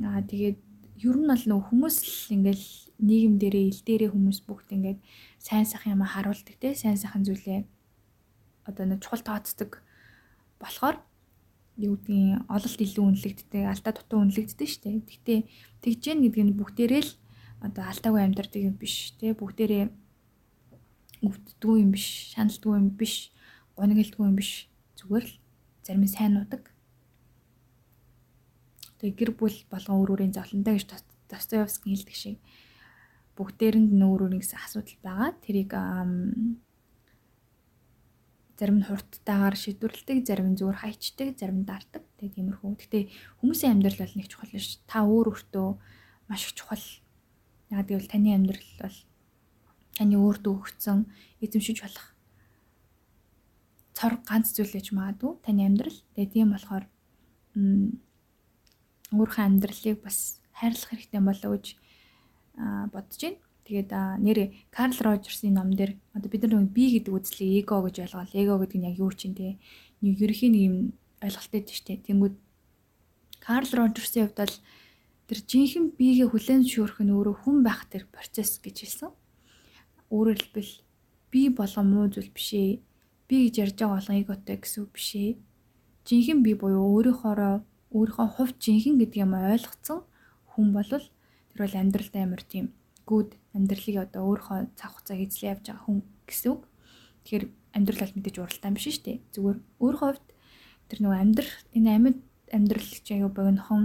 Аа 0.00 0.24
тэгээд 0.24 0.58
ер 1.04 1.16
нь 1.20 1.28
бол 1.28 1.44
нөх 1.44 1.68
хүмүүс 1.68 1.96
л 2.00 2.40
ингээл 2.40 2.66
нийгэм 3.04 3.34
дээрээ 3.36 3.68
ил 3.68 3.80
дээрээ 3.84 4.10
хүмүүс 4.16 4.38
бүгд 4.48 4.68
ингээд 4.76 5.00
сайн 5.36 5.68
сайхан 5.68 6.00
юм 6.00 6.04
харуулдаг 6.08 6.56
те 6.56 6.72
сайн 6.72 6.96
сайхан 6.96 7.28
зүйлээ 7.28 7.60
одоо 8.68 8.84
нэг 8.88 9.04
чухал 9.04 9.20
тооцдог 9.20 9.84
болохоор 10.60 10.96
юу 11.80 11.96
гэдгийг 11.96 12.44
ололт 12.48 12.80
илүү 12.80 13.04
үнэлэгддэг, 13.08 13.64
алдаа 13.64 13.92
дутуу 13.96 14.20
үнэлэгддэг 14.20 14.68
шүү 14.68 14.82
дээ. 14.84 15.00
Гэхдээ 15.08 15.40
тэгж 15.80 16.00
гэн 16.04 16.20
гэдэг 16.28 16.44
нь 16.44 16.56
бүгдээрээ 16.60 17.02
л 17.08 17.12
одоо 17.64 17.84
алдаагүй 17.88 18.20
амьдардаг 18.20 18.60
юм 18.60 18.76
биш 18.76 19.16
те 19.16 19.32
бүгдээрээ 19.32 19.84
өвддгүй 21.24 21.76
юм 21.80 21.90
биш, 21.96 22.36
шаналдгүй 22.36 22.74
юм 22.76 22.88
биш, 22.96 23.32
гонигэлдгүй 23.76 24.24
юм 24.28 24.36
биш. 24.36 24.69
Зүгээр 25.00 25.24
л 25.24 25.34
зарим 25.80 26.04
нь 26.04 26.12
сайн 26.12 26.36
нуудаг. 26.36 26.68
Тэгээ 29.00 29.16
гэр 29.16 29.32
бүл 29.32 29.56
болгон 29.72 29.96
өөр 29.96 30.12
өөрийн 30.12 30.36
зовлонтой 30.36 30.76
гэж 30.76 30.92
Достоевский 31.32 31.96
хэлдэг 31.96 32.16
шиг 32.20 32.36
бүгдээрэнд 33.40 33.96
өөр 33.96 34.28
өөрийн 34.28 34.44
гэсэн 34.44 34.60
асуудал 34.60 35.00
байгаа. 35.00 35.32
Тэрийг 35.40 35.72
зарим 38.60 38.76
нь 38.76 38.84
хурдтайгаар 38.84 39.56
шийдвэрлэдэг, 39.56 40.18
зарим 40.28 40.52
нь 40.52 40.58
зүгээр 40.60 40.84
хайчдаг, 40.84 41.28
зарим 41.40 41.64
нь 41.64 41.68
даардаг. 41.68 42.04
Тэгээ 42.20 42.36
тиймэрхүү. 42.36 42.70
Гэтэ 42.76 42.98
хүмүүсийн 43.40 43.72
амьдрал 43.80 44.04
бол 44.04 44.16
нэг 44.20 44.28
чухал 44.28 44.52
биш. 44.52 44.84
Та 44.84 45.08
өөр 45.08 45.32
өөртөө 45.32 45.68
маш 46.28 46.44
их 46.44 46.52
чухал. 46.52 46.84
Яг 47.72 47.88
гэвэл 47.88 48.12
таны 48.12 48.36
амьдрал 48.36 48.68
бол 48.84 48.98
таны 49.96 50.14
өөртөө 50.20 50.52
өгсөн 50.60 51.08
эзэмшиж 51.40 51.80
болох 51.80 52.19
цор 53.96 54.18
ганц 54.24 54.54
зүйл 54.54 54.72
гэж 54.72 54.92
магадгүй 54.94 55.32
таны 55.44 55.66
амьдрал. 55.66 55.98
Тэгээ 56.14 56.32
тийм 56.34 56.48
болохоор 56.54 56.84
өөрийнхөө 59.14 59.44
амьдралыг 59.44 59.98
бас 60.02 60.40
хайрлах 60.54 60.90
хэрэгтэй 60.90 61.20
болов 61.20 61.50
гэж 61.58 61.66
бодож 62.92 63.20
байна. 63.22 63.38
Тэгээд 63.64 63.90
нэрээ 63.94 64.48
Карл 64.74 64.98
Рожерсийн 64.98 65.54
ном 65.54 65.70
дээр 65.70 65.94
одоо 66.14 66.30
бид 66.30 66.42
нар 66.42 66.66
би 66.66 66.98
гэдэг 66.98 67.14
үзлийг 67.14 67.70
эго 67.70 67.86
гэж 67.86 67.96
ойлгоол. 68.02 68.34
Эго 68.34 68.54
гэдэг 68.58 68.78
нь 68.78 68.88
яг 68.90 68.98
юу 68.98 69.12
ч 69.14 69.30
юм 69.30 69.34
те. 69.38 69.58
Нэг 70.02 70.18
ерөхийн 70.18 70.52
нэг 70.54 70.62
юм 70.66 70.76
ойлголттой 71.22 71.62
дээ 71.62 71.78
штэ. 71.78 72.02
Тэнгүүд 72.06 72.34
Карл 73.38 73.70
Рожерсийн 73.70 74.26
хувьд 74.26 74.42
бол 74.42 74.56
тэр 75.30 75.38
жинхэнэ 75.46 75.94
биегээ 75.94 76.28
хүлээн 76.34 76.66
зөвшөөрөх 76.66 76.98
нь 77.06 77.14
өөрөө 77.14 77.36
хүн 77.46 77.56
байх 77.62 77.86
тэр 77.86 78.10
процесс 78.10 78.58
гэж 78.58 78.76
хэлсэн. 78.82 79.10
Өөрөөр 80.10 80.38
хэлбэл 80.42 80.72
би 81.30 81.42
болго 81.54 81.82
муу 81.86 82.10
зүйл 82.10 82.34
биш 82.34 82.50
ээ. 82.58 82.82
Би 83.30 83.46
гэж 83.46 83.54
ярьж 83.62 83.76
байгаа 83.78 83.94
болгон 83.94 84.18
эготой 84.26 84.56
гэсэн 84.58 84.82
үг 84.82 84.90
биш 84.90 85.10
ээ. 85.14 85.38
Жинхэнэ 86.02 86.42
би 86.42 86.52
буюу 86.58 86.82
өөрийнхоороо 86.98 87.62
өөрийнхөө 87.94 88.26
хувь 88.34 88.58
жинхэнэ 88.58 89.06
гэдэг 89.06 89.22
юм 89.22 89.38
ойлгоцсон 89.38 90.02
хүн 90.50 90.66
болвол 90.74 91.06
тэр 91.54 91.60
бол 91.62 91.78
амьдралд 91.78 92.14
амар 92.18 92.42
тийм 92.42 92.74
гүд 93.06 93.38
амьдралыг 93.54 93.96
одоо 94.02 94.22
өөрийнхөө 94.26 94.74
цаг 94.74 94.90
хугацааг 94.90 95.20
эзлээ 95.22 95.50
явж 95.54 95.64
байгаа 95.70 95.86
хүн 95.86 95.98
гэсэн 96.26 96.50
үг. 96.50 96.62
Тэгэхээр 97.22 97.44
амьдрал 97.78 98.02
бол 98.02 98.16
мэдээж 98.18 98.36
уралдаан 98.42 98.74
биш 98.74 98.86
шүү 98.90 99.04
дээ. 99.06 99.18
Зүгээр 99.30 99.58
өөрийнхөө 99.78 100.08
хувьд 100.10 100.28
тэр 100.90 100.98
нөгөө 100.98 101.20
амьдрах 101.22 101.54
энэ 101.78 101.90
амьд 101.94 102.18
амьдрал 102.50 102.90
гэж 102.90 103.06
аяа 103.14 103.30
богинохон 103.30 103.82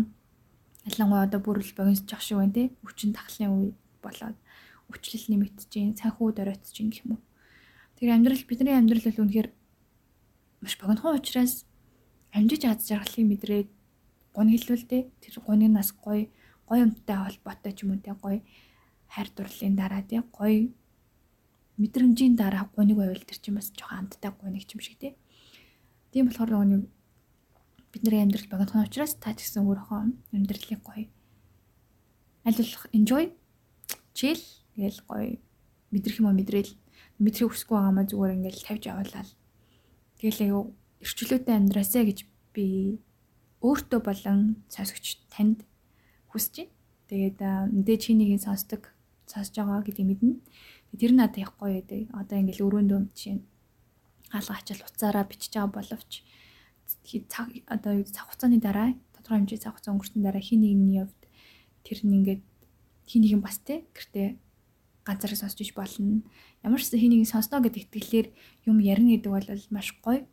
ялангуяа 0.90 1.26
одоо 1.30 1.40
бүр 1.46 1.62
л 1.62 1.78
богиносч 1.78 2.10
ах 2.10 2.26
шиг 2.26 2.42
байна 2.42 2.58
те. 2.58 2.74
Өвчин 2.82 3.14
тахлын 3.14 3.54
үе 3.54 3.70
болоод 4.02 4.38
өвчлөл 4.90 5.26
нэмэгдэж 5.30 5.70
доройтж 6.34 6.74
гин 6.74 6.90
гэх 6.90 7.06
юм 7.06 7.18
уу. 7.18 7.22
Тэр 7.96 8.10
амьдрал 8.12 8.44
бидний 8.48 8.76
амьдрал 8.76 9.04
бол 9.08 9.24
үнэхээр 9.24 9.50
маш 10.62 10.74
богинохон 10.80 11.20
учраас 11.20 11.64
амжиж 12.36 12.62
аз 12.68 12.84
жаргалыг 12.90 13.26
мэдрээд 13.28 13.70
гонхилвэлтэй 14.36 15.02
тэр 15.24 15.36
гонигнаас 15.40 15.96
гоё 15.96 16.28
гоё 16.68 16.84
юмтай 16.84 17.16
холбоотой 17.16 17.72
ч 17.72 17.88
юм 17.88 17.96
уу 17.96 18.04
те 18.04 18.12
гоё 18.12 18.44
хайр 19.08 19.28
дурлалын 19.32 19.76
дараа 19.80 20.04
тий 20.04 20.20
гоё 20.20 20.76
мэдрэмжийн 21.80 22.36
дараа 22.36 22.68
гуниг 22.76 22.98
байвал 23.00 23.24
тэр 23.24 23.40
чинь 23.40 23.56
бас 23.56 23.72
жоохон 23.72 24.12
амттай 24.12 24.32
гуниг 24.32 24.68
юм 24.76 24.82
шиг 24.84 25.00
тий. 25.00 25.16
Тийм 26.12 26.28
болохоор 26.28 26.52
нөгөө 26.52 26.68
нэг 26.68 26.84
бидний 27.96 28.20
амьдрал 28.20 28.52
богинохон 28.52 28.84
учраас 28.88 29.16
та 29.16 29.32
ч 29.32 29.48
гэсэн 29.48 29.64
өөрийнхөө 29.64 30.00
амьдралыг 30.36 30.82
гоё 30.84 31.08
аль 32.44 32.60
болох 32.60 32.86
enjoy 32.92 33.26
chill 34.12 34.44
гээл 34.76 35.00
гоё 35.08 35.40
мэдрэх 35.92 36.20
юм 36.20 36.36
мэдрээл 36.36 36.72
мэдрэх 37.24 37.52
хүсэхгүй 37.52 37.76
байгаа 37.78 37.96
маа 37.96 38.06
зүгээр 38.10 38.36
ингээл 38.36 38.68
тавьж 38.68 38.84
явуулаад 38.92 39.30
тэгэл 40.20 40.44
аяа 40.46 40.64
эрчүүлээтэй 41.04 41.56
амьдраасаа 41.56 42.04
гэж 42.08 42.20
би 42.56 42.66
өөртөө 43.66 44.00
болон 44.04 44.40
сонсогч 44.70 45.26
танд 45.34 45.66
хүсэж 46.32 46.56
байна. 46.68 46.74
Тэгээд 47.10 47.40
мэдээж 47.76 48.02
чинийг 48.10 48.42
сонсдог 48.42 48.92
сонсож 49.30 49.56
байгаа 49.56 49.86
гэдгийг 49.86 50.10
мэднэ. 50.10 50.42
Тэр 50.98 51.12
нь 51.14 51.20
надад 51.20 51.50
гоё 51.60 51.82
байдаг. 51.82 52.10
Одоо 52.14 52.38
ингээл 52.42 52.66
өрөөндөө 52.66 53.00
жишээ 53.14 53.36
нь 53.38 53.44
хаалга 54.32 54.58
ачаал 54.58 54.86
уцаараа 54.86 55.26
бичиж 55.30 55.54
байгаа 55.54 55.76
боловч 55.76 56.12
цаг 57.30 57.48
одоо 57.70 57.94
цаг 58.06 58.26
хугацааны 58.26 58.58
дараа 58.60 58.90
тодорхой 59.14 59.38
хэмжээ 59.40 59.64
цаг 59.64 59.74
хугацаа 59.74 59.94
өнгөрсөний 59.94 60.26
дараа 60.26 60.44
хин 60.44 60.62
нэгний 60.62 61.02
хувьд 61.02 61.22
тэр 61.86 62.00
нь 62.06 62.16
ингээд 62.18 62.44
хин 63.10 63.22
нэгэн 63.22 63.42
бас 63.46 63.58
те 63.62 63.86
гэртээ 63.94 64.28
ганцаараа 65.06 65.40
сонсч 65.40 65.62
иж 65.62 65.72
болно. 65.78 66.26
Ямар 66.66 66.82
ч 66.82 66.90
хин 66.90 67.14
нэгэн 67.14 67.30
сонсноо 67.30 67.62
гэдэг 67.62 67.94
итгэлээр 67.94 68.28
юм 68.66 68.78
ярина 68.82 69.16
гэдэг 69.16 69.32
бол 69.32 69.48
маш 69.70 69.94
гоё. 70.02 70.26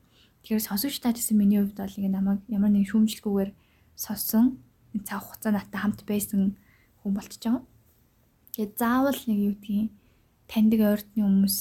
Тэгэхээр 0.42 0.66
сонсогч 0.66 0.96
таа 0.98 1.12
гэсэн 1.12 1.36
миний 1.36 1.60
хувьд 1.60 1.76
бол 1.76 1.98
ингэ 2.00 2.10
намайг 2.10 2.40
ямар 2.48 2.72
нэг 2.72 2.88
шүүмжлэлгүйгээр 2.88 3.50
сонссон 3.94 4.58
цаг 5.04 5.20
хугацаа 5.22 5.52
надтай 5.52 5.80
хамт 5.80 6.00
байсан 6.08 6.56
хүн 7.04 7.12
болчихж 7.12 7.44
байгаа. 7.44 7.64
Тэгээд 8.56 8.72
заавал 8.80 9.20
нэг 9.28 9.38
юу 9.38 9.54
гэдгийг 9.54 9.90
таньдаг 10.48 10.80
ойртны 10.80 11.20
хүмүүс 11.24 11.58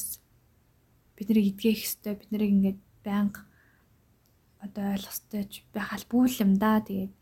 биднийг 1.16 1.48
эдгэх 1.56 1.80
хэвээр 1.84 2.20
бид 2.20 2.30
нарыг 2.32 2.52
ингээд 2.52 2.80
байнга 3.04 3.42
одоо 4.64 4.86
ойлгох 4.96 5.16
хэвээр 5.16 5.48
байх 5.74 5.90
албагүй 5.94 6.30
юм 6.44 6.54
да. 6.58 6.80
Тэгээд 6.80 7.14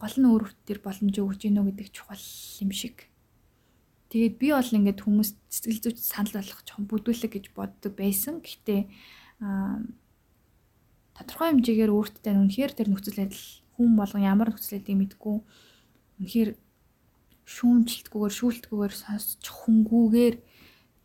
гол 0.00 0.16
нь 0.16 0.28
өөр 0.30 0.44
төр 0.64 0.78
боломжийг 0.80 1.26
өгч 1.26 1.40
гинөө 1.44 1.64
гэдэг 1.68 1.88
чухал 1.92 2.24
юм 2.64 2.70
шиг. 2.72 3.09
Тэгээд 4.10 4.34
би 4.42 4.48
бол 4.50 4.74
ингээд 4.74 5.00
хүмүүс 5.06 5.30
сэтгэл 5.54 5.82
зүйч 5.86 5.98
санал 6.02 6.34
болгох 6.42 6.66
жоохон 6.66 6.90
бүдүүлэг 6.90 7.30
гэж 7.30 7.46
боддог 7.54 7.94
байсан. 7.94 8.42
Гэхдээ 8.42 8.90
тодорхой 11.14 11.48
хэмжээгээр 11.54 11.94
өөртөө 11.94 12.34
үнэхээр 12.34 12.72
тэр 12.74 12.88
нөхцөл 12.90 13.22
байдал 13.22 13.46
хүн 13.78 13.94
болгон 13.94 14.26
ямар 14.26 14.50
нөхцөл 14.50 14.82
байдлыг 14.82 14.98
мэдгүй 14.98 15.36
үнэхээр 16.26 16.50
шүүмжилтгүйгээр 17.54 18.34
шүүлтгүйгээр 18.34 18.94
сонсч 18.98 19.42
хөнгүүгээр 19.46 20.36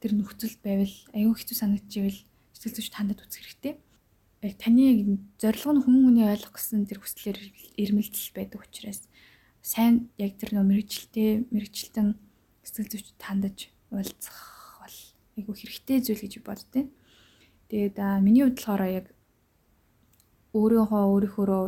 тэр 0.01 0.11
нөхцөлд 0.17 0.59
байвал 0.65 0.95
аюу 1.13 1.33
хэцүү 1.37 1.57
санагдчихвэл 1.61 2.19
сэтгэл 2.57 2.75
зүйч 2.77 2.89
тандад 2.89 3.21
үзэх 3.21 3.41
хэрэгтэй. 3.45 3.73
Яг 4.45 4.57
таны 4.57 5.21
зорилго 5.41 5.71
нь 5.77 5.83
хүн 5.85 5.97
хүний 6.09 6.25
ойлгох 6.25 6.57
гэсэн 6.57 6.85
тэр 6.89 6.99
хүслээр 7.01 7.37
ирмэлзэл 7.81 8.33
байдаг 8.33 8.61
учраас 8.65 9.05
сайн 9.65 10.13
яг 10.21 10.37
тэр 10.37 10.53
нөө 10.53 10.65
мэрэгчлээ 10.69 11.49
мэрэгчлэн 11.49 12.24
сэтгэл 12.65 12.89
зүйч 12.91 13.07
тандаж 13.21 13.69
уулзах 13.93 14.39
бол 14.81 14.97
айгу 15.37 15.53
хэрэгтэй 15.53 16.01
зүйл 16.01 16.23
гэж 16.25 16.33
боддیں۔ 16.41 16.89
Тэгээд 17.69 17.97
миний 18.25 18.43
хувьд 18.43 18.57
болохоор 18.57 18.83
яг 18.89 19.07
өөрийнхөө 20.57 21.03
өөрийнхөөрөө 21.13 21.63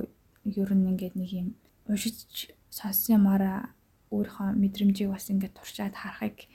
ер 0.58 0.72
нь 0.74 0.90
ингээд 0.92 1.16
нэг 1.22 1.30
юм 1.42 1.48
уншиж 1.86 2.50
сонссон 2.74 3.22
юмараа 3.22 3.78
өөрийнхөө 4.12 4.48
мэдрэмжийг 4.58 5.10
бас 5.14 5.30
ингээд 5.30 5.58
туршаад 5.58 5.96
харахыг 5.96 6.48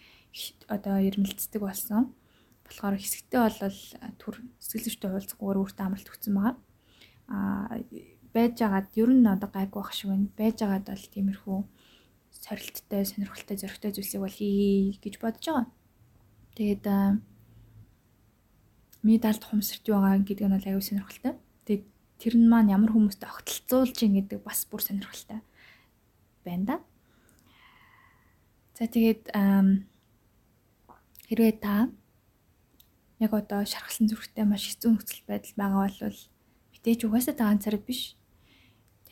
одоо 0.68 0.96
ирмэлцдэг 1.08 1.60
болсон. 1.62 2.14
болохоор 2.64 2.96
хэсэгтээ 2.96 3.40
бол 3.42 3.58
төр 4.16 4.34
сэтгэл 4.64 4.84
зүйчтэй 4.88 5.10
уулзахгүйгээр 5.12 5.60
өөртөө 5.60 5.84
амралт 5.84 6.08
өгсөн 6.08 6.34
байгаа. 6.34 6.56
Аа 7.28 7.76
байж 8.32 8.54
байгаад 8.56 8.88
ер 8.96 9.10
нь 9.12 9.28
одоо 9.28 9.48
гайг 9.52 9.70
байх 9.76 9.92
шиг 9.92 10.08
байна. 10.08 10.32
Байж 10.40 10.56
байгаад 10.64 10.86
бол 10.88 11.06
тиймэрхүү 11.12 11.58
сорилттой, 12.42 13.06
сонирхолтой, 13.06 13.56
зөрөгтэй 13.56 13.94
зүйлсийг 13.94 14.20
бол 14.26 14.34
хий 14.34 14.98
гэж 14.98 15.14
бодож 15.22 15.46
байгаа. 15.46 15.66
Тэгээд 16.58 16.84
ми 19.06 19.14
далд 19.22 19.42
хумсарч 19.46 19.86
байгаа 19.86 20.18
гэдэг 20.18 20.46
нь 20.50 20.54
бол 20.58 20.68
аюу 20.68 20.82
сонирхолтой. 20.82 21.38
Тэгээд 21.64 21.84
тэр 22.18 22.34
нь 22.34 22.50
маань 22.50 22.74
ямар 22.74 22.90
хүмүүстэй 22.90 23.30
огтлцуулж 23.30 23.96
ийн 24.02 24.18
гэдэг 24.18 24.42
бас 24.42 24.66
бүр 24.66 24.82
сонирхолтой 24.82 25.38
байна 26.44 26.64
да. 26.66 26.76
За 28.74 28.86
тэгээд 28.90 29.30
хэрвээ 31.30 31.54
та 31.62 31.88
яг 33.22 33.32
одоо 33.32 33.62
шархалсан 33.62 34.10
зүрхтэй 34.10 34.44
маш 34.44 34.66
хэцүү 34.66 34.90
нөхцөл 34.90 35.22
байдал 35.30 35.54
байгаа 35.54 35.86
бол 35.86 36.20
мэдээж 36.74 37.00
угаасаа 37.06 37.34
та 37.38 37.46
ганцаар 37.46 37.78
биш. 37.78 38.18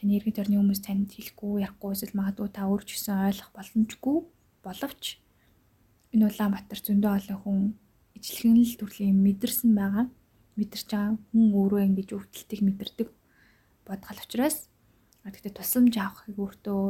Таны 0.01 0.17
иргэн 0.17 0.33
тойрны 0.33 0.57
хүмүүс 0.57 0.81
танд 0.81 1.13
хэлэхгүй, 1.13 1.61
ярихгүй 1.61 1.93
эсвэл 1.93 2.17
магадгүй 2.17 2.49
та 2.49 2.65
өөр 2.65 2.83
ч 2.89 2.97
гэсэн 2.97 3.29
ойлгох 3.29 3.53
боломжгүй 3.53 4.19
боловч 4.65 5.21
энэ 6.17 6.25
Улаанбаатар 6.25 6.81
зөндөө 6.81 7.13
олон 7.21 7.39
хүн 7.45 7.59
ижлэгэн 8.17 8.65
л 8.65 8.81
төрлийн 8.81 9.19
мэдэрсэн 9.21 9.71
байгаа. 9.77 10.09
Мэдэрч 10.57 10.89
байгаа 10.89 11.21
хүн 11.21 11.47
өөрөө 11.53 11.81
ингэж 11.85 12.09
өвдөлтийг 12.17 12.61
мэдэрдэг 12.65 13.09
бодгол 13.85 14.25
учраас 14.25 14.73
гэхдээ 15.29 15.53
тусламж 15.53 15.95
авахыг 16.01 16.37
өөртөө 16.41 16.83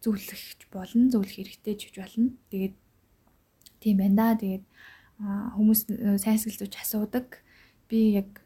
зөвлөх 0.00 0.42
болно, 0.72 1.10
зөвлөх 1.12 1.36
хэрэгтэй 1.36 1.74
ч 1.76 1.82
гэж 1.92 1.96
болно. 2.00 2.30
Тэгээд 2.48 2.74
тийм 3.82 3.96
байна 4.00 4.16
да. 4.16 4.40
Тэгээд 4.40 4.64
хүмүүс 5.56 5.80
сайн 6.22 6.38
сэтгэл 6.38 6.60
зүйч 6.64 6.74
асуудаг. 6.80 7.42
Би 7.90 8.16
яг 8.16 8.45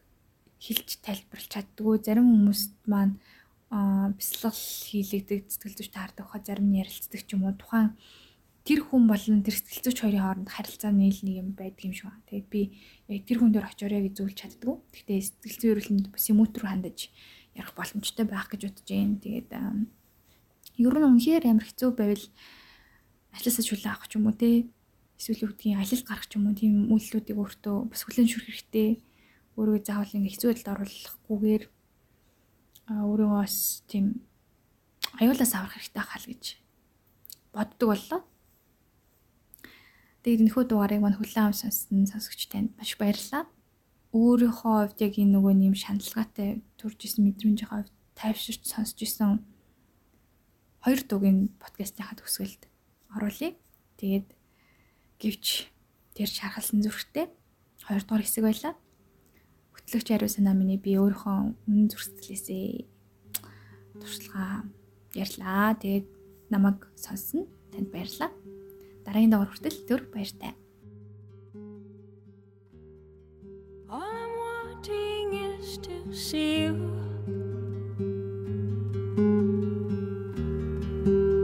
хэлж 0.61 0.89
тайлбарлаж 1.01 1.49
чаддгүй 1.49 1.95
зарим 2.05 2.27
хүмүүст 2.29 2.73
маань 2.85 3.17
бяцлал 3.71 4.61
хийлэгдэг 4.87 5.49
сэтгэл 5.49 5.77
зүйч 5.77 5.89
таардаг 5.91 6.25
хаа 6.29 6.41
зарим 6.45 6.69
нь 6.69 6.79
ярилцдаг 6.83 7.21
ч 7.25 7.33
юм 7.33 7.49
уу 7.49 7.55
тухайн 7.57 7.97
тэр 8.61 8.85
хүн 8.85 9.09
болон 9.09 9.41
тэр 9.41 9.57
сэтгэл 9.57 9.89
зүйч 9.89 9.97
хоёрын 10.05 10.21
хооронд 10.21 10.49
харилцаа 10.53 10.91
нийл 10.93 11.17
нэг 11.25 11.35
юм 11.41 11.49
байдаг 11.57 11.81
юм 11.81 11.93
шиг 11.97 12.13
байна. 12.13 12.27
Тэгээд 12.29 12.47
би 12.53 12.61
яг 13.09 13.23
тэр 13.25 13.37
хүн 13.41 13.51
дээр 13.55 13.65
очиорой 13.65 14.01
гэж 14.05 14.13
зөвлөж 14.21 14.37
чаддгүй. 14.37 14.75
Гэхдээ 14.93 15.19
сэтгэл 15.25 15.57
зүйн 15.57 15.71
эрүүлэнд 15.73 16.07
бас 16.13 16.25
эмүүт 16.29 16.55
рүү 16.61 16.69
хандаж 16.69 16.99
ярих 17.57 17.73
боломжтой 17.73 18.25
байх 18.29 18.47
гэж 18.53 18.61
бодож 18.69 18.85
байна. 18.85 19.17
Тэгээд 19.17 19.49
ер 20.77 20.95
нь 21.01 21.07
үнэхээр 21.09 21.43
ямар 21.49 21.65
хэцүү 21.65 21.89
байвал 21.97 22.25
ажилласаа 23.33 23.65
шүлээ 23.65 23.91
авах 23.91 24.07
ч 24.07 24.13
юм 24.21 24.29
уу 24.29 24.37
те 24.37 24.69
эсвэл 25.17 25.49
үгдгийн 25.49 25.81
алил 25.81 26.03
гарах 26.05 26.27
ч 26.29 26.37
юм 26.37 26.45
уу 26.45 26.53
тийм 26.53 26.73
үйлдэлүүдийг 26.93 27.37
өөртөө 27.41 27.77
бас 27.89 28.01
хүлэн 28.05 28.29
шүрх 28.29 28.45
хэрэгтэй. 28.45 28.89
Өөрийгөө 29.57 29.85
заавал 29.85 30.15
ингэ 30.15 30.31
хэцүү 30.31 30.49
байдалд 30.49 30.73
оруулахгүйгээр 30.73 31.63
өөрийгөө 32.91 33.39
бас 33.43 33.83
тийм 33.87 34.05
аюулаас 35.19 35.53
авах 35.55 35.75
хэрэгтэй 35.75 36.03
хал 36.03 36.27
гэж 36.27 36.43
боддог 37.53 37.87
боллоо. 37.91 38.19
Тэгээд 40.23 40.43
энэхүү 40.45 40.63
дугаарыг 40.69 41.01
мань 41.01 41.17
хүлээн 41.17 41.49
авсан 41.49 41.71
сонсон 41.73 42.07
сонсогч 42.07 42.41
танд 42.47 42.71
маш 42.77 42.95
баярлалаа. 42.95 43.49
Өөрийнхөө 44.13 44.75
хувьд 44.91 44.99
яг 45.01 45.15
энэ 45.17 45.33
нөгөө 45.35 45.53
нэм 45.55 45.75
шаналгаатай 45.75 46.61
төрж 46.79 46.99
исэн 47.07 47.25
мэдрэмжийн 47.25 47.69
хувьд 47.71 47.91
тайвширч 48.15 48.63
сонсч 48.67 48.97
исэн 49.01 49.41
хоёр 50.83 50.99
дугийн 51.09 51.49
подкастынхаа 51.57 52.19
төгсгөлд 52.19 52.69
оруулъя. 53.15 53.55
Тэгээд 53.97 54.27
гівч 55.21 55.71
тэр 56.13 56.29
шархалсан 56.29 56.83
зүрхтэй 56.83 57.25
хоёр 57.87 58.03
дахь 58.05 58.25
хэсэг 58.25 58.43
байлаа. 58.45 58.73
Хөтлөгч 59.91 60.07
хариу 60.07 60.31
санаа 60.31 60.55
миний 60.55 60.79
би 60.79 60.95
өөрийнхөө 60.95 61.67
үнэн 61.67 61.91
зүрхсэлээсээ 61.91 62.87
туршлагаа 63.99 64.63
ярьлаа. 65.19 65.75
Тэгээд 65.83 66.07
намайг 66.47 66.87
сонсон 66.95 67.43
танд 67.75 67.91
баярлалаа. 67.91 68.31
Дараагийн 69.03 69.35
дугаар 69.35 69.51
хүртэл 69.51 69.83
түр 69.91 70.07
баяртай. 70.07 70.55
All 73.91 73.99
I'm 73.99 74.31
wanting 74.39 75.35
is 75.59 75.75
to 75.83 75.95
see 76.15 76.71
you 76.71 76.79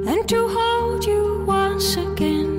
and 0.07 0.23
to 0.31 0.39
hold 0.55 1.03
you 1.03 1.43
once 1.43 1.99
again. 1.99 2.55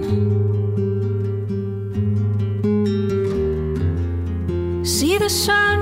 See 4.85 5.17
the 5.17 5.33
sun 5.33 5.78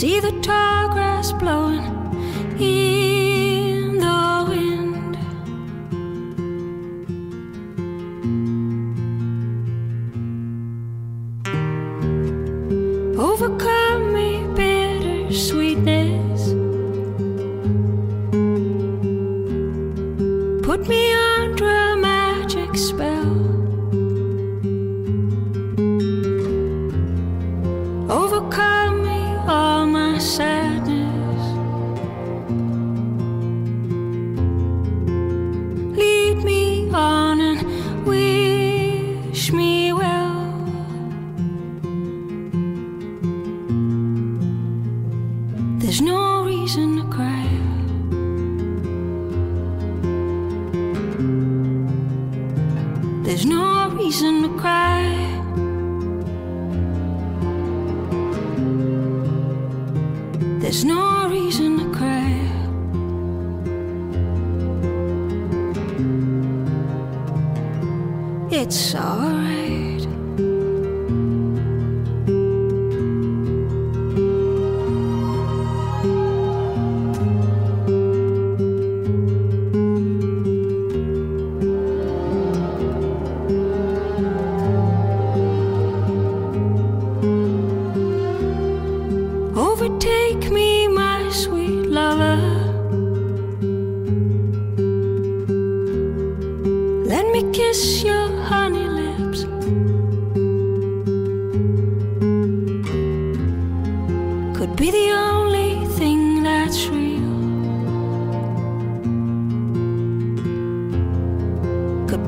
See 0.00 0.18
the 0.18 0.32
tall 0.40 0.88
grass 0.88 1.30
blowing 1.32 1.84
in 2.58 3.98
the 3.98 4.46
wind. 4.48 5.18
Overcome 13.18 13.69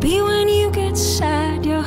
be 0.00 0.20
when 0.22 0.48
you 0.48 0.70
get 0.70 0.96
sad, 0.96 1.64
your 1.64 1.84